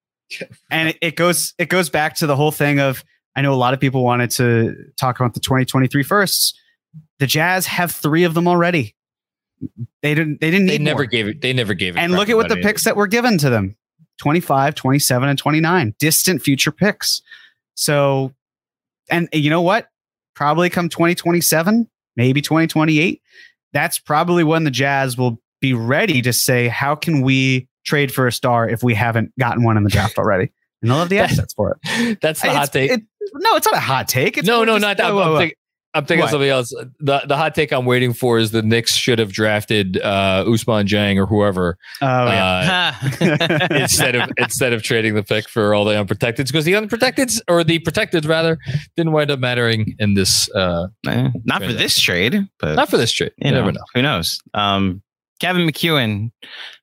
and 0.71 0.89
it, 0.89 0.97
it 1.01 1.15
goes 1.15 1.53
it 1.57 1.69
goes 1.69 1.89
back 1.89 2.15
to 2.17 2.27
the 2.27 2.35
whole 2.35 2.51
thing 2.51 2.79
of 2.79 3.03
I 3.35 3.41
know 3.41 3.53
a 3.53 3.55
lot 3.55 3.73
of 3.73 3.79
people 3.79 4.03
wanted 4.03 4.31
to 4.31 4.75
talk 4.97 5.19
about 5.19 5.33
the 5.33 5.39
2023 5.39 6.03
firsts. 6.03 6.59
The 7.19 7.27
Jazz 7.27 7.65
have 7.67 7.91
three 7.91 8.23
of 8.23 8.33
them 8.33 8.47
already. 8.47 8.95
They 10.01 10.13
didn't. 10.13 10.39
They 10.41 10.51
didn't. 10.51 10.67
They 10.67 10.77
need 10.77 10.85
never 10.85 10.99
more. 10.99 11.05
gave 11.05 11.27
it. 11.27 11.41
They 11.41 11.53
never 11.53 11.73
gave 11.73 11.95
it. 11.95 11.99
And 11.99 12.13
look 12.13 12.29
at 12.29 12.35
what 12.37 12.49
the 12.49 12.57
picks 12.57 12.83
that 12.83 12.95
were 12.95 13.07
given 13.07 13.37
to 13.39 13.49
them: 13.49 13.75
25, 14.19 14.75
27, 14.75 15.29
and 15.29 15.37
29. 15.39 15.95
Distant 15.99 16.41
future 16.41 16.71
picks. 16.71 17.21
So, 17.75 18.33
and 19.09 19.27
you 19.33 19.49
know 19.49 19.61
what? 19.61 19.87
Probably 20.35 20.69
come 20.69 20.89
2027, 20.89 21.89
maybe 22.15 22.41
2028. 22.41 23.21
That's 23.73 23.99
probably 23.99 24.43
when 24.43 24.63
the 24.63 24.71
Jazz 24.71 25.17
will 25.17 25.41
be 25.61 25.73
ready 25.73 26.21
to 26.21 26.31
say, 26.33 26.67
"How 26.67 26.95
can 26.95 27.21
we 27.21 27.67
trade 27.85 28.13
for 28.13 28.27
a 28.27 28.31
star 28.31 28.69
if 28.69 28.83
we 28.83 28.93
haven't 28.93 29.31
gotten 29.39 29.63
one 29.63 29.77
in 29.77 29.83
the 29.83 29.89
draft 29.89 30.17
already?" 30.19 30.51
And 30.81 30.91
they'll 30.91 30.99
have 30.99 31.09
the 31.09 31.19
assets 31.19 31.53
for 31.53 31.79
it. 31.83 32.19
That's 32.21 32.41
the 32.41 32.47
It's- 32.47 32.57
hot 32.59 32.71
take. 32.73 32.91
it- 32.91 33.03
no, 33.33 33.57
it's 33.57 33.65
not 33.67 33.75
a 33.75 33.79
hot 33.81 34.07
take. 34.07 34.37
It's 34.37 34.47
no, 34.47 34.63
no, 34.63 34.77
not 34.77 34.95
that. 34.97 35.11
whoa, 35.13 35.33
whoa, 35.33 35.39
whoa. 35.39 35.49
I'm 35.93 36.05
thinking 36.05 36.19
What? 36.21 36.25
of 36.27 36.31
something 36.31 36.49
else. 36.49 36.69
The 36.99 37.21
the 37.27 37.35
hot 37.35 37.55
take 37.55 37.71
I'm 37.71 37.85
waiting 37.85 38.13
for 38.13 38.37
is 38.37 38.51
the 38.51 38.61
Knicks 38.61 38.93
should 38.93 39.17
have 39.19 39.31
drafted 39.31 39.99
uh, 40.01 40.43
Ousmane 40.45 40.85
Dieng 40.85 41.17
or 41.17 41.25
whoever 41.25 41.77
Oh 42.01 42.25
yeah. 42.27 42.93
uh, 43.01 43.67
instead 43.71 44.15
of 44.15 44.29
instead 44.37 44.73
of 44.73 44.83
trading 44.83 45.15
the 45.15 45.23
pick 45.23 45.49
for 45.49 45.73
all 45.73 45.85
the 45.85 45.97
unprotected 45.97 46.45
because 46.47 46.65
the 46.65 46.75
unprotected 46.75 47.31
or 47.47 47.63
the 47.63 47.79
protected 47.79 48.25
rather 48.25 48.59
didn't 48.95 49.11
wind 49.13 49.31
up 49.31 49.39
mattering 49.39 49.95
in 49.99 50.13
this. 50.13 50.49
Uh, 50.53 50.87
Eh, 51.07 51.29
not 51.45 51.63
for 51.63 51.73
this 51.73 51.99
trade, 51.99 52.47
but 52.59 52.75
not 52.75 52.89
for 52.89 52.97
this 52.97 53.11
trade. 53.11 53.31
You, 53.37 53.47
you 53.47 53.51
know, 53.51 53.59
never 53.61 53.71
know. 53.71 53.83
Who 53.95 54.01
knows? 54.01 54.39
Um, 54.53 55.01
Kevin 55.39 55.65
McEwen, 55.67 56.31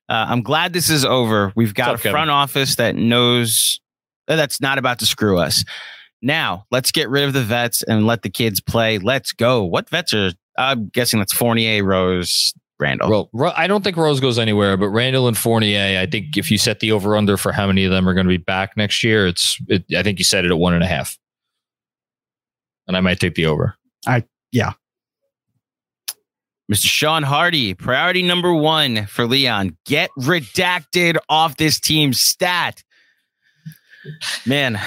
uh, 0.09 0.25
I'm 0.29 0.41
glad 0.41 0.73
this 0.73 0.89
is 0.89 1.05
over. 1.05 1.53
We've 1.55 1.73
got 1.73 1.89
up, 1.89 1.95
a 2.05 2.09
front 2.09 2.31
office 2.31 2.75
that 2.77 2.95
knows 2.95 3.79
that's 4.27 4.59
not 4.61 4.77
about 4.77 4.99
to 4.99 5.05
screw 5.05 5.37
us. 5.37 5.63
Now, 6.21 6.65
let's 6.71 6.91
get 6.91 7.09
rid 7.09 7.25
of 7.25 7.33
the 7.33 7.43
vets 7.43 7.83
and 7.83 8.07
let 8.07 8.21
the 8.23 8.29
kids 8.29 8.61
play. 8.61 8.97
Let's 8.97 9.31
go. 9.31 9.63
What 9.63 9.89
vets 9.89 10.13
are? 10.13 10.31
I'm 10.57 10.87
guessing 10.89 11.19
that's 11.19 11.33
Fournier, 11.33 11.83
Rose, 11.83 12.53
Randle. 12.79 13.09
Ro- 13.09 13.29
Ro- 13.33 13.53
I 13.55 13.67
don't 13.67 13.83
think 13.83 13.97
Rose 13.97 14.19
goes 14.19 14.39
anywhere, 14.39 14.77
but 14.77 14.89
Randle 14.89 15.27
and 15.27 15.37
Fournier, 15.37 15.99
I 15.99 16.05
think 16.05 16.37
if 16.37 16.49
you 16.49 16.57
set 16.57 16.79
the 16.79 16.91
over 16.91 17.15
under 17.15 17.37
for 17.37 17.51
how 17.51 17.67
many 17.67 17.85
of 17.85 17.91
them 17.91 18.07
are 18.07 18.13
going 18.13 18.25
to 18.25 18.29
be 18.29 18.37
back 18.37 18.75
next 18.77 19.03
year, 19.03 19.27
it's 19.27 19.57
it, 19.67 19.85
I 19.95 20.03
think 20.03 20.19
you 20.19 20.25
set 20.25 20.45
it 20.45 20.51
at 20.51 20.57
one 20.57 20.73
and 20.73 20.83
a 20.83 20.87
half, 20.87 21.17
and 22.87 22.95
I 22.97 23.01
might 23.01 23.19
take 23.19 23.35
the 23.35 23.45
over. 23.45 23.75
I 24.07 24.23
yeah. 24.51 24.73
Mr. 26.71 26.87
Sean 26.87 27.21
Hardy, 27.21 27.75
priority 27.75 28.23
number 28.23 28.51
one 28.51 29.05
for 29.05 29.27
Leon. 29.27 29.77
Get 29.85 30.09
redacted 30.17 31.17
off 31.29 31.57
this 31.57 31.79
team 31.79 32.11
stat. 32.11 32.83
Man, 34.45 34.79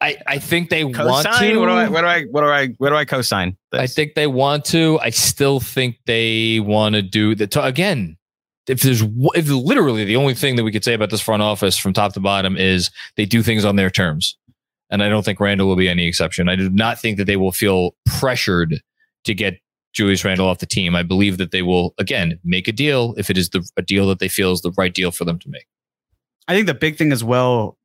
I, 0.00 0.16
I 0.26 0.38
think 0.38 0.70
they 0.70 0.84
want 0.84 1.26
to. 1.26 1.58
What 1.58 1.66
do 1.66 1.72
I? 1.72 1.88
What 1.88 2.00
do 2.02 2.06
I? 2.06 2.24
What 2.24 2.40
do 2.42 2.46
I? 2.48 2.66
What 2.78 2.90
do 2.90 2.96
I 2.96 3.04
cosign? 3.04 3.56
I 3.72 3.82
this? 3.82 3.94
think 3.94 4.14
they 4.14 4.26
want 4.26 4.64
to. 4.66 4.98
I 5.00 5.10
still 5.10 5.60
think 5.60 5.96
they 6.06 6.60
want 6.60 6.94
to 6.94 7.02
do 7.02 7.34
the 7.34 7.48
again. 7.62 8.16
If 8.66 8.80
there's 8.80 9.02
if 9.02 9.48
literally 9.48 10.04
the 10.04 10.16
only 10.16 10.34
thing 10.34 10.56
that 10.56 10.64
we 10.64 10.72
could 10.72 10.84
say 10.84 10.94
about 10.94 11.10
this 11.10 11.20
front 11.20 11.42
office 11.42 11.76
from 11.76 11.92
top 11.92 12.14
to 12.14 12.20
bottom 12.20 12.56
is 12.56 12.90
they 13.16 13.26
do 13.26 13.42
things 13.42 13.64
on 13.64 13.76
their 13.76 13.90
terms, 13.90 14.36
and 14.90 15.02
I 15.02 15.08
don't 15.08 15.24
think 15.24 15.40
Randle 15.40 15.68
will 15.68 15.76
be 15.76 15.88
any 15.88 16.06
exception. 16.06 16.48
I 16.48 16.56
do 16.56 16.70
not 16.70 16.98
think 16.98 17.18
that 17.18 17.26
they 17.26 17.36
will 17.36 17.52
feel 17.52 17.94
pressured 18.06 18.80
to 19.24 19.34
get 19.34 19.58
Julius 19.92 20.24
Randle 20.24 20.48
off 20.48 20.58
the 20.58 20.66
team. 20.66 20.96
I 20.96 21.02
believe 21.02 21.38
that 21.38 21.50
they 21.50 21.62
will 21.62 21.94
again 21.98 22.38
make 22.44 22.68
a 22.68 22.72
deal 22.72 23.14
if 23.16 23.30
it 23.30 23.38
is 23.38 23.50
the 23.50 23.66
a 23.76 23.82
deal 23.82 24.08
that 24.08 24.18
they 24.18 24.28
feel 24.28 24.52
is 24.52 24.62
the 24.62 24.72
right 24.76 24.92
deal 24.92 25.10
for 25.10 25.24
them 25.24 25.38
to 25.38 25.48
make. 25.48 25.66
I 26.48 26.54
think 26.54 26.66
the 26.66 26.74
big 26.74 26.96
thing 26.96 27.12
as 27.12 27.24
well, 27.24 27.78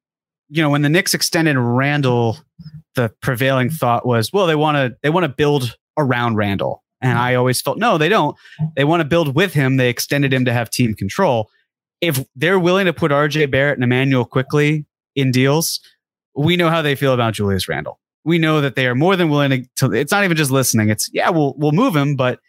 you 0.49 0.61
know, 0.61 0.69
when 0.69 0.81
the 0.81 0.89
Knicks 0.89 1.13
extended 1.13 1.57
Randle, 1.57 2.37
the 2.95 3.09
prevailing 3.21 3.69
thought 3.69 4.05
was, 4.05 4.33
well, 4.33 4.47
they 4.47 4.55
want 4.55 4.75
to 4.75 4.97
they 5.01 5.09
want 5.09 5.23
to 5.23 5.29
build 5.29 5.77
around 5.97 6.35
Randle. 6.35 6.83
And 7.01 7.17
I 7.17 7.35
always 7.35 7.61
felt, 7.61 7.77
no, 7.77 7.97
they 7.97 8.09
don't. 8.09 8.35
They 8.75 8.83
want 8.83 8.99
to 8.99 9.05
build 9.05 9.33
with 9.33 9.53
him. 9.53 9.77
They 9.77 9.89
extended 9.89 10.33
him 10.33 10.43
to 10.43 10.51
have 10.51 10.69
team 10.69 10.95
control. 10.95 11.49
If 12.01 12.25
they're 12.35 12.59
willing 12.59 12.87
to 12.87 12.93
put 12.93 13.11
RJ 13.11 13.49
Barrett 13.51 13.77
and 13.77 13.83
Immanuel 13.85 14.25
Quickley 14.25 14.85
in 15.15 15.31
deals, 15.31 15.79
we 16.35 16.57
know 16.57 16.69
how 16.69 16.81
they 16.81 16.95
feel 16.95 17.13
about 17.13 17.35
Julius 17.35 17.69
Randle. 17.69 18.01
We 18.25 18.37
know 18.37 18.59
that 18.59 18.75
they 18.75 18.85
are 18.85 18.95
more 18.95 19.15
than 19.15 19.29
willing 19.29 19.49
to, 19.49 19.69
to 19.77 19.93
it's 19.93 20.11
not 20.11 20.25
even 20.25 20.35
just 20.35 20.51
listening. 20.51 20.89
It's 20.89 21.09
yeah, 21.13 21.29
we'll 21.29 21.55
we'll 21.57 21.71
move 21.71 21.95
him, 21.95 22.17
but 22.17 22.39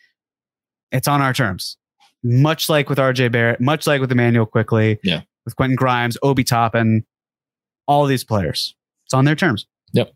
it's 0.90 1.06
on 1.06 1.22
our 1.22 1.32
terms. 1.32 1.76
Much 2.24 2.68
like 2.68 2.88
with 2.88 2.98
RJ 2.98 3.30
Barrett, 3.30 3.60
much 3.60 3.86
like 3.86 4.00
with 4.00 4.10
Immanuel 4.10 4.46
Quickley. 4.46 4.98
Yeah 5.04 5.20
with 5.50 5.56
Quentin 5.56 5.76
Grimes, 5.76 6.16
Obi 6.22 6.44
Toppin, 6.44 7.04
all 7.86 8.06
these 8.06 8.24
players. 8.24 8.74
It's 9.06 9.14
on 9.14 9.24
their 9.24 9.34
terms. 9.34 9.66
Yep. 9.92 10.12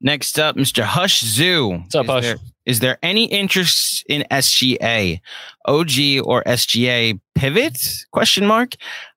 Next 0.00 0.38
up, 0.38 0.56
Mr. 0.56 0.82
Hush 0.84 1.20
Zoo. 1.20 1.68
What's 1.70 1.94
up, 1.94 2.04
is 2.04 2.10
Hush? 2.10 2.22
There, 2.22 2.36
is 2.66 2.80
there 2.80 2.98
any 3.02 3.24
interest 3.24 4.04
in 4.08 4.24
SGA, 4.30 5.20
OG, 5.66 5.90
or 6.24 6.42
SGA 6.44 7.20
pivot? 7.34 7.76
Question 8.12 8.46
mark. 8.46 8.74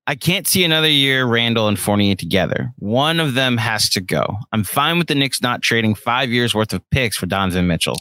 I 0.07 0.15
can't 0.15 0.47
see 0.47 0.63
another 0.63 0.89
year 0.89 1.25
Randle 1.25 1.67
and 1.67 1.77
Fournier 1.79 2.15
together. 2.15 2.73
One 2.77 3.19
of 3.19 3.35
them 3.35 3.57
has 3.57 3.89
to 3.91 4.01
go. 4.01 4.37
I'm 4.51 4.63
fine 4.63 4.97
with 4.97 5.07
the 5.07 5.15
Knicks 5.15 5.41
not 5.41 5.61
trading 5.61 5.93
five 5.93 6.29
years 6.31 6.55
worth 6.55 6.73
of 6.73 6.81
picks 6.89 7.15
for 7.15 7.27
Donovan 7.27 7.67
Mitchell. 7.67 7.97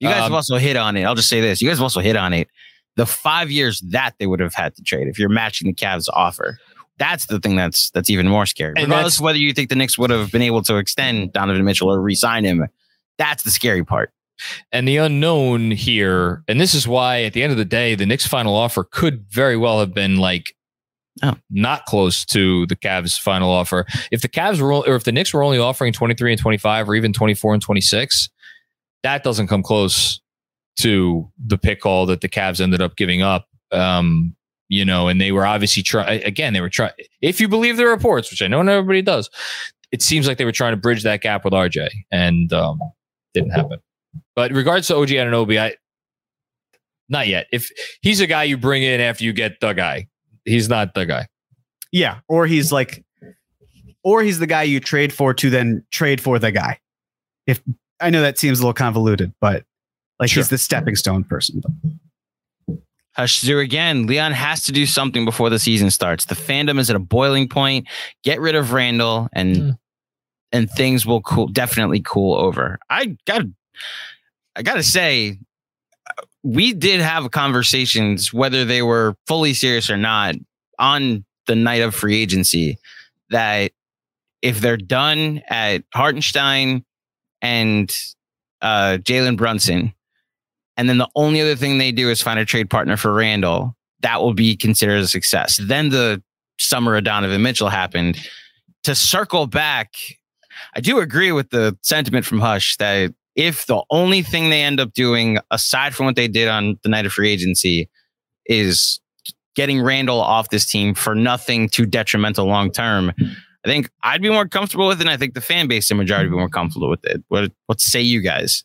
You 0.00 0.08
guys 0.08 0.16
Um, 0.18 0.22
have 0.24 0.32
also 0.32 0.56
hit 0.56 0.76
on 0.76 0.96
it. 0.96 1.04
I'll 1.04 1.14
just 1.14 1.28
say 1.28 1.40
this: 1.42 1.60
you 1.60 1.68
guys 1.68 1.76
have 1.76 1.82
also 1.82 2.00
hit 2.00 2.16
on 2.16 2.32
it. 2.32 2.48
The 2.96 3.06
five 3.06 3.50
years 3.50 3.80
that 3.90 4.14
they 4.18 4.26
would 4.26 4.40
have 4.40 4.54
had 4.54 4.74
to 4.76 4.82
trade 4.82 5.08
if 5.08 5.18
you're 5.18 5.28
matching 5.28 5.66
the 5.66 5.74
Cavs' 5.74 6.08
offer. 6.12 6.58
That's 6.98 7.26
the 7.26 7.40
thing 7.40 7.56
that's 7.56 7.90
that's 7.90 8.08
even 8.08 8.28
more 8.28 8.46
scary. 8.46 8.74
And 8.76 8.86
Regardless 8.86 9.16
of 9.18 9.22
whether 9.24 9.38
you 9.38 9.52
think 9.52 9.68
the 9.68 9.74
Knicks 9.74 9.98
would 9.98 10.10
have 10.10 10.30
been 10.30 10.42
able 10.42 10.62
to 10.62 10.76
extend 10.76 11.32
Donovan 11.32 11.64
Mitchell 11.64 11.90
or 11.92 12.00
re-sign 12.00 12.44
him, 12.44 12.66
that's 13.18 13.42
the 13.42 13.50
scary 13.50 13.84
part. 13.84 14.12
And 14.70 14.86
the 14.86 14.96
unknown 14.98 15.72
here, 15.72 16.42
and 16.48 16.60
this 16.60 16.74
is 16.74 16.86
why 16.86 17.22
at 17.22 17.32
the 17.32 17.42
end 17.42 17.50
of 17.52 17.58
the 17.58 17.64
day, 17.64 17.94
the 17.96 18.06
Knicks' 18.06 18.26
final 18.26 18.54
offer 18.54 18.84
could 18.84 19.24
very 19.28 19.56
well 19.56 19.80
have 19.80 19.92
been 19.94 20.16
like 20.16 20.54
Oh. 21.22 21.34
not 21.48 21.86
close 21.86 22.24
to 22.26 22.66
the 22.66 22.74
Cavs' 22.74 23.18
final 23.18 23.48
offer. 23.50 23.86
If 24.10 24.20
the 24.22 24.28
Cavs 24.28 24.60
were, 24.60 24.72
or 24.72 24.96
if 24.96 25.04
the 25.04 25.12
Knicks 25.12 25.32
were 25.32 25.44
only 25.44 25.58
offering 25.58 25.92
23 25.92 26.32
and 26.32 26.40
25 26.40 26.88
or 26.88 26.94
even 26.96 27.12
24 27.12 27.54
and 27.54 27.62
26, 27.62 28.28
that 29.04 29.22
doesn't 29.22 29.46
come 29.46 29.62
close 29.62 30.20
to 30.76 31.30
the 31.44 31.58
pick 31.58 31.80
call 31.80 32.06
that 32.06 32.20
the 32.20 32.28
Cavs 32.28 32.60
ended 32.60 32.80
up 32.80 32.96
giving 32.96 33.22
up. 33.22 33.48
Um, 33.72 34.34
you 34.68 34.84
know, 34.84 35.08
and 35.08 35.20
they 35.20 35.30
were 35.30 35.46
obviously 35.46 35.82
trying, 35.82 36.22
again, 36.24 36.52
they 36.52 36.60
were 36.60 36.70
trying, 36.70 36.92
if 37.20 37.40
you 37.40 37.48
believe 37.48 37.76
the 37.76 37.86
reports, 37.86 38.30
which 38.30 38.42
I 38.42 38.48
know 38.48 38.62
not 38.62 38.72
everybody 38.72 39.02
does, 39.02 39.30
it 39.92 40.02
seems 40.02 40.26
like 40.26 40.38
they 40.38 40.44
were 40.44 40.52
trying 40.52 40.72
to 40.72 40.76
bridge 40.76 41.02
that 41.02 41.20
gap 41.20 41.44
with 41.44 41.52
RJ 41.52 41.88
and 42.10 42.52
um, 42.52 42.80
didn't 43.34 43.50
happen. 43.50 43.78
But 44.34 44.52
regards 44.52 44.88
to 44.88 44.96
OG 44.96 45.08
Anunoby, 45.08 45.60
I 45.60 45.76
not 47.08 47.28
yet. 47.28 47.46
If 47.52 47.70
he's 48.00 48.20
a 48.20 48.26
guy 48.26 48.44
you 48.44 48.56
bring 48.56 48.82
in 48.82 49.00
after 49.00 49.24
you 49.24 49.32
get 49.32 49.60
the 49.60 49.72
guy, 49.72 50.08
he's 50.44 50.68
not 50.68 50.94
the 50.94 51.06
guy. 51.06 51.28
Yeah, 51.92 52.20
or 52.28 52.46
he's 52.46 52.72
like, 52.72 53.04
or 54.02 54.22
he's 54.22 54.38
the 54.38 54.46
guy 54.46 54.64
you 54.64 54.80
trade 54.80 55.12
for 55.12 55.34
to 55.34 55.50
then 55.50 55.84
trade 55.90 56.20
for 56.20 56.38
the 56.38 56.50
guy. 56.50 56.80
If 57.46 57.62
I 58.00 58.10
know 58.10 58.22
that 58.22 58.38
seems 58.38 58.58
a 58.58 58.62
little 58.62 58.74
convoluted, 58.74 59.32
but 59.40 59.64
like 60.20 60.30
Sure. 60.30 60.42
he's 60.42 60.48
the 60.50 60.58
stepping 60.58 60.96
stone 60.96 61.24
person. 61.24 61.60
But 61.62 62.76
Hush 63.16 63.38
Zoo 63.40 63.60
again. 63.60 64.06
Leon 64.06 64.32
has 64.32 64.64
to 64.64 64.72
do 64.72 64.86
something 64.86 65.24
before 65.24 65.48
the 65.48 65.58
season 65.60 65.90
starts. 65.90 66.24
The 66.24 66.34
fandom 66.34 66.78
is 66.80 66.90
at 66.90 66.96
a 66.96 67.00
boiling 67.00 67.48
point. 67.48 67.86
Get 68.24 68.40
rid 68.40 68.56
of 68.56 68.72
Randle, 68.72 69.28
and 69.32 69.56
Hmm. 69.56 69.70
and 70.52 70.70
things 70.70 71.04
will 71.06 71.20
cool. 71.20 71.46
Definitely 71.48 72.00
cool 72.04 72.34
over. 72.36 72.78
I 72.90 73.16
got. 73.26 73.42
I 74.56 74.62
gotta 74.62 74.82
say, 74.84 75.38
we 76.44 76.72
did 76.72 77.00
have 77.00 77.30
conversations, 77.32 78.32
whether 78.32 78.64
they 78.64 78.82
were 78.82 79.16
fully 79.26 79.52
serious 79.54 79.90
or 79.90 79.96
not, 79.96 80.34
on 80.78 81.24
the 81.46 81.56
night 81.56 81.82
of 81.82 81.94
free 81.94 82.20
agency. 82.20 82.78
That 83.30 83.72
if 84.42 84.60
they're 84.60 84.76
done 84.76 85.42
at 85.48 85.82
Hartenstein 85.94 86.84
and 87.42 87.90
uh, 88.62 88.98
Jalen 89.02 89.36
Brunson, 89.36 89.92
and 90.76 90.88
then 90.88 90.98
the 90.98 91.08
only 91.14 91.40
other 91.40 91.56
thing 91.56 91.78
they 91.78 91.92
do 91.92 92.10
is 92.10 92.20
find 92.20 92.38
a 92.38 92.44
trade 92.44 92.70
partner 92.70 92.96
for 92.96 93.12
Randle, 93.12 93.76
that 94.00 94.20
will 94.20 94.34
be 94.34 94.56
considered 94.56 95.00
a 95.00 95.06
success. 95.06 95.58
Then 95.62 95.88
the 95.88 96.22
summer 96.58 96.96
of 96.96 97.04
Donovan 97.04 97.42
Mitchell 97.42 97.68
happened. 97.68 98.18
To 98.84 98.94
circle 98.94 99.46
back, 99.46 99.94
I 100.74 100.80
do 100.80 100.98
agree 100.98 101.32
with 101.32 101.50
the 101.50 101.76
sentiment 101.82 102.26
from 102.26 102.40
Hush 102.40 102.76
that 102.76 103.14
if 103.34 103.66
the 103.66 103.82
only 103.90 104.22
thing 104.22 104.50
they 104.50 104.62
end 104.62 104.78
up 104.78 104.92
doing, 104.92 105.38
aside 105.50 105.94
from 105.94 106.06
what 106.06 106.16
they 106.16 106.28
did 106.28 106.48
on 106.48 106.78
the 106.82 106.88
night 106.88 107.06
of 107.06 107.12
free 107.12 107.30
agency, 107.30 107.88
is 108.46 109.00
getting 109.56 109.80
Randle 109.80 110.20
off 110.20 110.50
this 110.50 110.66
team 110.66 110.94
for 110.94 111.14
nothing 111.14 111.68
too 111.68 111.86
detrimental 111.86 112.46
long 112.46 112.70
term, 112.70 113.12
I 113.18 113.68
think 113.68 113.90
I'd 114.02 114.22
be 114.22 114.30
more 114.30 114.46
comfortable 114.46 114.86
with 114.86 114.98
it. 114.98 115.02
And 115.02 115.10
I 115.10 115.16
think 115.16 115.34
the 115.34 115.40
fan 115.40 115.66
base, 115.66 115.88
the 115.88 115.94
majority, 115.94 116.28
would 116.28 116.36
be 116.36 116.38
more 116.38 116.48
comfortable 116.48 116.90
with 116.90 117.04
it. 117.04 117.24
What, 117.28 117.50
what 117.66 117.80
say 117.80 118.02
you 118.02 118.20
guys? 118.20 118.64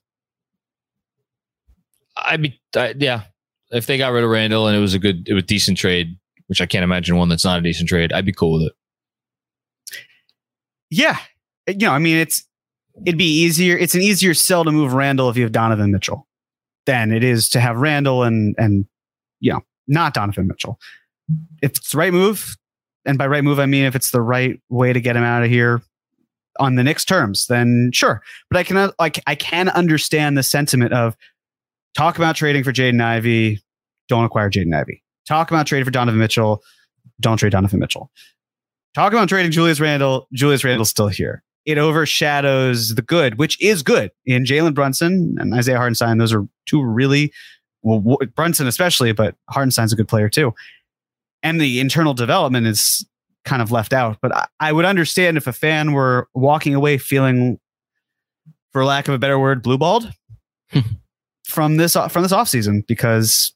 I'd 2.25 2.41
be, 2.41 2.59
I, 2.75 2.93
yeah. 2.97 3.23
If 3.71 3.85
they 3.85 3.97
got 3.97 4.09
rid 4.13 4.23
of 4.23 4.29
Randle 4.29 4.67
and 4.67 4.75
it 4.75 4.79
was 4.79 4.93
a 4.93 4.99
good, 4.99 5.27
it 5.27 5.33
was 5.33 5.43
decent 5.43 5.77
trade, 5.77 6.17
which 6.47 6.59
I 6.59 6.65
can't 6.65 6.83
imagine 6.83 7.17
one 7.17 7.29
that's 7.29 7.45
not 7.45 7.59
a 7.59 7.61
decent 7.61 7.87
trade, 7.87 8.11
I'd 8.11 8.25
be 8.25 8.33
cool 8.33 8.53
with 8.53 8.63
it. 8.63 8.73
yeah, 10.89 11.17
uh, 11.67 11.73
you 11.73 11.85
know, 11.87 11.91
I 11.91 11.99
mean, 11.99 12.17
it's 12.17 12.43
it'd 13.05 13.17
be 13.17 13.25
easier. 13.25 13.77
It's 13.77 13.95
an 13.95 14.01
easier 14.01 14.33
sell 14.33 14.63
to 14.63 14.71
move 14.71 14.93
Randle 14.93 15.29
if 15.29 15.37
you 15.37 15.43
have 15.43 15.51
Donovan 15.51 15.91
Mitchell 15.91 16.27
than 16.85 17.11
it 17.11 17.23
is 17.23 17.49
to 17.49 17.59
have 17.59 17.77
Randle 17.77 18.23
and 18.23 18.55
and 18.57 18.85
you 19.39 19.53
know 19.53 19.61
not 19.87 20.13
Donovan 20.13 20.47
Mitchell. 20.47 20.79
If 21.61 21.71
it's 21.71 21.91
the 21.91 21.97
right 21.97 22.13
move, 22.13 22.57
and 23.05 23.17
by 23.17 23.27
right 23.27 23.43
move 23.43 23.59
I 23.59 23.65
mean 23.65 23.85
if 23.85 23.95
it's 23.95 24.11
the 24.11 24.21
right 24.21 24.59
way 24.69 24.93
to 24.93 25.01
get 25.01 25.15
him 25.15 25.23
out 25.23 25.43
of 25.43 25.49
here 25.49 25.81
on 26.59 26.75
the 26.75 26.83
Knicks 26.83 27.05
terms, 27.05 27.47
then 27.47 27.91
sure. 27.93 28.21
But 28.49 28.57
I 28.57 28.63
can 28.63 28.91
like 28.99 29.21
I 29.27 29.35
can 29.35 29.69
understand 29.69 30.37
the 30.37 30.43
sentiment 30.43 30.93
of 30.93 31.15
talk 31.95 32.17
about 32.17 32.35
trading 32.35 32.63
for 32.63 32.71
Jaden 32.71 33.01
Ivey, 33.01 33.61
don't 34.07 34.25
acquire 34.25 34.49
Jaden 34.49 34.75
Ivey. 34.75 35.03
Talk 35.27 35.51
about 35.51 35.67
trading 35.67 35.85
for 35.85 35.91
Donovan 35.91 36.19
Mitchell, 36.19 36.63
don't 37.19 37.37
trade 37.37 37.51
Donovan 37.51 37.79
Mitchell. 37.79 38.11
Talk 38.95 39.13
about 39.13 39.29
trading 39.29 39.51
Julius 39.51 39.79
Randle. 39.79 40.27
Julius 40.33 40.63
Randle's 40.63 40.89
still 40.89 41.07
here. 41.07 41.43
It 41.65 41.77
overshadows 41.77 42.95
the 42.95 43.01
good, 43.01 43.37
which 43.37 43.61
is 43.61 43.83
good 43.83 44.11
in 44.25 44.43
Jalen 44.43 44.73
Brunson 44.73 45.35
and 45.39 45.53
Isaiah 45.53 45.77
Hartenstein. 45.77 46.17
Those 46.17 46.33
are 46.33 46.47
two 46.65 46.83
really, 46.83 47.31
well, 47.83 48.17
Brunson 48.35 48.65
especially, 48.67 49.11
but 49.11 49.35
Hartenstein's 49.49 49.93
a 49.93 49.95
good 49.95 50.07
player 50.07 50.29
too. 50.29 50.53
And 51.43 51.61
the 51.61 51.79
internal 51.79 52.13
development 52.13 52.65
is 52.65 53.05
kind 53.45 53.61
of 53.61 53.71
left 53.71 53.93
out. 53.93 54.17
But 54.21 54.35
I, 54.35 54.47
I 54.59 54.71
would 54.71 54.85
understand 54.85 55.37
if 55.37 55.47
a 55.47 55.53
fan 55.53 55.93
were 55.93 56.27
walking 56.33 56.73
away 56.73 56.97
feeling, 56.97 57.59
for 58.71 58.83
lack 58.85 59.07
of 59.07 59.13
a 59.13 59.19
better 59.19 59.39
word, 59.39 59.61
blue 59.61 59.77
balled 59.77 60.11
from 61.49 61.77
this 61.77 61.93
from 62.09 62.23
this 62.23 62.31
offseason 62.31 62.85
because 62.87 63.53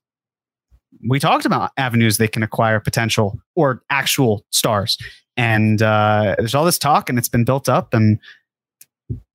we 1.09 1.19
talked 1.19 1.45
about 1.45 1.71
avenues 1.77 2.17
they 2.17 2.27
can 2.27 2.43
acquire 2.43 2.79
potential 2.79 3.37
or 3.55 3.81
actual 3.89 4.45
stars 4.51 4.97
and 5.37 5.81
uh, 5.81 6.35
there's 6.37 6.55
all 6.55 6.65
this 6.65 6.77
talk 6.77 7.09
and 7.09 7.17
it's 7.17 7.29
been 7.29 7.43
built 7.45 7.67
up 7.69 7.93
and 7.93 8.19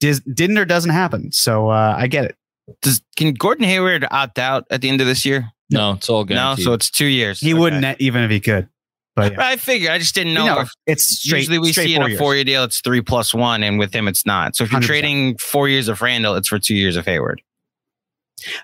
dis- 0.01 0.21
didn't 0.33 0.59
or 0.59 0.65
doesn't 0.65 0.91
happen 0.93 1.31
so 1.33 1.69
uh, 1.71 1.95
i 1.97 2.07
get 2.07 2.25
it 2.25 2.37
Does 2.83 3.03
can 3.17 3.35
Gordon 3.35 3.65
Hayward 3.65 4.07
opt 4.11 4.39
out 4.39 4.67
at 4.71 4.81
the 4.83 4.89
end 4.89 5.01
of 5.01 5.07
this 5.07 5.25
year? 5.25 5.51
No, 5.71 5.93
it's 5.93 6.09
all 6.11 6.25
good. 6.25 6.35
No, 6.35 6.55
so 6.57 6.73
it's 6.75 6.91
two 6.91 7.07
years. 7.07 7.41
he 7.41 7.53
Okay. 7.53 7.61
wouldn't 7.61 8.01
even 8.01 8.23
if 8.25 8.31
he 8.31 8.41
could 8.41 8.69
but 9.17 9.33
yeah. 9.33 9.39
I 9.49 9.57
figure 9.57 9.91
I 9.91 9.99
just 9.99 10.15
didn't 10.15 10.35
know. 10.35 10.45
You 10.45 10.51
know, 10.55 10.61
if- 10.61 10.71
it's 10.87 11.05
straight, 11.05 11.39
usually 11.41 11.59
we 11.59 11.73
straight 11.73 11.87
see 11.89 11.95
in 11.97 12.03
a 12.03 12.17
four-year 12.17 12.45
deal, 12.45 12.63
it's 12.65 12.81
three 12.81 13.01
plus 13.01 13.35
one, 13.35 13.65
and 13.65 13.77
with 13.79 13.93
him, 13.93 14.07
it's 14.07 14.25
not. 14.25 14.55
So 14.55 14.63
if 14.63 14.71
you're 14.71 14.81
100%. 14.81 14.85
trading 14.87 15.39
four 15.39 15.69
years 15.69 15.89
of 15.89 16.01
Randle, 16.03 16.37
it's 16.37 16.47
for 16.49 16.59
two 16.61 16.77
years 16.77 16.95
of 16.97 17.05
Hayward. 17.05 17.43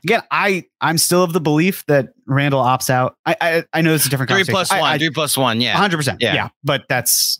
Again 0.04 0.22
i 0.30 0.64
i'm 0.80 0.98
still 0.98 1.22
of 1.22 1.32
the 1.32 1.40
belief 1.40 1.84
that 1.86 2.08
randle 2.26 2.62
opts 2.62 2.90
out 2.90 3.16
i 3.26 3.36
i, 3.40 3.64
I 3.72 3.80
know 3.82 3.94
it's 3.94 4.06
a 4.06 4.08
different 4.08 4.30
Three 4.30 4.44
plus 4.44 4.70
I- 4.70 4.80
one. 4.80 4.92
I, 4.92 4.98
three 4.98 5.10
plus 5.10 5.36
one. 5.36 5.60
Yeah. 5.60 5.74
100% 5.76 6.16
Yeah. 6.20 6.34
yeah. 6.34 6.48
but 6.62 6.84
that's 6.88 7.38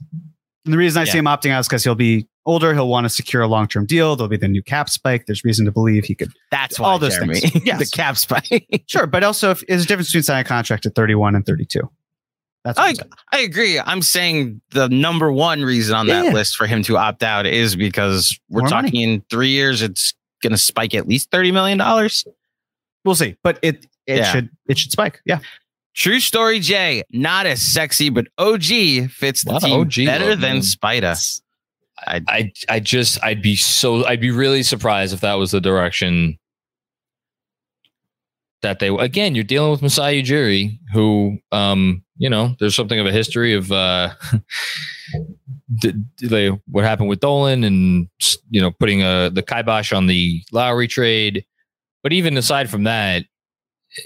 and 0.65 0.73
the 0.73 0.79
reason 0.79 1.01
i 1.01 1.05
see 1.05 1.19
him 1.19 1.27
opting 1.27 1.51
out 1.51 1.61
is 1.61 1.69
because 1.69 1.85
he'll 1.85 1.95
be 1.95 2.27
older 2.47 2.75
he'll 2.75 2.89
want 2.89 3.05
to 3.05 3.09
secure 3.09 3.43
a 3.43 3.47
long-term 3.49 3.87
deal 3.87 4.17
there'll 4.17 4.29
be 4.29 4.37
the 4.37 4.49
new 4.49 4.63
cap 4.63 4.89
spike 4.91 5.27
there's 5.27 5.45
reason 5.45 5.65
to 5.65 5.73
believe 5.73 6.05
he 6.05 6.15
could 6.15 6.31
That's 6.51 6.79
all 6.81 6.99
those 6.99 7.15
Jeremy. 7.15 7.41
things. 7.41 7.65
the 7.79 7.91
cap 7.93 8.17
spike. 8.19 8.67
Sure, 8.87 9.07
but 9.07 9.23
also 9.25 9.51
if 9.53 9.65
there's 9.67 9.85
a 9.85 9.87
difference 9.87 10.09
between 10.09 10.23
signing 10.25 10.43
a 10.43 10.49
contract 10.49 10.85
at 10.87 10.95
31 10.95 11.35
and 11.37 11.47
32. 11.47 11.81
That's 12.65 12.79
I. 12.79 12.95
I 13.33 13.41
agree. 13.41 13.79
I'm 13.79 14.01
saying 14.01 14.61
the 14.71 14.89
number 14.89 15.31
one 15.33 15.63
reason 15.63 15.95
on 15.95 16.07
that 16.07 16.27
Yeah. 16.27 16.33
list 16.33 16.57
for 16.57 16.67
him 16.67 16.83
to 16.85 16.97
opt 16.97 17.23
out 17.23 17.45
is 17.47 17.77
because 17.77 18.39
we're 18.49 18.61
More 18.61 18.69
talking 18.69 18.87
money. 18.93 19.03
in 19.05 19.23
three 19.31 19.51
years, 19.51 19.83
it's 19.83 20.15
going 20.45 20.53
to 20.53 20.57
spike 20.59 20.95
at 20.95 21.09
least 21.09 21.31
$30 21.33 21.53
million. 21.53 21.79
we'll 23.05 23.15
see, 23.17 23.37
but 23.43 23.59
it 23.63 23.87
it 24.07 24.19
Yeah. 24.19 24.33
should 24.33 24.51
it 24.69 24.79
should 24.79 24.93
spike. 24.93 25.21
Yeah, 25.25 25.41
True 25.95 26.21
story, 26.21 26.61
Jay. 26.61 27.03
Not 27.11 27.47
as 27.47 27.61
sexy, 27.63 28.11
but 28.11 28.27
OG 28.39 29.11
fits 29.11 29.45
the 29.45 29.59
team 29.61 29.81
OG 29.81 29.95
better 30.07 30.31
love, 30.31 30.41
than 30.41 30.55
man. 30.55 30.61
Spida. 30.63 31.41
I, 32.07 32.21
I 32.29 32.53
I 32.69 32.81
just 32.81 33.23
I'd 33.25 33.41
be 33.43 33.57
so 33.57 34.05
I'd 34.05 34.21
be 34.21 34.31
really 34.33 34.63
surprised 34.63 35.15
if 35.15 35.21
that 35.21 35.35
was 35.35 35.53
the 35.53 35.61
direction 35.61 36.39
that 38.63 38.79
they 38.81 38.89
again 38.89 39.35
you're 39.35 39.45
dealing 39.45 39.71
with 39.71 39.83
Masai 39.83 40.23
Ujiri 40.23 40.79
who 40.93 41.39
um 41.53 42.03
you 42.17 42.29
know 42.31 42.57
there's 42.59 42.75
something 42.75 42.99
of 42.99 43.07
a 43.07 43.13
history 43.13 43.55
of 43.55 43.71
uh 43.71 44.11
d- 44.33 44.39
d- 44.39 44.43
they, 45.13 45.44
what 46.67 46.85
happened 46.85 47.09
with 47.09 47.21
Dolan 47.21 47.65
and 47.65 48.09
you 48.51 48.61
know 48.61 48.71
putting 48.71 49.03
uh 49.03 49.31
the 49.31 49.43
kibosh 49.43 49.93
on 49.93 50.07
the 50.07 50.43
Lowry 50.53 50.87
trade 50.87 51.45
but 52.03 52.13
even 52.13 52.37
aside 52.37 52.69
from 52.69 52.85
that 52.85 53.25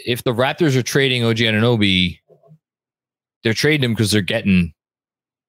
if 0.06 0.22
the 0.22 0.32
Raptors 0.32 0.76
are 0.76 0.82
trading 0.82 1.24
OG 1.24 1.38
Anunoby 1.38 2.18
they're 3.42 3.54
trading 3.54 3.84
him 3.84 3.92
because 3.92 4.10
they're 4.10 4.20
getting 4.22 4.72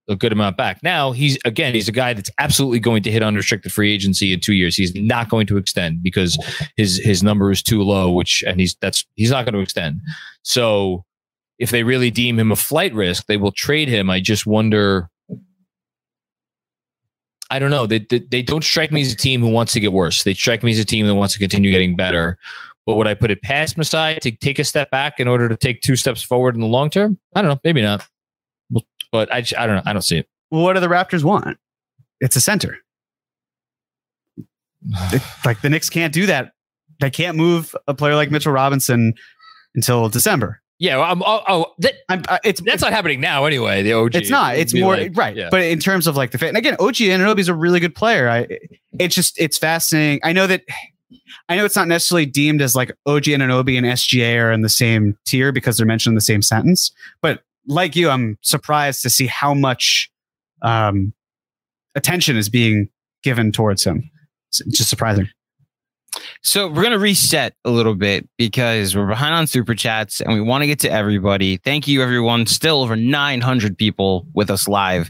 a 0.10 0.16
good 0.16 0.34
amount 0.34 0.58
back. 0.58 0.82
Now 0.84 1.12
he's 1.12 1.38
again 1.46 1.74
he's 1.74 1.88
a 1.88 1.94
guy 1.94 2.14
that's 2.14 2.32
absolutely 2.40 2.80
going 2.80 3.04
to 3.04 3.12
hit 3.12 3.22
unrestricted 3.22 3.72
free 3.72 3.94
agency 3.94 4.34
in 4.34 4.40
two 4.40 4.54
years. 4.54 4.76
He's 4.76 4.94
not 4.96 5.30
going 5.30 5.46
to 5.48 5.58
extend 5.58 6.02
because 6.02 6.38
his 6.76 6.98
his 6.98 7.22
number 7.24 7.52
is 7.52 7.62
too 7.62 7.84
low, 7.84 8.12
which 8.12 8.44
and 8.46 8.60
he's 8.60 8.76
that's 8.82 9.06
he's 9.16 9.30
not 9.30 9.46
going 9.46 9.54
to 9.54 9.62
extend. 9.62 10.02
So 10.42 11.06
if 11.60 11.70
they 11.70 11.84
really 11.84 12.10
deem 12.10 12.40
him 12.40 12.52
a 12.52 12.56
flight 12.56 12.94
risk, 12.94 13.28
they 13.28 13.38
will 13.38 13.52
trade 13.52 13.88
him. 13.88 14.10
I 14.10 14.20
just 14.20 14.46
wonder. 14.46 15.10
I 17.50 17.60
don't 17.60 17.72
know. 17.72 17.86
They, 17.88 18.00
they 18.00 18.20
they 18.20 18.42
don't 18.42 18.64
strike 18.64 18.92
me 18.92 19.02
as 19.02 19.12
a 19.12 19.16
team 19.16 19.42
who 19.42 19.50
wants 19.50 19.74
to 19.74 19.80
get 19.80 19.92
worse. 19.94 20.24
They 20.24 20.34
strike 20.34 20.64
me 20.64 20.72
as 20.72 20.80
a 20.80 20.86
team 20.86 21.08
that 21.08 21.16
wants 21.16 21.34
to 21.34 21.40
continue 21.40 21.72
getting 21.72 21.96
better. 21.96 22.38
But 22.86 22.96
would 22.96 23.08
I 23.08 23.14
put 23.14 23.32
it 23.32 23.42
past 23.42 23.78
Masai 23.78 24.20
to 24.22 24.32
take 24.32 24.60
a 24.60 24.64
step 24.64 24.90
back 24.90 25.20
in 25.20 25.28
order 25.28 25.50
to 25.50 25.56
take 25.56 25.82
two 25.82 25.96
steps 25.96 26.22
forward 26.24 26.56
in 26.56 26.62
the 26.62 26.68
long 26.68 26.90
term? 26.90 27.20
I 27.36 27.42
don't 27.42 27.50
know. 27.50 27.60
Maybe 27.64 27.82
not. 27.82 28.06
But 29.12 29.32
I, 29.34 29.38
I 29.58 29.66
don't 29.66 29.76
know. 29.78 29.82
I 29.86 29.94
don't 29.94 30.02
see 30.04 30.20
it. 30.20 30.30
well, 30.52 30.64
what 30.64 30.74
do 30.74 30.80
the 30.80 30.88
Raptors 30.88 31.24
want? 31.24 31.58
It's 32.20 32.36
a 32.36 32.42
center. 32.42 32.78
Like 35.46 35.62
the 35.62 35.70
Knicks 35.70 35.90
can't 35.90 36.14
do 36.14 36.26
that. 36.28 36.54
They 37.00 37.10
can't 37.10 37.38
move 37.38 37.76
a 37.88 37.94
player 37.94 38.16
like 38.16 38.32
Mitchell 38.32 38.52
Robinson 38.52 39.14
until 39.76 40.10
December. 40.10 40.62
Yeah, 40.80 40.96
well, 40.98 41.12
I'm, 41.12 41.22
oh, 41.22 41.42
oh 41.48 41.74
that, 41.80 41.96
I'm, 42.08 42.24
I, 42.30 42.40
it's 42.46 42.62
that's 42.62 42.82
not 42.82 42.94
happening 42.94 43.20
now 43.20 43.46
anyway. 43.46 43.84
The 43.84 43.94
OG. 43.94 44.16
It's 44.16 44.30
not. 44.30 44.56
It's 44.56 44.74
more 44.74 44.96
like- 44.96 45.16
right. 45.16 45.36
yeah. 45.36 45.50
But 45.52 45.64
in 45.64 45.80
terms 45.80 46.08
of 46.08 46.16
like 46.16 46.32
the 46.32 46.38
fit, 46.38 46.48
and 46.48 46.58
again, 46.58 46.78
OG 46.80 46.96
Anunoby 46.96 47.40
is 47.40 47.50
a 47.50 47.54
really 47.54 47.82
good 47.82 47.94
player. 47.94 48.30
I, 48.30 48.48
it's 48.98 49.14
just 49.14 49.40
it's 49.40 49.58
fascinating. 49.58 50.22
I 50.24 50.34
know 50.34 50.48
that. 50.48 50.64
I 51.48 51.56
know 51.56 51.66
it's 51.66 51.76
not 51.76 51.88
necessarily 51.88 52.28
deemed 52.28 52.62
as 52.62 52.76
like 52.76 52.92
OG 53.08 53.24
Anunoby 53.24 53.76
and 53.76 53.86
SGA 53.86 54.40
are 54.42 54.52
in 54.52 54.62
the 54.62 54.70
same 54.70 55.18
tier 55.26 55.52
because 55.52 55.78
they're 55.78 55.86
mentioned 55.86 56.12
in 56.12 56.16
the 56.16 56.22
same 56.22 56.42
sentence. 56.44 56.92
But 57.22 57.42
like 57.66 57.96
you, 57.96 58.10
I'm 58.10 58.38
surprised 58.42 59.02
to 59.02 59.10
see 59.10 59.26
how 59.26 59.54
much 59.56 60.12
um, 60.62 61.14
attention 61.96 62.38
is 62.38 62.50
being 62.50 62.90
given 63.24 63.52
towards 63.52 63.84
him. 63.84 64.10
It's 64.50 64.64
just 64.78 64.90
surprising. 64.90 65.30
So 66.42 66.68
we're 66.68 66.84
gonna 66.84 67.00
reset 67.00 67.54
a 67.66 67.70
little 67.70 67.96
bit 67.96 68.28
because 68.38 68.96
we're 68.96 69.08
behind 69.08 69.36
on 69.36 69.48
super 69.48 69.76
chats 69.76 70.22
and 70.22 70.34
we 70.34 70.42
want 70.42 70.62
to 70.64 70.68
get 70.68 70.80
to 70.80 70.92
everybody. 70.92 71.58
Thank 71.58 71.88
you, 71.88 72.02
everyone. 72.02 72.46
Still 72.46 72.82
over 72.82 72.96
900 72.96 73.78
people 73.78 74.26
with 74.34 74.50
us 74.50 74.68
live, 74.68 75.10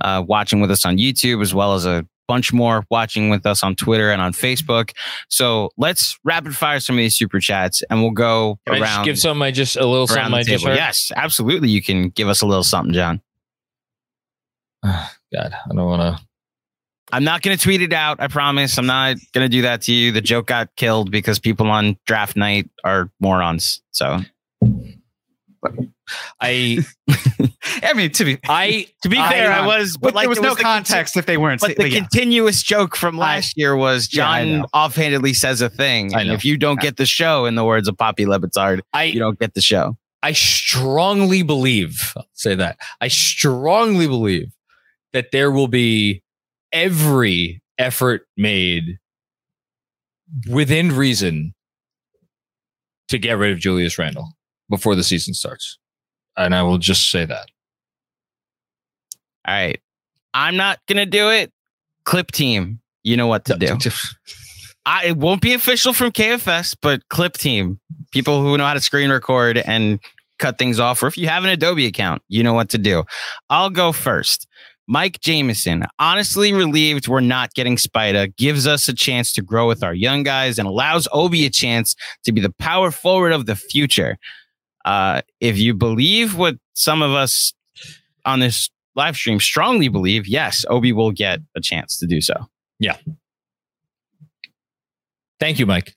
uh, 0.00 0.24
watching 0.26 0.60
with 0.60 0.70
us 0.70 0.84
on 0.84 0.96
YouTube, 0.96 1.42
as 1.42 1.54
well 1.54 1.74
as 1.74 1.86
a 1.86 2.06
bunch 2.30 2.52
more 2.52 2.84
watching 2.90 3.28
with 3.28 3.44
us 3.44 3.64
on 3.64 3.74
Twitter 3.74 4.12
and 4.12 4.22
on 4.22 4.32
Facebook. 4.32 4.92
So 5.28 5.70
let's 5.76 6.16
rapid 6.22 6.54
fire 6.54 6.78
some 6.78 6.94
of 6.94 6.98
these 6.98 7.16
super 7.16 7.40
chats 7.40 7.82
and 7.90 8.02
we'll 8.02 8.12
go 8.12 8.60
Can 8.66 8.76
around. 8.76 8.84
just 8.84 9.04
give 9.04 9.18
some 9.18 9.42
I 9.42 9.50
just 9.50 9.74
a 9.74 9.84
little 9.84 10.06
something 10.06 10.34
I 10.34 10.44
just 10.44 10.64
heard? 10.64 10.76
Yes, 10.76 11.10
absolutely. 11.16 11.70
You 11.70 11.82
can 11.82 12.10
give 12.10 12.28
us 12.28 12.40
a 12.40 12.46
little 12.46 12.62
something, 12.62 12.94
John. 12.94 13.20
God, 14.84 15.08
I 15.34 15.74
don't 15.74 15.86
want 15.86 16.02
to. 16.02 16.24
I'm 17.12 17.24
not 17.24 17.42
going 17.42 17.56
to 17.56 17.62
tweet 17.62 17.82
it 17.82 17.92
out. 17.92 18.20
I 18.20 18.28
promise. 18.28 18.78
I'm 18.78 18.86
not 18.86 19.16
going 19.32 19.44
to 19.44 19.48
do 19.48 19.62
that 19.62 19.82
to 19.82 19.92
you. 19.92 20.12
The 20.12 20.20
joke 20.20 20.46
got 20.46 20.74
killed 20.76 21.10
because 21.10 21.38
people 21.38 21.70
on 21.70 21.96
draft 22.06 22.36
night 22.36 22.70
are 22.84 23.10
morons. 23.20 23.82
So, 23.90 24.20
I 26.40 26.78
I 27.82 27.92
mean, 27.94 28.10
to 28.12 28.24
be 28.24 28.38
I 28.48 28.86
to 29.02 29.08
be 29.08 29.18
I- 29.18 29.30
fair, 29.30 29.52
I, 29.52 29.60
um, 29.60 29.66
was, 29.66 29.96
but 29.96 30.08
but 30.08 30.14
like 30.14 30.24
there 30.24 30.28
was 30.30 30.38
it 30.38 30.42
no 30.42 30.54
the 30.54 30.62
context 30.62 31.16
if 31.16 31.26
they 31.26 31.36
weren't. 31.36 31.60
But 31.60 31.76
the 31.76 31.88
yeah. 31.88 32.00
continuous 32.00 32.62
joke 32.62 32.96
from 32.96 33.16
last 33.16 33.56
year 33.56 33.76
was 33.76 34.06
John 34.06 34.60
know. 34.60 34.66
offhandedly 34.72 35.34
says 35.34 35.60
a 35.60 35.68
thing. 35.68 36.14
And 36.14 36.30
if 36.30 36.44
you 36.44 36.56
don't 36.56 36.80
get 36.80 36.96
the 36.96 37.06
show, 37.06 37.46
in 37.46 37.54
the 37.54 37.64
words 37.64 37.88
of 37.88 37.96
Papi 37.96 38.26
Le 38.26 38.38
Batard, 38.40 38.80
I 38.92 39.04
you 39.04 39.18
don't 39.18 39.38
get 39.38 39.54
the 39.54 39.60
show. 39.60 39.96
I 40.22 40.32
strongly 40.32 41.42
believe, 41.42 42.12
I'll 42.16 42.26
say 42.34 42.54
that. 42.54 42.78
I 43.00 43.08
strongly 43.08 44.06
believe 44.06 44.52
that 45.12 45.32
there 45.32 45.50
will 45.50 45.68
be 45.68 46.22
every 46.72 47.62
effort 47.78 48.26
made 48.36 48.98
within 50.48 50.94
reason 50.94 51.54
to 53.08 53.18
get 53.18 53.38
rid 53.38 53.52
of 53.52 53.58
Julius 53.58 53.98
Randle 53.98 54.28
before 54.68 54.94
the 54.94 55.02
season 55.02 55.34
starts. 55.34 55.78
And 56.36 56.54
I 56.54 56.62
will 56.62 56.78
just 56.78 57.10
say 57.10 57.24
that. 57.24 57.48
All 59.46 59.54
right. 59.54 59.80
I'm 60.32 60.56
not 60.56 60.78
going 60.86 60.98
to 60.98 61.06
do 61.06 61.28
it. 61.30 61.52
Clip 62.04 62.30
team, 62.30 62.80
you 63.02 63.16
know 63.16 63.26
what 63.26 63.44
to 63.46 63.56
do. 63.56 63.76
I, 64.86 65.06
it 65.06 65.16
won't 65.16 65.42
be 65.42 65.52
official 65.52 65.92
from 65.92 66.10
KFS, 66.12 66.76
but 66.80 67.06
clip 67.08 67.34
team, 67.34 67.78
people 68.12 68.42
who 68.42 68.56
know 68.56 68.64
how 68.64 68.74
to 68.74 68.80
screen 68.80 69.10
record 69.10 69.58
and 69.58 70.00
cut 70.38 70.58
things 70.58 70.80
off, 70.80 71.02
or 71.02 71.06
if 71.06 71.18
you 71.18 71.28
have 71.28 71.44
an 71.44 71.50
Adobe 71.50 71.86
account, 71.86 72.22
you 72.28 72.42
know 72.42 72.54
what 72.54 72.70
to 72.70 72.78
do. 72.78 73.04
I'll 73.50 73.70
go 73.70 73.92
first. 73.92 74.46
Mike 74.90 75.20
Jameson, 75.20 75.84
honestly 76.00 76.52
relieved 76.52 77.06
we're 77.06 77.20
not 77.20 77.54
getting 77.54 77.76
Spida, 77.76 78.36
gives 78.36 78.66
us 78.66 78.88
a 78.88 78.92
chance 78.92 79.32
to 79.34 79.40
grow 79.40 79.68
with 79.68 79.84
our 79.84 79.94
young 79.94 80.24
guys 80.24 80.58
and 80.58 80.66
allows 80.66 81.06
Obi 81.12 81.46
a 81.46 81.50
chance 81.50 81.94
to 82.24 82.32
be 82.32 82.40
the 82.40 82.50
power 82.50 82.90
forward 82.90 83.30
of 83.30 83.46
the 83.46 83.54
future. 83.54 84.18
Uh, 84.84 85.22
if 85.38 85.56
you 85.58 85.74
believe 85.74 86.36
what 86.36 86.56
some 86.74 87.02
of 87.02 87.12
us 87.12 87.54
on 88.24 88.40
this 88.40 88.68
live 88.96 89.14
stream 89.14 89.38
strongly 89.38 89.86
believe, 89.86 90.26
yes, 90.26 90.64
Obi 90.68 90.92
will 90.92 91.12
get 91.12 91.38
a 91.54 91.60
chance 91.60 91.96
to 92.00 92.06
do 92.08 92.20
so. 92.20 92.34
Yeah. 92.80 92.96
Thank 95.38 95.60
you, 95.60 95.66
Mike. 95.66 95.94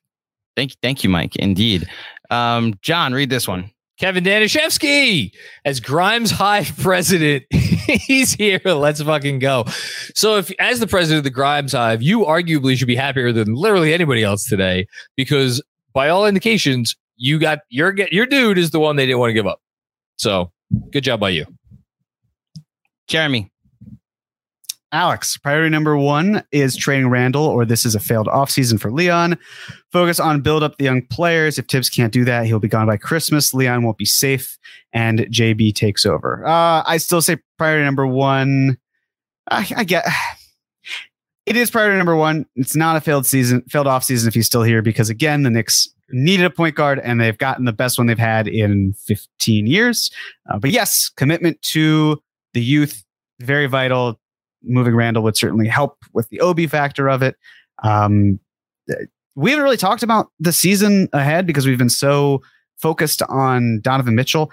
Thank, 0.55 0.75
thank 0.83 1.03
you, 1.03 1.09
Mike. 1.09 1.35
Indeed. 1.37 1.89
Um, 2.29 2.75
John, 2.83 3.11
read 3.11 3.31
this 3.31 3.47
one. 3.47 3.72
Kevin 4.03 4.25
Danishevsky 4.25 5.31
as 5.63 5.79
Grimes 5.79 6.29
Hive 6.29 6.77
president. 6.81 7.45
He's 7.53 8.33
here. 8.33 8.59
Let's 8.65 9.01
fucking 9.01 9.39
go. 9.39 9.63
So, 10.13 10.35
if 10.35 10.51
as 10.59 10.81
the 10.81 10.87
president 10.87 11.19
of 11.19 11.23
the 11.23 11.29
Grimes 11.29 11.71
Hive, 11.71 12.01
you 12.01 12.25
arguably 12.25 12.75
should 12.75 12.89
be 12.89 12.97
happier 12.97 13.31
than 13.31 13.53
literally 13.53 13.93
anybody 13.93 14.21
else 14.21 14.45
today 14.45 14.87
because, 15.15 15.63
by 15.93 16.09
all 16.09 16.27
indications, 16.27 16.97
you 17.15 17.39
got 17.39 17.59
your 17.69 17.93
get 17.93 18.11
your 18.11 18.25
dude 18.25 18.57
is 18.57 18.71
the 18.71 18.79
one 18.81 18.97
they 18.97 19.05
didn't 19.05 19.19
want 19.19 19.29
to 19.29 19.33
give 19.35 19.47
up. 19.47 19.61
So, 20.17 20.51
good 20.91 21.05
job 21.05 21.21
by 21.21 21.29
you. 21.29 21.45
Jeremy. 23.07 23.52
Alex, 24.93 25.37
priority 25.37 25.71
number 25.71 25.97
one 25.97 26.43
is 26.51 26.77
trading 26.77 27.09
Randle, 27.09 27.45
or 27.45 27.65
this 27.65 27.83
is 27.83 27.95
a 27.95 27.99
failed 27.99 28.27
offseason 28.27 28.79
for 28.79 28.91
Leon. 28.91 29.39
Focus 29.91 30.19
on 30.19 30.41
build 30.41 30.61
up 30.61 30.77
the 30.77 30.83
young 30.83 31.01
players. 31.07 31.57
If 31.57 31.65
Thibs 31.65 31.89
can't 31.89 32.13
do 32.13 32.23
that, 32.25 32.45
he'll 32.45 32.59
be 32.59 32.67
gone 32.67 32.85
by 32.85 32.97
Christmas. 32.97 33.55
Leon 33.55 33.81
won't 33.81 33.97
be 33.97 34.05
safe, 34.05 34.59
and 34.93 35.21
JB 35.21 35.73
takes 35.73 36.05
over. 36.05 36.45
Uh, 36.45 36.83
I 36.85 36.97
still 36.97 37.23
say 37.23 37.37
priority 37.57 37.83
number 37.83 38.05
one. 38.05 38.77
I, 39.49 39.67
I 39.75 39.83
get 39.83 40.05
it 41.47 41.57
is 41.57 41.71
priority 41.71 41.97
number 41.97 42.15
one. 42.15 42.45
It's 42.55 42.75
not 42.75 42.95
a 42.95 43.01
failed 43.01 43.25
season, 43.25 43.63
failed 43.69 43.87
off 43.87 44.03
season 44.03 44.27
if 44.27 44.35
he's 44.35 44.45
still 44.45 44.63
here 44.63 44.83
because 44.83 45.09
again, 45.09 45.41
the 45.41 45.49
Knicks 45.49 45.89
needed 46.11 46.45
a 46.45 46.51
point 46.51 46.75
guard 46.75 46.99
and 46.99 47.19
they've 47.19 47.37
gotten 47.39 47.65
the 47.65 47.73
best 47.73 47.97
one 47.97 48.05
they've 48.05 48.19
had 48.19 48.47
in 48.47 48.93
15 49.07 49.65
years. 49.65 50.11
Uh, 50.51 50.59
but 50.59 50.69
yes, 50.69 51.09
commitment 51.17 51.59
to 51.63 52.21
the 52.53 52.61
youth 52.61 53.03
very 53.39 53.65
vital 53.65 54.19
moving 54.63 54.95
Randle 54.95 55.23
would 55.23 55.37
certainly 55.37 55.67
help 55.67 55.97
with 56.13 56.29
the 56.29 56.39
Obi 56.39 56.67
factor 56.67 57.09
of 57.09 57.21
it. 57.21 57.35
Um, 57.83 58.39
we 59.35 59.51
haven't 59.51 59.63
really 59.63 59.77
talked 59.77 60.03
about 60.03 60.29
the 60.39 60.53
season 60.53 61.09
ahead 61.13 61.45
because 61.47 61.65
we've 61.65 61.77
been 61.77 61.89
so 61.89 62.41
focused 62.81 63.21
on 63.23 63.79
Donovan 63.81 64.15
Mitchell. 64.15 64.51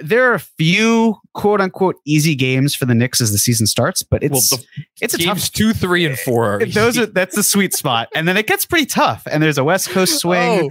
There 0.00 0.30
are 0.30 0.34
a 0.34 0.40
few 0.40 1.16
quote 1.34 1.60
unquote 1.60 1.96
easy 2.04 2.36
games 2.36 2.74
for 2.74 2.84
the 2.84 2.94
Knicks 2.94 3.20
as 3.20 3.32
the 3.32 3.38
season 3.38 3.66
starts, 3.66 4.02
but 4.02 4.22
it's 4.22 4.52
well, 4.52 4.60
it's 5.00 5.14
a 5.14 5.18
tough. 5.18 5.50
two, 5.50 5.72
three, 5.72 6.06
and 6.06 6.16
four. 6.18 6.54
Are 6.54 6.66
Those 6.66 6.96
are 6.98 7.06
that's 7.06 7.34
the 7.34 7.42
sweet 7.42 7.74
spot, 7.74 8.08
and 8.14 8.28
then 8.28 8.36
it 8.36 8.46
gets 8.46 8.64
pretty 8.64 8.86
tough. 8.86 9.26
And 9.28 9.42
there's 9.42 9.58
a 9.58 9.64
West 9.64 9.90
Coast 9.90 10.18
swing. 10.20 10.66
Oh, 10.66 10.70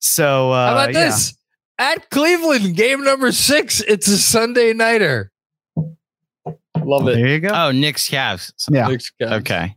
So 0.00 0.50
uh, 0.52 0.66
how 0.66 0.72
about 0.72 0.92
yeah. 0.92 1.06
this? 1.06 1.34
At 1.78 2.10
Cleveland, 2.10 2.76
game 2.76 3.02
number 3.02 3.32
six. 3.32 3.80
It's 3.80 4.06
a 4.08 4.18
Sunday 4.18 4.74
nighter. 4.74 5.32
Love 6.82 7.08
it. 7.08 7.16
There 7.16 7.26
you 7.28 7.40
go. 7.40 7.48
Oh, 7.52 7.70
Knicks 7.72 8.08
Cavs. 8.08 8.52
Yeah. 8.70 8.86
Knicks, 8.88 9.10
guys. 9.20 9.32
Okay. 9.40 9.76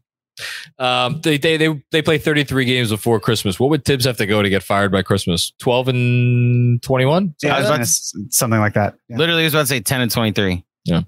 Um, 0.79 1.21
they, 1.21 1.37
they 1.37 1.57
they 1.57 1.83
they 1.91 2.01
play 2.01 2.17
33 2.17 2.65
games 2.65 2.89
before 2.89 3.19
Christmas. 3.19 3.59
What 3.59 3.69
would 3.69 3.85
Thibs 3.85 4.05
have 4.05 4.17
to 4.17 4.25
go 4.25 4.41
to 4.41 4.49
get 4.49 4.63
fired 4.63 4.91
by 4.91 5.03
Christmas? 5.03 5.53
12 5.59 5.87
and 5.89 6.81
21. 6.81 7.35
yeah, 7.43 7.55
I 7.55 7.59
was 7.59 7.67
about 7.69 7.79
to- 7.85 8.31
something 8.31 8.59
like 8.59 8.73
that. 8.73 8.95
Yeah. 9.09 9.17
Literally, 9.17 9.43
I 9.43 9.45
was 9.45 9.53
about 9.53 9.61
to 9.61 9.67
say 9.67 9.79
10 9.79 10.01
and 10.01 10.11
23. 10.11 10.63
Yeah. 10.85 11.01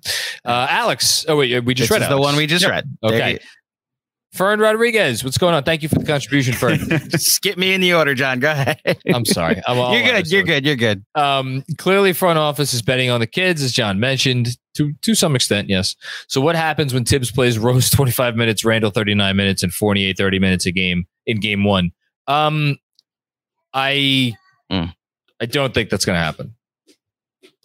Uh, 0.45 0.67
Alex. 0.69 1.25
Oh 1.27 1.37
wait, 1.37 1.59
we 1.65 1.73
just 1.73 1.89
This 1.89 1.99
read 1.99 2.03
is 2.03 2.09
the 2.09 2.19
one 2.21 2.35
we 2.35 2.45
just 2.45 2.63
Yep. 2.63 2.71
read. 2.71 2.97
Okay. 3.03 3.39
Fern 4.33 4.59
Rodriguez, 4.59 5.23
what's 5.23 5.37
going 5.37 5.55
on? 5.55 5.63
Thank 5.63 5.81
you 5.81 5.87
for 5.89 5.95
the 5.97 6.05
contribution, 6.05 6.53
Fern. 6.53 6.77
Skip 7.17 7.57
me 7.57 7.73
in 7.73 7.79
the 7.79 7.93
order, 7.93 8.13
John. 8.13 8.39
Go 8.41 8.51
ahead. 8.51 8.79
I'm 9.13 9.23
sorry. 9.25 9.61
I'm 9.65 9.77
all 9.79 9.93
you're 9.97 10.03
good. 10.05 10.27
You're 10.29 10.43
good. 10.43 10.65
You're 10.65 10.75
good. 10.75 11.05
Um, 11.15 11.63
clearly, 11.77 12.11
front 12.11 12.37
office 12.37 12.73
is 12.73 12.81
betting 12.81 13.09
on 13.09 13.21
the 13.21 13.27
kids, 13.27 13.63
as 13.63 13.71
John 13.71 13.97
mentioned, 13.99 14.57
to 14.75 14.93
to 15.01 15.15
some 15.15 15.35
extent, 15.35 15.69
yes. 15.69 15.95
So, 16.27 16.41
what 16.41 16.55
happens 16.55 16.93
when 16.93 17.05
Thibs 17.05 17.31
plays 17.31 17.57
Rose 17.57 17.89
25 17.91 18.35
minutes, 18.35 18.63
Randle 18.63 18.91
39 18.91 19.35
minutes, 19.35 19.63
and 19.63 19.73
Fournier 19.73 20.13
30 20.13 20.39
minutes 20.39 20.65
a 20.65 20.71
game 20.71 21.05
in 21.25 21.39
game 21.39 21.63
one? 21.63 21.91
Um, 22.27 22.77
I 23.73 24.33
Mm. 24.71 24.93
I 25.39 25.45
don't 25.45 25.73
think 25.73 25.89
that's 25.89 26.05
going 26.05 26.17
to 26.17 26.23
happen. 26.23 26.55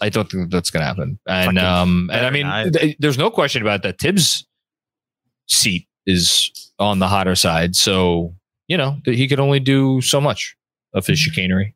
I 0.02 0.08
don't 0.08 0.30
think 0.30 0.50
that's 0.50 0.70
going 0.70 0.82
to 0.82 0.86
happen. 0.86 1.18
And 1.26 1.56
Fucking 1.56 1.58
um, 1.58 2.10
and 2.12 2.26
I 2.26 2.30
mean, 2.30 2.72
th- 2.72 2.96
there's 2.98 3.18
no 3.18 3.30
question 3.30 3.62
about 3.62 3.82
that. 3.82 3.98
Thibs' 3.98 4.46
seat 5.46 5.86
is 6.06 6.50
on 6.78 6.98
the 6.98 7.08
hotter 7.08 7.34
side, 7.34 7.76
so 7.76 8.34
you 8.66 8.76
know 8.76 8.96
he 9.04 9.28
could 9.28 9.40
only 9.40 9.60
do 9.60 10.00
so 10.00 10.20
much 10.20 10.56
of 10.94 11.06
his 11.06 11.18
chicanery. 11.18 11.74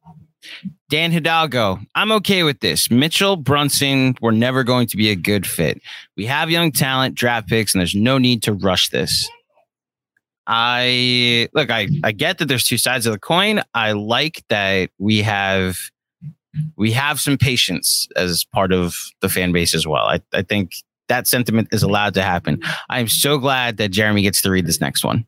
Dan 0.90 1.12
Hidalgo, 1.12 1.80
I'm 1.94 2.12
okay 2.12 2.42
with 2.42 2.60
this. 2.60 2.90
Mitchell, 2.90 3.36
Brunson, 3.36 4.14
we're 4.20 4.30
never 4.30 4.64
going 4.64 4.86
to 4.88 4.96
be 4.96 5.10
a 5.10 5.16
good 5.16 5.46
fit. 5.46 5.80
We 6.16 6.26
have 6.26 6.50
young 6.50 6.72
talent, 6.72 7.14
draft 7.14 7.48
picks, 7.48 7.74
and 7.74 7.80
there's 7.80 7.94
no 7.94 8.18
need 8.18 8.42
to 8.44 8.52
rush 8.52 8.90
this. 8.90 9.28
I 10.46 11.48
look, 11.54 11.70
I, 11.70 11.88
I 12.02 12.12
get 12.12 12.38
that 12.38 12.46
there's 12.46 12.64
two 12.64 12.78
sides 12.78 13.06
of 13.06 13.12
the 13.12 13.18
coin. 13.18 13.62
I 13.72 13.92
like 13.92 14.44
that 14.48 14.90
we 14.98 15.22
have 15.22 15.78
we 16.76 16.92
have 16.92 17.18
some 17.18 17.38
patience 17.38 18.06
as 18.16 18.44
part 18.44 18.72
of 18.72 18.94
the 19.20 19.28
fan 19.28 19.52
base 19.52 19.74
as 19.74 19.86
well. 19.86 20.06
I, 20.06 20.20
I 20.32 20.42
think 20.42 20.72
that 21.08 21.26
sentiment 21.26 21.68
is 21.72 21.82
allowed 21.82 22.14
to 22.14 22.22
happen. 22.22 22.60
I'm 22.88 23.08
so 23.08 23.38
glad 23.38 23.76
that 23.78 23.90
Jeremy 23.90 24.22
gets 24.22 24.42
to 24.42 24.50
read 24.50 24.66
this 24.66 24.80
next 24.80 25.04
one. 25.04 25.26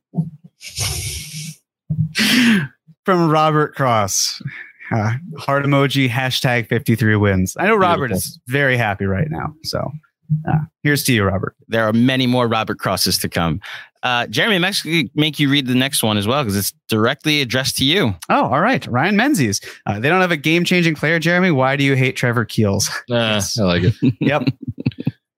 From 3.04 3.30
Robert 3.30 3.74
Cross. 3.74 4.42
Uh, 4.94 5.14
heart 5.38 5.64
emoji, 5.64 6.08
hashtag 6.08 6.68
53 6.68 7.16
wins. 7.16 7.56
I 7.58 7.66
know 7.66 7.76
Robert 7.76 8.08
Beautiful. 8.08 8.18
is 8.18 8.40
very 8.46 8.76
happy 8.76 9.04
right 9.04 9.30
now. 9.30 9.54
So 9.64 9.90
uh, 10.48 10.58
here's 10.82 11.04
to 11.04 11.12
you, 11.12 11.24
Robert. 11.24 11.56
There 11.68 11.84
are 11.84 11.92
many 11.92 12.26
more 12.26 12.48
Robert 12.48 12.78
Crosses 12.78 13.18
to 13.18 13.28
come. 13.28 13.60
Uh, 14.02 14.26
Jeremy, 14.28 14.56
I'm 14.56 14.64
actually 14.64 15.10
make 15.14 15.40
you 15.40 15.48
read 15.50 15.66
the 15.66 15.74
next 15.74 16.02
one 16.02 16.16
as 16.16 16.26
well 16.26 16.42
because 16.44 16.56
it's 16.56 16.72
directly 16.88 17.40
addressed 17.40 17.76
to 17.78 17.84
you. 17.84 18.14
Oh, 18.28 18.44
all 18.44 18.60
right. 18.60 18.86
Ryan 18.86 19.16
Menzies. 19.16 19.60
Uh, 19.86 19.98
they 19.98 20.08
don't 20.08 20.20
have 20.20 20.30
a 20.30 20.36
game 20.36 20.64
changing 20.64 20.94
player, 20.94 21.18
Jeremy. 21.18 21.50
Why 21.50 21.76
do 21.76 21.84
you 21.84 21.94
hate 21.94 22.16
Trevor 22.16 22.44
Keels? 22.44 22.88
Uh, 23.10 23.40
I 23.58 23.62
like 23.62 23.82
it. 23.84 23.94
yep. 24.20 24.46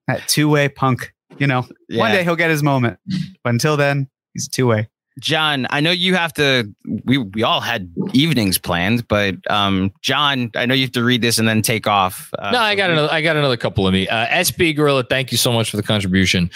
that 0.07 0.27
two 0.27 0.49
way 0.49 0.69
punk. 0.69 1.13
You 1.37 1.47
know, 1.47 1.65
one 1.91 2.11
day 2.11 2.23
he'll 2.23 2.35
get 2.35 2.49
his 2.49 2.61
moment. 2.61 2.99
But 3.43 3.51
until 3.51 3.77
then, 3.77 4.09
he's 4.33 4.47
two 4.47 4.67
way. 4.67 4.89
John, 5.19 5.67
I 5.69 5.81
know 5.81 5.91
you 5.91 6.15
have 6.15 6.33
to. 6.35 6.73
We 7.03 7.17
we 7.17 7.43
all 7.43 7.61
had 7.61 7.91
evenings 8.13 8.57
planned, 8.57 9.07
but 9.07 9.35
um, 9.49 9.91
John, 10.01 10.51
I 10.55 10.65
know 10.65 10.73
you 10.73 10.83
have 10.83 10.91
to 10.93 11.03
read 11.03 11.21
this 11.21 11.37
and 11.37 11.47
then 11.47 11.61
take 11.61 11.87
off. 11.87 12.29
Uh, 12.39 12.51
no, 12.51 12.59
I 12.59 12.75
got 12.75 12.89
another. 12.89 13.11
I 13.11 13.21
got 13.21 13.35
another 13.35 13.57
couple 13.57 13.85
of 13.85 13.93
me. 13.93 14.07
Uh, 14.07 14.27
SB 14.27 14.75
Gorilla, 14.75 15.03
thank 15.03 15.31
you 15.31 15.37
so 15.37 15.51
much 15.51 15.69
for 15.69 15.77
the 15.77 15.83
contribution. 15.83 16.49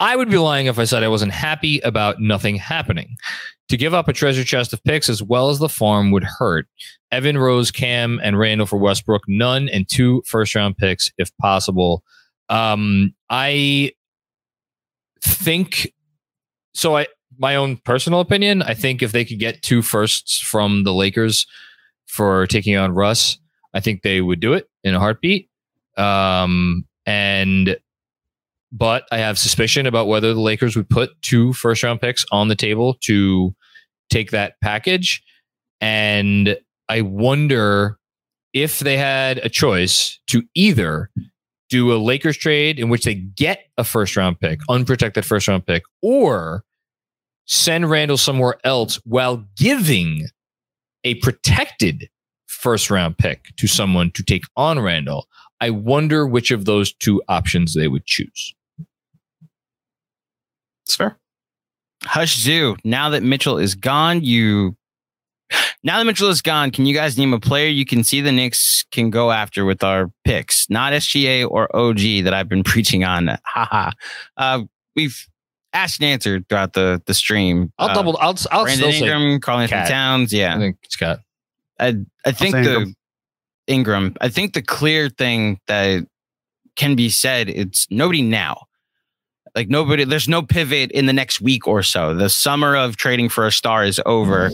I 0.00 0.16
would 0.16 0.30
be 0.30 0.38
lying 0.38 0.66
if 0.66 0.78
I 0.78 0.84
said 0.84 1.02
I 1.02 1.08
wasn't 1.08 1.32
happy 1.32 1.80
about 1.80 2.20
nothing 2.20 2.56
happening. 2.56 3.16
To 3.68 3.76
give 3.78 3.94
up 3.94 4.06
a 4.06 4.12
treasure 4.12 4.44
chest 4.44 4.74
of 4.74 4.84
picks 4.84 5.08
as 5.08 5.22
well 5.22 5.48
as 5.48 5.58
the 5.58 5.68
farm 5.68 6.10
would 6.10 6.24
hurt. 6.24 6.66
Evan 7.10 7.38
Rose, 7.38 7.70
Cam, 7.70 8.20
and 8.22 8.38
Randle 8.38 8.66
for 8.66 8.76
Westbrook, 8.76 9.22
Nunn 9.28 9.68
and 9.68 9.88
two 9.88 10.22
first 10.26 10.54
round 10.54 10.76
picks 10.76 11.10
if 11.16 11.34
possible. 11.38 12.02
Um, 12.48 13.14
I 13.30 13.92
think 15.22 15.92
so. 16.74 16.96
I 16.96 17.06
my 17.42 17.56
own 17.56 17.76
personal 17.78 18.20
opinion. 18.20 18.62
I 18.62 18.72
think 18.72 19.02
if 19.02 19.10
they 19.10 19.24
could 19.24 19.40
get 19.40 19.62
two 19.62 19.82
firsts 19.82 20.38
from 20.38 20.84
the 20.84 20.94
Lakers 20.94 21.44
for 22.06 22.46
taking 22.46 22.76
on 22.76 22.94
Russ, 22.94 23.36
I 23.74 23.80
think 23.80 24.02
they 24.02 24.20
would 24.20 24.38
do 24.38 24.52
it 24.52 24.68
in 24.84 24.94
a 24.94 25.00
heartbeat. 25.00 25.50
Um, 25.98 26.86
and 27.04 27.76
but 28.70 29.04
I 29.10 29.18
have 29.18 29.38
suspicion 29.38 29.86
about 29.86 30.06
whether 30.06 30.32
the 30.32 30.40
Lakers 30.40 30.76
would 30.76 30.88
put 30.88 31.20
two 31.20 31.52
first 31.52 31.82
round 31.82 32.00
picks 32.00 32.24
on 32.30 32.46
the 32.46 32.54
table 32.54 32.94
to 33.02 33.54
take 34.08 34.30
that 34.30 34.54
package. 34.62 35.22
And 35.80 36.56
I 36.88 37.00
wonder 37.00 37.98
if 38.54 38.78
they 38.78 38.96
had 38.96 39.38
a 39.38 39.48
choice 39.48 40.20
to 40.28 40.44
either 40.54 41.10
do 41.68 41.92
a 41.92 41.98
Lakers 41.98 42.36
trade 42.36 42.78
in 42.78 42.88
which 42.88 43.04
they 43.04 43.14
get 43.14 43.64
a 43.76 43.84
first 43.84 44.16
round 44.16 44.38
pick, 44.38 44.60
unprotected 44.68 45.24
first 45.24 45.48
round 45.48 45.66
pick, 45.66 45.82
or 46.02 46.62
send 47.46 47.90
Randle 47.90 48.16
somewhere 48.16 48.56
else 48.64 48.96
while 49.04 49.44
giving 49.56 50.28
a 51.04 51.14
protected 51.16 52.08
first 52.46 52.90
round 52.90 53.18
pick 53.18 53.46
to 53.56 53.66
someone 53.66 54.10
to 54.12 54.22
take 54.22 54.44
on 54.56 54.78
Randle. 54.78 55.26
I 55.60 55.70
wonder 55.70 56.26
which 56.26 56.50
of 56.50 56.64
those 56.64 56.92
two 56.92 57.22
options 57.28 57.74
they 57.74 57.88
would 57.88 58.04
choose. 58.04 58.54
It's 60.84 60.96
fair. 60.96 61.18
Hush 62.04 62.36
Zoo. 62.36 62.76
Now 62.84 63.10
that 63.10 63.22
Mitchell 63.22 63.58
is 63.58 63.74
gone, 63.74 64.22
you. 64.22 64.76
Now 65.84 65.98
that 65.98 66.04
Mitchell 66.04 66.30
is 66.30 66.42
gone, 66.42 66.70
can 66.70 66.86
you 66.86 66.94
guys 66.94 67.18
name 67.18 67.32
a 67.34 67.40
player 67.40 67.68
you 67.68 67.84
can 67.84 68.04
see 68.04 68.20
the 68.20 68.32
Knicks 68.32 68.84
can 68.90 69.10
go 69.10 69.30
after 69.30 69.64
with 69.64 69.84
our 69.84 70.10
picks? 70.24 70.68
Not 70.70 70.92
SGA 70.92 71.48
or 71.48 71.74
OG 71.76 72.24
that 72.24 72.32
I've 72.32 72.48
been 72.48 72.64
preaching 72.64 73.04
on. 73.04 73.36
Haha. 73.44 73.90
uh, 74.36 74.62
we've 74.96 75.26
asked 75.72 76.00
and 76.00 76.08
answered 76.10 76.48
throughout 76.48 76.72
the 76.74 77.02
the 77.06 77.14
stream. 77.14 77.72
I'll 77.78 77.90
Uh, 77.90 77.94
double. 77.94 78.16
I'll. 78.20 78.36
I'll 78.50 78.64
Brandon 78.64 78.90
still 78.90 78.92
say. 78.92 78.98
Ingram, 79.12 79.40
Karl-Anthony 79.40 79.80
Cat. 79.80 79.88
Towns. 79.90 80.32
Yeah. 80.32 80.54
I 80.54 80.58
think 80.58 80.76
Scott. 80.88 81.20
I 81.80 81.94
I 82.24 82.32
think 82.32 82.52
the 82.54 82.58
Ingram. 82.58 82.94
Ingram. 83.66 84.16
I 84.20 84.28
think 84.28 84.54
the 84.54 84.62
clear 84.62 85.08
thing 85.08 85.58
that 85.66 86.06
can 86.76 86.94
be 86.96 87.08
said 87.10 87.48
it's 87.48 87.86
nobody 87.90 88.22
now. 88.22 88.66
Like 89.54 89.68
nobody, 89.68 90.04
there's 90.04 90.28
no 90.30 90.40
pivot 90.40 90.90
in 90.92 91.04
the 91.04 91.12
next 91.12 91.42
week 91.42 91.66
or 91.68 91.82
so. 91.82 92.14
The 92.14 92.30
summer 92.30 92.74
of 92.74 92.96
trading 92.96 93.28
for 93.28 93.46
a 93.46 93.52
star 93.52 93.84
is 93.84 94.00
over. 94.06 94.48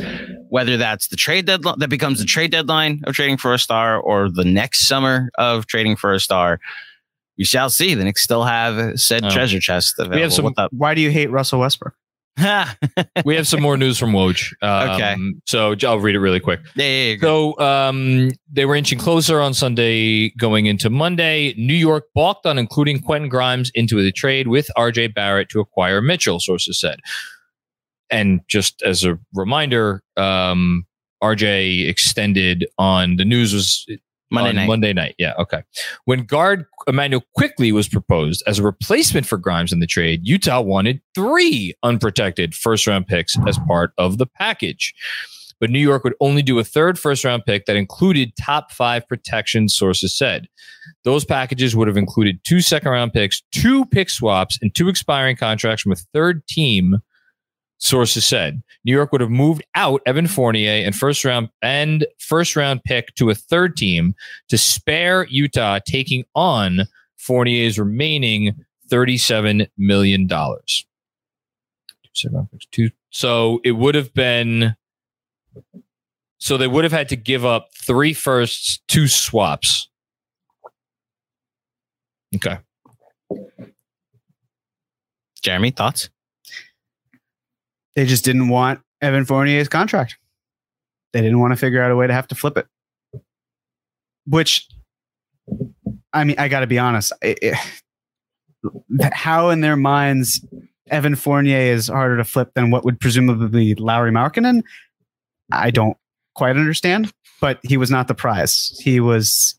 Whether 0.49 0.77
that's 0.77 1.07
the 1.07 1.15
trade 1.17 1.47
deadline 1.47 1.79
that 1.79 1.89
becomes 1.89 2.19
the 2.19 2.25
trade 2.25 2.51
deadline 2.51 3.03
of 3.07 3.15
trading 3.15 3.37
for 3.37 3.55
a 3.55 3.59
star, 3.61 4.01
or 4.01 4.29
the 4.29 4.45
next 4.45 4.89
summer 4.89 5.31
of 5.39 5.67
trading 5.67 5.95
for 5.95 6.13
a 6.13 6.19
star, 6.19 6.59
we 7.39 7.45
shall 7.45 7.71
see. 7.71 7.95
The 7.95 8.05
Knicks 8.05 8.23
still 8.23 8.45
have 8.45 8.99
said 9.01 9.25
Oh. 9.25 9.31
treasure 9.31 9.61
chest 9.61 9.95
available. 9.99 10.21
have 10.23 10.33
some- 10.33 10.45
What 10.45 10.57
the- 10.57 10.69
Why 10.73 10.95
do 10.95 11.01
you 11.01 11.11
hate 11.11 11.31
Russell 11.31 11.61
Westbrook? 11.61 11.95
We 13.25 13.35
have 13.35 13.49
some 13.49 13.61
more 13.61 13.77
news 13.77 13.99
from 13.99 14.13
Woj. 14.13 14.53
Um, 14.63 14.91
Okay. 14.91 15.17
So 15.47 15.75
I'll 15.85 15.99
read 15.99 16.15
it 16.15 16.21
really 16.21 16.39
quick. 16.41 16.61
Yeah, 16.77 16.85
yeah, 16.87 17.13
yeah. 17.15 17.17
So 17.21 17.59
um, 17.59 18.31
they 18.51 18.65
were 18.65 18.77
inching 18.77 18.99
closer 18.99 19.41
on 19.41 19.55
Sunday 19.55 20.31
going 20.39 20.67
into 20.67 20.89
Monday. 20.89 21.55
New 21.57 21.75
York 21.75 22.05
balked 22.15 22.47
on 22.47 22.57
including 22.59 23.01
Quentin 23.01 23.29
Grimes 23.29 23.71
into 23.75 24.01
the 24.03 24.13
trade 24.13 24.47
with 24.49 24.71
RJ 24.77 25.15
Barrett 25.15 25.49
to 25.51 25.61
acquire 25.61 26.01
Mitchell, 26.01 26.39
sources 26.39 26.79
said. 26.81 27.01
And 28.11 28.41
just 28.49 28.83
as 28.83 29.05
a 29.05 29.19
reminder, 29.35 30.03
um, 30.17 30.87
RJ 31.23 31.89
extended 31.89 32.67
on 32.79 33.17
the 33.17 33.25
news 33.25 33.53
was 33.53 33.85
Monday 34.31 34.51
on 34.51 34.57
night. 34.57 34.67
Monday 34.67 34.93
night. 34.93 35.15
Yeah. 35.19 35.35
Okay. 35.39 35.63
When 36.05 36.25
guard 36.25 36.65
Immanuel 36.87 37.25
Quickley 37.35 37.73
was 37.73 37.89
proposed 37.89 38.43
as 38.47 38.59
a 38.59 38.63
replacement 38.63 39.27
for 39.27 39.39
Grimes 39.39 39.73
in 39.73 39.81
the 39.81 39.87
trade, 39.87 40.21
Utah 40.25 40.61
wanted 40.61 41.01
three 41.15 41.75
unprotected 41.83 42.55
first 42.55 42.87
round 42.87 43.07
picks 43.07 43.37
as 43.47 43.59
part 43.67 43.93
of 43.99 44.19
the 44.19 44.27
package. 44.27 44.95
But 45.61 45.71
New 45.71 45.81
York 45.81 46.05
would 46.05 46.15
only 46.21 46.43
do 46.43 46.59
a 46.59 46.65
third 46.65 46.99
first 46.99 47.25
round 47.25 47.45
pick 47.45 47.67
that 47.67 47.77
included 47.77 48.33
top 48.37 48.71
five 48.71 49.09
protection, 49.09 49.69
sources 49.69 50.17
said. 50.17 50.47
Those 51.05 51.25
packages 51.25 51.75
would 51.75 51.89
have 51.89 51.97
included 51.97 52.39
two 52.45 52.61
second 52.61 52.93
round 52.93 53.13
picks, 53.13 53.43
two 53.51 53.85
pick 53.87 54.09
swaps, 54.09 54.59
and 54.63 54.75
two 54.75 54.89
expiring 54.89 55.37
contracts 55.37 55.83
from 55.83 55.93
a 55.93 55.97
third 55.97 56.47
team, 56.47 56.99
sources 57.79 58.25
said. 58.25 58.63
New 58.85 58.93
York 58.93 59.13
would 59.13 59.21
have 59.21 59.31
moved 59.31 59.63
out 59.75 60.03
Evan 60.07 60.27
Fournier 60.27 60.85
and 60.85 60.95
first 60.95 61.25
round 61.25 61.49
and 61.63 62.07
first 62.19 62.57
round 62.57 62.83
pick 62.85 63.15
to 63.15 63.31
a 63.31 63.35
third 63.35 63.77
team 63.77 64.15
to 64.49 64.59
spare 64.59 65.27
Utah 65.27 65.79
taking 65.85 66.25
on 66.35 66.81
Fournier's 67.17 67.79
remaining 67.79 68.55
$37 68.91 69.69
million. 69.77 70.29
So 73.11 73.61
it 73.65 73.73
would 73.73 73.95
have 73.95 74.13
been 74.13 74.75
so 76.39 76.57
they 76.57 76.69
would 76.69 76.85
have 76.85 76.93
had 76.93 77.09
to 77.09 77.17
give 77.17 77.45
up 77.45 77.69
three 77.75 78.13
firsts, 78.13 78.81
two 78.87 79.09
swaps. 79.09 79.89
Okay. 82.35 82.59
Jeremy, 85.43 85.71
thoughts? 85.71 86.11
They 87.99 88.07
just 88.07 88.25
didn't 88.25 88.47
want 88.49 88.79
Evan 89.03 89.25
Fournier's 89.25 89.69
contract. 89.69 90.19
They 91.13 91.21
didn't 91.21 91.41
want 91.41 91.51
to 91.53 91.57
figure 91.57 91.83
out 91.83 91.91
a 91.91 91.97
way 91.97 92.07
to 92.07 92.13
have 92.13 92.29
to 92.29 92.37
flip 92.37 92.57
it. 92.57 92.69
Which, 94.25 94.69
I 96.13 96.23
mean, 96.23 96.37
I 96.39 96.47
got 96.47 96.61
to 96.61 96.69
be 96.69 96.79
honest. 96.79 97.13
It, 97.21 97.39
it- 97.43 99.13
how 99.13 99.49
in 99.51 99.63
their 99.63 99.75
minds 99.75 100.47
Evan 100.93 101.17
Fournier 101.17 101.59
is 101.59 101.89
harder 101.89 102.17
to 102.19 102.25
flip 102.25 102.53
than 102.55 102.71
what 102.71 102.85
would 102.85 103.01
presumably 103.01 103.49
be 103.49 103.75
Lauri 103.75 104.13
Markkanen? 104.13 104.63
I 105.51 105.73
don't 105.73 105.97
quite 106.37 106.57
understand. 106.57 107.13
But 107.41 107.59
he 107.65 107.77
was 107.77 107.91
not 107.91 108.07
the 108.07 108.15
prize. 108.15 108.79
He 108.81 109.01
was 109.01 109.59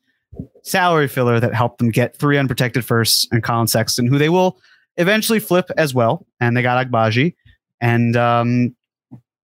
salary 0.63 1.09
filler 1.09 1.41
that 1.41 1.53
helped 1.53 1.79
them 1.79 1.89
get 1.91 2.15
three 2.17 2.37
unprotected 2.37 2.85
firsts 2.85 3.27
and 3.33 3.43
Collin 3.43 3.67
Sexton, 3.67 4.07
who 4.07 4.17
they 4.17 4.29
will 4.29 4.61
eventually 4.95 5.41
flip 5.41 5.69
as 5.75 5.93
well. 5.93 6.25
And 6.39 6.55
they 6.55 6.61
got 6.61 6.87
Agbaji. 6.89 7.35
And 7.81 8.15
um, 8.15 8.75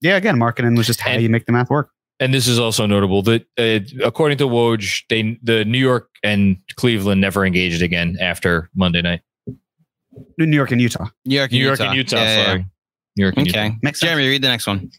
yeah, 0.01 0.15
again, 0.17 0.37
marketing 0.37 0.75
was 0.75 0.87
just 0.87 1.01
how 1.01 1.11
And- 1.11 1.21
you 1.23 1.29
make 1.29 1.45
the 1.45 1.51
math 1.51 1.69
work. 1.69 1.89
And 2.21 2.33
this 2.33 2.47
is 2.47 2.57
also 2.57 2.85
notable 2.85 3.21
that 3.23 3.45
uh, 3.57 3.81
according 4.05 4.37
to 4.37 4.45
Woj, 4.47 5.03
they 5.09 5.37
the 5.43 5.65
New 5.65 5.77
York 5.79 6.07
and 6.23 6.55
Cleveland 6.77 7.19
never 7.19 7.45
engaged 7.45 7.81
again 7.81 8.15
after 8.21 8.69
Monday 8.73 9.01
night. 9.01 9.19
New 10.37 10.45
York 10.55 10.71
and 10.71 10.79
Utah. 10.79 11.07
New 11.25 11.35
York, 11.35 11.51
and 11.51 11.59
New 11.59 11.65
York 11.65 11.79
and 11.81 11.93
Utah. 11.93 12.15
Yeah, 12.15 12.23
yeah, 12.37 12.45
sorry. 12.45 12.65
New 13.17 13.23
York 13.25 13.33
and 13.37 13.47
Okay. 13.49 13.65
Utah. 13.65 13.77
Makes 13.83 13.99
sense. 13.99 14.09
Jeremy, 14.11 14.29
read 14.29 14.41
the 14.41 14.47
next 14.47 14.65
one. 14.65 14.89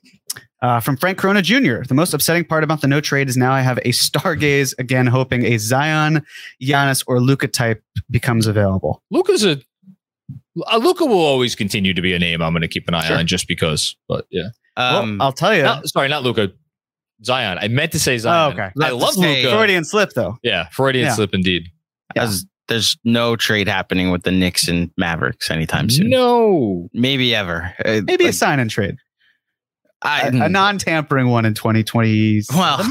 Uh, 0.60 0.80
from 0.80 0.98
Frank 0.98 1.16
Corona 1.16 1.40
Jr. 1.40 1.84
The 1.88 1.94
most 1.94 2.12
upsetting 2.12 2.44
part 2.44 2.64
about 2.64 2.82
the 2.82 2.86
no 2.86 3.00
trade 3.00 3.30
is 3.30 3.36
now 3.38 3.52
I 3.52 3.62
have 3.62 3.78
a 3.78 3.92
stargaze 3.92 4.74
again, 4.78 5.06
hoping 5.06 5.44
a 5.46 5.56
Zion, 5.58 6.22
Giannis, 6.62 7.02
or 7.06 7.20
Luka 7.20 7.48
type 7.48 7.82
becomes 8.10 8.46
available. 8.46 9.02
Luka's 9.10 9.42
a 9.44 9.58
Luka 10.56 11.04
will 11.04 11.18
always 11.24 11.54
continue 11.54 11.92
to 11.94 12.00
be 12.02 12.14
a 12.14 12.18
name 12.18 12.42
I'm 12.42 12.52
going 12.52 12.62
to 12.62 12.68
keep 12.68 12.88
an 12.88 12.94
eye 12.94 13.06
Sure. 13.06 13.18
on 13.18 13.26
just 13.26 13.46
because. 13.46 13.94
But 14.08 14.26
yeah, 14.30 14.48
Um, 14.76 15.18
well, 15.18 15.26
I'll 15.28 15.32
tell 15.32 15.54
you. 15.54 15.62
Not- 15.62 15.86
sorry, 15.88 16.08
not 16.08 16.22
Luka. 16.22 16.50
Zion. 17.24 17.58
I 17.60 17.68
meant 17.68 17.92
to 17.92 17.98
say 17.98 18.18
Zion. 18.18 18.52
Oh, 18.52 18.54
okay. 18.54 18.70
I 18.82 18.90
love 18.90 19.14
say- 19.14 19.42
Luka. 19.44 19.56
Freudian 19.56 19.84
slip, 19.84 20.10
though. 20.14 20.36
Yeah, 20.42 20.68
Freudian 20.72 21.06
Yeah. 21.06 21.14
slip 21.14 21.34
indeed. 21.34 21.68
as 22.16 22.46
there's 22.68 22.96
no 23.04 23.36
trade 23.36 23.68
happening 23.68 24.10
with 24.10 24.22
the 24.22 24.30
Knicks 24.32 24.66
and 24.68 24.90
Mavericks 24.96 25.50
anytime 25.50 25.88
soon. 25.90 26.08
No, 26.10 26.88
Maybe 26.94 27.34
ever. 27.34 27.72
Uh, 27.84 28.00
Maybe 28.04 28.24
like, 28.24 28.30
a 28.30 28.32
sign 28.32 28.58
and 28.58 28.70
trade, 28.70 28.96
I, 30.02 30.22
a, 30.28 30.44
a 30.44 30.48
non-tampering 30.48 31.28
one 31.28 31.44
in 31.44 31.52
2020. 31.54 32.42
well, 32.54 32.78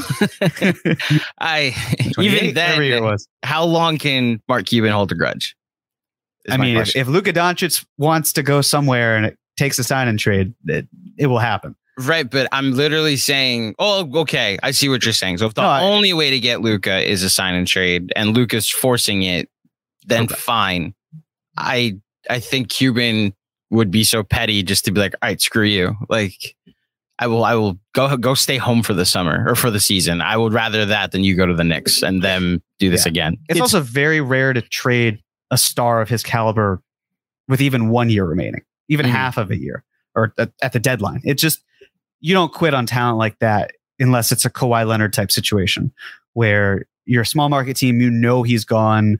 I 1.40 1.74
even 2.18 2.54
then, 2.54 2.72
every 2.72 2.88
year 2.88 2.98
it 2.98 3.02
was. 3.02 3.26
how 3.42 3.64
long 3.64 3.98
can 3.98 4.40
Mark 4.48 4.66
Cuban 4.66 4.92
hold 4.92 5.10
a 5.12 5.14
grudge? 5.14 5.55
Is 6.46 6.54
I 6.54 6.56
mean, 6.56 6.76
if, 6.76 6.78
question. 6.78 7.00
if 7.00 7.08
Luka 7.08 7.32
Doncic 7.32 7.84
wants 7.98 8.32
to 8.34 8.42
go 8.42 8.60
somewhere 8.60 9.16
and 9.16 9.26
it 9.26 9.36
takes 9.56 9.78
a 9.78 9.84
sign 9.84 10.08
and 10.08 10.18
trade, 10.18 10.54
it, 10.66 10.86
it 11.18 11.26
will 11.26 11.38
happen. 11.38 11.74
right, 11.98 12.28
but 12.30 12.46
I'm 12.52 12.72
literally 12.72 13.16
saying, 13.16 13.74
oh, 13.78 14.08
okay, 14.20 14.58
I 14.62 14.70
see 14.72 14.88
what 14.88 15.04
you're 15.04 15.12
saying. 15.14 15.38
So 15.38 15.46
if 15.46 15.54
the 15.54 15.62
No, 15.62 15.68
I- 15.68 15.82
only 15.82 16.12
way 16.12 16.30
to 16.30 16.38
get 16.40 16.60
Luka 16.60 16.98
is 17.10 17.22
a 17.22 17.30
sign 17.30 17.54
and 17.54 17.66
trade, 17.66 18.12
and 18.16 18.34
Luka's 18.36 18.68
forcing 18.68 19.22
it, 19.22 19.48
then 20.06 20.24
Okay. 20.24 20.34
fine. 20.36 20.94
I 21.56 21.96
I 22.28 22.38
think 22.40 22.68
Cuban 22.68 23.32
would 23.70 23.90
be 23.90 24.04
so 24.04 24.22
petty 24.22 24.62
just 24.62 24.84
to 24.84 24.90
be 24.92 25.00
like, 25.00 25.14
all 25.22 25.28
right, 25.28 25.40
screw 25.40 25.64
you. 25.64 25.94
Like, 26.08 26.54
I 27.18 27.26
will, 27.28 27.44
I 27.44 27.54
will 27.54 27.78
go 27.94 28.16
go 28.16 28.34
stay 28.34 28.58
home 28.58 28.82
for 28.82 28.92
the 28.94 29.06
summer 29.06 29.44
or 29.48 29.54
for 29.56 29.70
the 29.70 29.80
season. 29.80 30.20
I 30.20 30.36
would 30.36 30.52
rather 30.52 30.84
that 30.86 31.12
than 31.12 31.24
you 31.24 31.34
go 31.34 31.46
to 31.46 31.54
the 31.54 31.64
Knicks 31.64 32.02
and 32.02 32.22
them 32.22 32.62
do 32.78 32.90
this 32.90 33.06
Yeah. 33.06 33.10
again. 33.10 33.36
It's, 33.48 33.60
also 33.60 33.80
very 33.80 34.20
rare 34.20 34.52
to 34.52 34.60
trade 34.60 35.20
a 35.50 35.58
star 35.58 36.00
of 36.00 36.08
his 36.08 36.22
caliber 36.22 36.82
with 37.48 37.60
even 37.60 37.88
one 37.88 38.10
year 38.10 38.24
remaining, 38.24 38.62
even 38.88 39.06
Mhm. 39.06 39.10
half 39.10 39.36
of 39.38 39.50
a 39.50 39.56
year, 39.58 39.84
or 40.14 40.32
at, 40.38 40.50
at 40.62 40.72
the 40.72 40.80
deadline. 40.80 41.20
It 41.24 41.34
just 41.34 41.62
you 42.20 42.34
don't 42.34 42.52
quit 42.52 42.74
on 42.74 42.86
talent 42.86 43.18
like 43.18 43.38
that 43.40 43.72
unless 44.00 44.32
it's 44.32 44.44
a 44.44 44.50
Kawhi 44.50 44.86
Leonard 44.86 45.12
type 45.12 45.30
situation 45.30 45.92
where 46.32 46.86
you're 47.04 47.22
a 47.22 47.26
small 47.26 47.48
market 47.48 47.76
team, 47.76 48.00
you 48.00 48.10
know 48.10 48.42
he's 48.42 48.64
gone. 48.64 49.18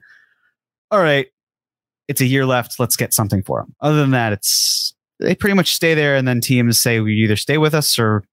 All 0.91 0.99
right, 0.99 1.27
it's 2.07 2.21
a 2.21 2.25
year 2.25 2.45
left. 2.45 2.79
Let's 2.79 2.95
get 2.95 3.13
something 3.13 3.43
for 3.43 3.61
him. 3.61 3.73
Other 3.81 3.97
than 3.97 4.11
that, 4.11 4.33
it's 4.33 4.93
they 5.19 5.33
pretty 5.35 5.55
much 5.55 5.73
stay 5.73 5.93
there, 5.93 6.15
and 6.15 6.27
then 6.27 6.41
teams 6.41 6.79
say 6.81 6.99
we 6.99 7.15
either 7.15 7.35
stay 7.37 7.57
with 7.57 7.73
us 7.73 7.97
or 7.97 8.23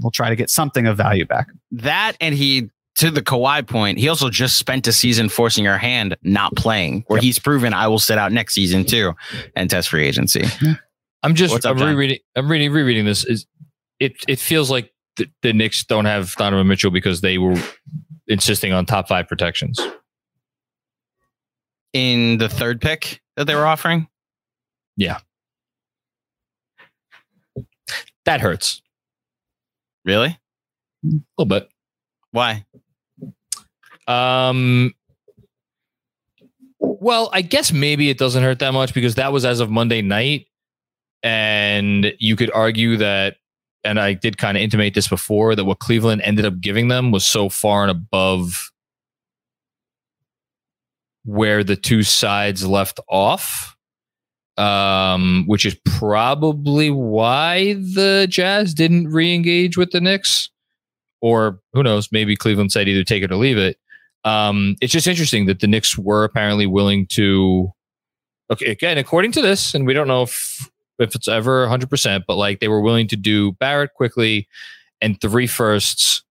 we'll 0.00 0.10
try 0.10 0.28
to 0.30 0.36
get 0.36 0.50
something 0.50 0.86
of 0.86 0.96
value 0.96 1.24
back. 1.26 1.48
That 1.70 2.16
and 2.20 2.34
he 2.34 2.70
to 2.96 3.10
the 3.10 3.22
Kawhi 3.22 3.66
point, 3.66 3.98
he 3.98 4.08
also 4.08 4.30
just 4.30 4.56
spent 4.58 4.86
a 4.86 4.92
season 4.92 5.28
forcing 5.28 5.66
our 5.66 5.78
hand, 5.78 6.16
not 6.22 6.54
playing, 6.54 7.04
where 7.08 7.16
Yep. 7.18 7.24
he's 7.24 7.38
proven 7.38 7.74
I 7.74 7.88
will 7.88 7.98
sit 7.98 8.18
out 8.18 8.30
next 8.32 8.54
season 8.54 8.84
too 8.84 9.14
and 9.56 9.68
test 9.68 9.88
free 9.88 10.06
agency. 10.06 10.44
I'm 11.22 11.34
just 11.34 11.52
What's 11.54 11.64
I'm 11.66 11.78
rereading 11.78 12.18
I'm 12.36 12.50
reading 12.50 12.70
rereading 12.72 13.04
this 13.04 13.24
is 13.24 13.46
it 13.98 14.12
it 14.28 14.38
feels 14.38 14.70
like 14.70 14.92
the, 15.16 15.28
the 15.42 15.52
Knicks 15.52 15.84
don't 15.84 16.04
have 16.04 16.34
Donovan 16.36 16.66
Mitchell 16.66 16.90
because 16.90 17.20
they 17.20 17.38
were 17.38 17.56
insisting 18.26 18.72
on 18.72 18.84
top 18.86 19.08
five 19.08 19.26
protections. 19.28 19.80
In 21.92 22.38
the 22.38 22.48
third 22.48 22.80
pick 22.80 23.20
that 23.36 23.46
they 23.46 23.54
were 23.54 23.66
offering, 23.66 24.08
Yeah. 24.96 25.18
That 28.24 28.40
hurts 28.40 28.80
really? 30.04 30.38
a 31.04 31.08
little 31.38 31.46
bit. 31.48 31.68
Why? 32.30 32.64
Um 34.06 34.92
well, 36.78 37.30
I 37.32 37.42
guess 37.42 37.72
maybe 37.72 38.10
it 38.10 38.18
doesn't 38.18 38.42
hurt 38.42 38.58
that 38.60 38.72
much 38.72 38.94
because 38.94 39.14
that 39.16 39.32
was 39.32 39.44
as 39.44 39.60
of 39.60 39.70
Monday 39.70 40.02
night. 40.02 40.46
And 41.22 42.12
you 42.18 42.36
could 42.36 42.50
argue 42.52 42.98
that, 42.98 43.36
and 43.82 43.98
I 43.98 44.12
did 44.12 44.36
kind 44.38 44.56
of 44.56 44.62
intimate 44.62 44.94
this 44.94 45.08
before, 45.08 45.54
that 45.54 45.64
what 45.64 45.78
Cleveland 45.78 46.22
ended 46.22 46.44
up 46.44 46.60
giving 46.60 46.88
them 46.88 47.10
was 47.10 47.24
so 47.24 47.48
far 47.48 47.82
and 47.82 47.90
above 47.90 48.70
where 51.24 51.64
the 51.64 51.76
two 51.76 52.02
sides 52.02 52.66
left 52.66 53.00
off. 53.08 53.76
Um, 54.56 55.44
which 55.48 55.66
is 55.66 55.76
probably 55.84 56.88
why 56.88 57.74
the 57.74 58.28
Jazz 58.30 58.72
didn't 58.72 59.08
re-engage 59.08 59.76
with 59.76 59.90
the 59.90 60.00
Knicks. 60.00 60.48
Or 61.20 61.60
who 61.72 61.82
knows, 61.82 62.12
maybe 62.12 62.36
Cleveland 62.36 62.70
said 62.70 62.86
either 62.86 63.02
take 63.02 63.24
it 63.24 63.32
or 63.32 63.36
leave 63.36 63.58
it. 63.58 63.78
Um, 64.24 64.76
it's 64.80 64.92
just 64.92 65.06
interesting 65.06 65.46
that 65.46 65.60
the 65.60 65.66
Knicks 65.66 65.98
were 65.98 66.24
apparently 66.24 66.66
willing 66.66 67.06
to. 67.08 67.72
Okay, 68.50 68.66
again, 68.66 68.98
according 68.98 69.32
to 69.32 69.42
this, 69.42 69.74
and 69.74 69.86
we 69.86 69.94
don't 69.94 70.08
know 70.08 70.22
if 70.22 70.70
if 70.98 71.14
it's 71.14 71.28
ever 71.28 71.62
100, 71.62 71.90
percent 71.90 72.24
but 72.26 72.36
like 72.36 72.60
they 72.60 72.68
were 72.68 72.80
willing 72.80 73.08
to 73.08 73.16
do 73.16 73.52
Barrett 73.52 73.94
Quickley 73.94 74.48
and 75.00 75.20
three 75.20 75.46
firsts, 75.46 76.22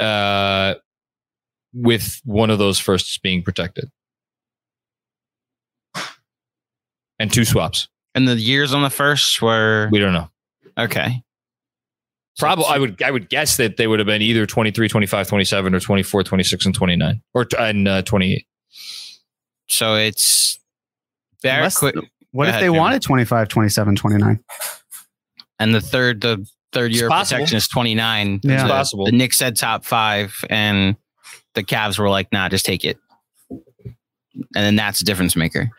uh, 0.00 0.74
with 1.74 2.20
one 2.24 2.50
of 2.50 2.58
those 2.58 2.78
firsts 2.78 3.18
being 3.18 3.42
protected, 3.42 3.90
and 7.18 7.32
two 7.32 7.44
swaps. 7.44 7.88
And 8.14 8.26
the 8.26 8.36
years 8.36 8.72
on 8.72 8.82
the 8.82 8.90
first 8.90 9.42
were 9.42 9.88
We 9.92 9.98
don't 9.98 10.14
know. 10.14 10.30
okay. 10.78 11.22
Probably, 12.38 12.66
I 12.68 12.78
would 12.78 13.02
I 13.02 13.10
would 13.10 13.28
guess 13.30 13.56
that 13.56 13.76
they 13.78 13.86
would 13.86 13.98
have 13.98 14.06
been 14.06 14.20
either 14.22 14.44
23, 14.46 14.88
25, 14.88 15.26
27, 15.28 15.74
or 15.74 15.80
24, 15.80 16.22
26, 16.22 16.66
and 16.66 16.74
29, 16.74 17.22
or 17.34 17.44
t- 17.46 17.56
and 17.58 17.88
uh, 17.88 18.02
28. 18.02 18.46
So 19.68 19.94
it's 19.94 20.58
Barrett 21.42 21.58
Unless- 21.60 21.78
quit, 21.78 21.94
What 22.32 22.48
if 22.48 22.54
they 22.56 22.66
Jimmy. 22.66 22.78
wanted 22.78 23.02
25, 23.02 23.48
27, 23.48 23.96
29? 23.96 24.40
and 25.58 25.74
the 25.74 25.80
third 25.80 26.20
the 26.20 26.46
third 26.72 26.92
year 26.92 27.06
of 27.06 27.12
protection 27.12 27.56
is 27.56 27.68
29. 27.68 28.40
Yeah. 28.42 28.52
It's 28.54 28.62
The- 28.64 28.68
possible. 28.68 29.06
The 29.06 29.12
Knicks 29.12 29.38
said 29.38 29.56
top 29.56 29.84
five, 29.84 30.36
and 30.50 30.96
the 31.54 31.62
Cavs 31.64 31.98
were 31.98 32.10
like, 32.10 32.30
nah, 32.32 32.48
just 32.50 32.66
take 32.66 32.84
it. 32.84 32.98
And 33.84 33.94
then 34.54 34.76
that's 34.76 35.00
a 35.00 35.04
difference 35.04 35.34
maker. 35.36 35.70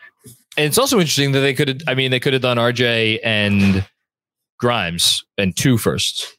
And 0.56 0.66
it's 0.66 0.78
also 0.78 0.98
interesting 0.98 1.30
that 1.32 1.40
they 1.40 1.54
could 1.54 1.68
have, 1.68 1.80
I 1.86 1.94
mean, 1.94 2.10
they 2.10 2.18
could 2.18 2.32
have 2.32 2.42
done 2.42 2.56
RJ 2.56 3.20
and 3.22 3.86
Grimes 4.58 5.22
and 5.38 5.56
two 5.56 5.78
firsts. 5.78 6.34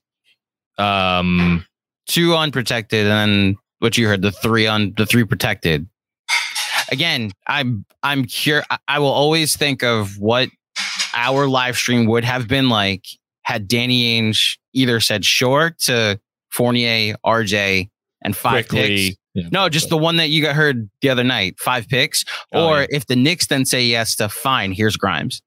Um, 0.80 1.66
Two 2.08 2.36
unprotected, 2.36 3.06
and 3.06 3.32
then 3.32 3.56
what 3.80 3.98
you 3.98 4.08
heard, 4.08 4.24
the 4.24 4.32
three 4.32 4.66
on 4.66 4.94
the 4.98 5.06
three 5.06 5.24
protected. 5.24 5.88
Again, 6.92 7.32
I'm 7.46 7.86
I'm 8.02 8.26
cur 8.26 8.64
I- 8.88 8.98
will 8.98 9.08
always 9.08 9.56
think 9.56 9.84
of 9.84 10.18
what 10.18 10.50
our 11.14 11.48
live 11.48 11.78
stream 11.78 12.08
would 12.08 12.24
have 12.24 12.48
been 12.48 12.70
like 12.70 13.06
had 13.44 13.68
Danny 13.68 14.20
Ainge 14.20 14.58
either 14.74 15.00
said 15.00 15.24
sure 15.24 15.76
to 15.82 16.20
Fournier, 16.52 17.16
RJ, 17.26 17.90
and 18.24 18.36
five 18.36 18.68
picks. 18.68 19.16
yeah. 19.36 19.50
No, 19.52 19.70
just 19.70 19.90
the 19.90 19.98
one 19.98 20.18
that 20.18 20.30
you 20.30 20.42
got 20.42 20.56
heard 20.56 20.90
the 21.02 21.10
other 21.10 21.24
night, 21.24 21.60
five 21.60 21.88
picks. 21.88 22.26
Oh, 22.54 22.70
or 22.70 22.82
yeah. 22.82 22.88
if 22.90 23.06
the 23.06 23.16
Knicks 23.16 23.48
then 23.48 23.66
say 23.66 23.84
yes 23.84 24.16
to 24.16 24.30
fine, 24.30 24.72
here's 24.72 24.98
Grimes. 24.98 25.42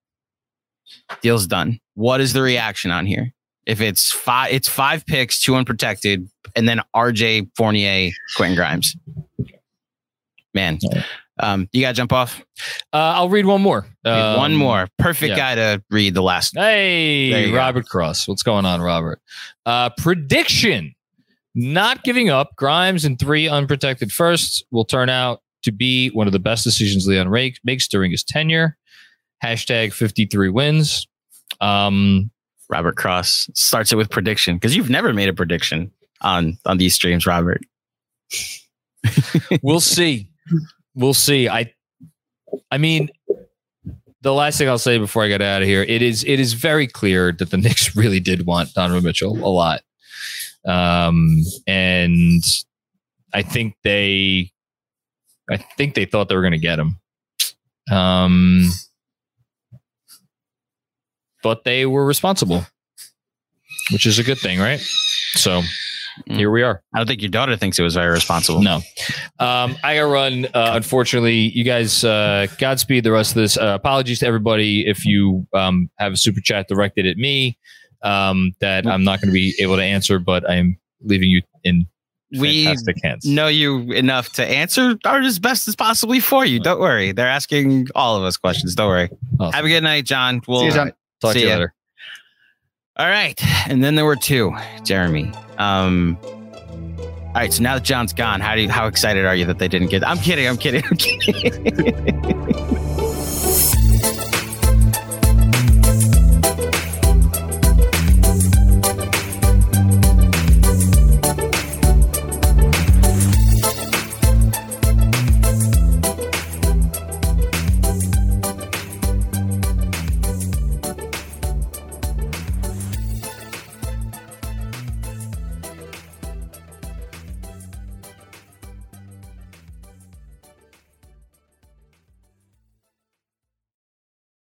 Deal's 1.22 1.47
done. 1.47 1.80
What 1.95 2.20
is 2.20 2.33
the 2.33 2.43
reaction 2.43 2.91
on 2.91 3.07
here? 3.07 3.33
If 3.66 3.80
it's 3.80 4.10
five, 4.10 4.52
it's 4.52 4.68
five 4.68 5.06
picks, 5.06 5.40
two 5.42 5.54
unprotected, 5.54 6.28
and 6.56 6.68
then 6.68 6.80
RJ 6.94 7.50
Fournier, 7.56 8.10
Quentin 8.36 8.56
Grimes. 8.56 8.96
Man, 10.54 10.78
um, 11.38 11.68
you 11.72 11.80
gotta 11.80 11.94
jump 11.94 12.12
off. 12.12 12.40
Uh, 12.92 12.96
I'll 13.16 13.28
read 13.30 13.46
one 13.46 13.62
more. 13.62 13.86
Read 14.04 14.36
one 14.36 14.52
Um, 14.52 14.58
more. 14.58 14.88
Perfect 14.98 15.30
yeah. 15.30 15.36
guy 15.36 15.54
to 15.54 15.82
read 15.90 16.14
the 16.14 16.22
last. 16.22 16.54
Hey, 16.56 17.44
you 17.46 17.50
go. 17.52 17.56
Robert 17.56 17.86
Cross. 17.88 18.28
What's 18.28 18.42
going 18.42 18.66
on, 18.66 18.80
Robert? 18.82 19.20
Uh, 19.64 19.90
prediction 19.96 20.94
not 21.54 22.02
giving 22.02 22.28
up. 22.30 22.54
Grimes 22.56 23.04
and 23.04 23.18
three 23.18 23.48
unprotected 23.48 24.12
firsts 24.12 24.62
will 24.70 24.84
turn 24.84 25.08
out 25.08 25.40
to 25.62 25.70
be 25.72 26.08
one 26.10 26.26
of 26.26 26.32
the 26.32 26.38
best 26.38 26.64
decisions 26.64 27.06
Leon 27.06 27.28
Rake 27.28 27.58
makes 27.64 27.86
during 27.88 28.10
his 28.10 28.24
tenure. 28.24 28.76
Hashtag 29.44 29.92
53 29.92 30.48
wins. 30.50 31.06
Um, 31.60 32.30
Robert 32.73 32.97
Cross 32.97 33.51
starts 33.53 33.93
it 33.93 33.97
with 33.97 34.09
prediction 34.09 34.57
because 34.57 34.75
you've 34.75 34.89
never 34.89 35.12
made 35.12 35.29
a 35.29 35.35
prediction 35.35 35.93
on 36.23 36.57
on 36.64 36.79
these 36.79 36.95
streams, 36.95 37.27
Robert. 37.27 37.61
we'll 39.62 39.79
see. 39.79 40.31
We'll 40.95 41.12
see. 41.12 41.51
I 41.51 41.70
I 42.70 42.79
mean 42.79 43.11
the 44.23 44.33
last 44.33 44.57
thing 44.57 44.70
I'll 44.70 44.79
say 44.79 44.97
before 44.97 45.23
I 45.23 45.29
get 45.29 45.43
out 45.43 45.61
of 45.61 45.68
here, 45.68 45.83
it 45.83 46.01
is 46.01 46.25
it 46.25 46.41
is 46.41 46.55
very 46.55 46.87
clear 46.87 47.31
that 47.33 47.51
the 47.51 47.57
Knicks 47.59 47.95
really 47.95 48.20
did 48.20 48.47
want 48.47 48.73
Donovan 48.73 49.05
Mitchell 49.05 49.37
a 49.37 49.53
lot. 49.53 49.83
Um 50.64 51.43
and 51.66 52.43
I 53.35 53.43
think 53.43 53.75
they 53.85 54.51
I 55.51 55.59
think 55.77 55.95
they 55.95 56.07
thought 56.07 56.31
they 56.31 56.37
were 56.37 56.43
gonna 56.43 56.57
get 56.57 56.79
him. 56.79 56.99
Um 57.91 58.70
but 61.43 61.64
they 61.64 61.86
were 61.86 62.05
responsible, 62.05 62.66
which 63.90 64.07
is 64.07 64.18
a 64.18 64.22
good 64.22 64.38
thing, 64.38 64.59
right? 64.59 64.80
So 65.34 65.62
here 66.26 66.51
we 66.51 66.62
are. 66.62 66.82
I 66.95 66.99
don't 66.99 67.07
think 67.07 67.22
your 67.22 67.30
daughter 67.30 67.57
thinks 67.57 67.78
it 67.78 67.82
was 67.82 67.95
very 67.95 68.11
responsible. 68.11 68.62
No. 68.62 68.76
Um, 69.38 69.76
I 69.82 69.95
got 69.97 70.01
to 70.01 70.07
run. 70.07 70.47
Uh, 70.47 70.72
unfortunately, 70.74 71.51
you 71.55 71.64
guys, 71.64 72.05
uh, 72.05 72.47
Godspeed 72.59 73.05
the 73.05 73.12
rest 73.12 73.32
of 73.32 73.36
this. 73.36 73.57
Uh, 73.57 73.76
apologies 73.78 74.20
to 74.20 74.26
everybody 74.26 74.86
if 74.86 75.05
you 75.05 75.47
um, 75.53 75.90
have 75.99 76.12
a 76.12 76.16
super 76.16 76.40
chat 76.40 76.68
directed 76.68 77.07
at 77.07 77.16
me 77.16 77.59
um, 78.03 78.53
that 78.61 78.86
I'm 78.86 79.05
not 79.05 79.20
going 79.20 79.28
to 79.28 79.34
be 79.34 79.55
able 79.59 79.76
to 79.76 79.82
answer, 79.82 80.18
but 80.18 80.49
I'm 80.49 80.78
leaving 81.03 81.30
you 81.30 81.43
in 81.64 81.86
we 82.38 82.64
fantastic 82.64 82.97
hands. 83.03 83.26
know 83.26 83.49
you 83.49 83.93
enough 83.93 84.32
to 84.34 84.45
answer 84.45 84.97
are 85.05 85.20
as 85.20 85.38
best 85.38 85.68
as 85.68 85.76
possibly 85.76 86.18
for 86.18 86.47
you. 86.47 86.61
Don't 86.61 86.80
worry. 86.80 87.12
They're 87.12 87.28
asking 87.28 87.88
all 87.95 88.16
of 88.16 88.22
us 88.24 88.36
questions. 88.36 88.74
Don't 88.74 88.88
worry. 88.88 89.11
Awesome. 89.38 89.53
Have 89.53 89.64
a 89.64 89.68
good 89.68 89.82
night, 89.82 90.07
John. 90.07 90.40
We'll 90.49 90.61
See 90.61 90.66
you, 90.66 90.72
John. 90.72 90.93
Talk 91.23 91.33
see 91.33 91.41
to 91.41 91.45
you 91.45 91.49
ya. 91.49 91.55
later. 91.55 91.75
All 92.99 93.09
right. 93.09 93.41
And 93.68 93.83
then 93.83 93.95
there 93.95 94.05
were 94.05 94.16
two, 94.16 94.55
Jeremy. 94.85 95.33
Um 95.59 96.18
all 97.35 97.41
right, 97.41 97.51
so 97.51 97.62
now 97.62 97.77
that 97.77 97.83
John's 97.83 98.12
gone, 98.12 98.43
how 98.43 98.55
do 98.55 98.61
you, 98.61 98.68
how 98.68 98.87
excited 98.87 99.25
are 99.25 99.35
you 99.35 99.47
that 99.47 99.59
they 99.59 99.66
didn't 99.66 99.89
get? 99.89 100.07
I'm 100.07 100.18
kidding. 100.18 100.47
I'm 100.47 100.59
kidding. 100.59 100.85
I'm 100.85 100.97
kidding. 100.99 102.89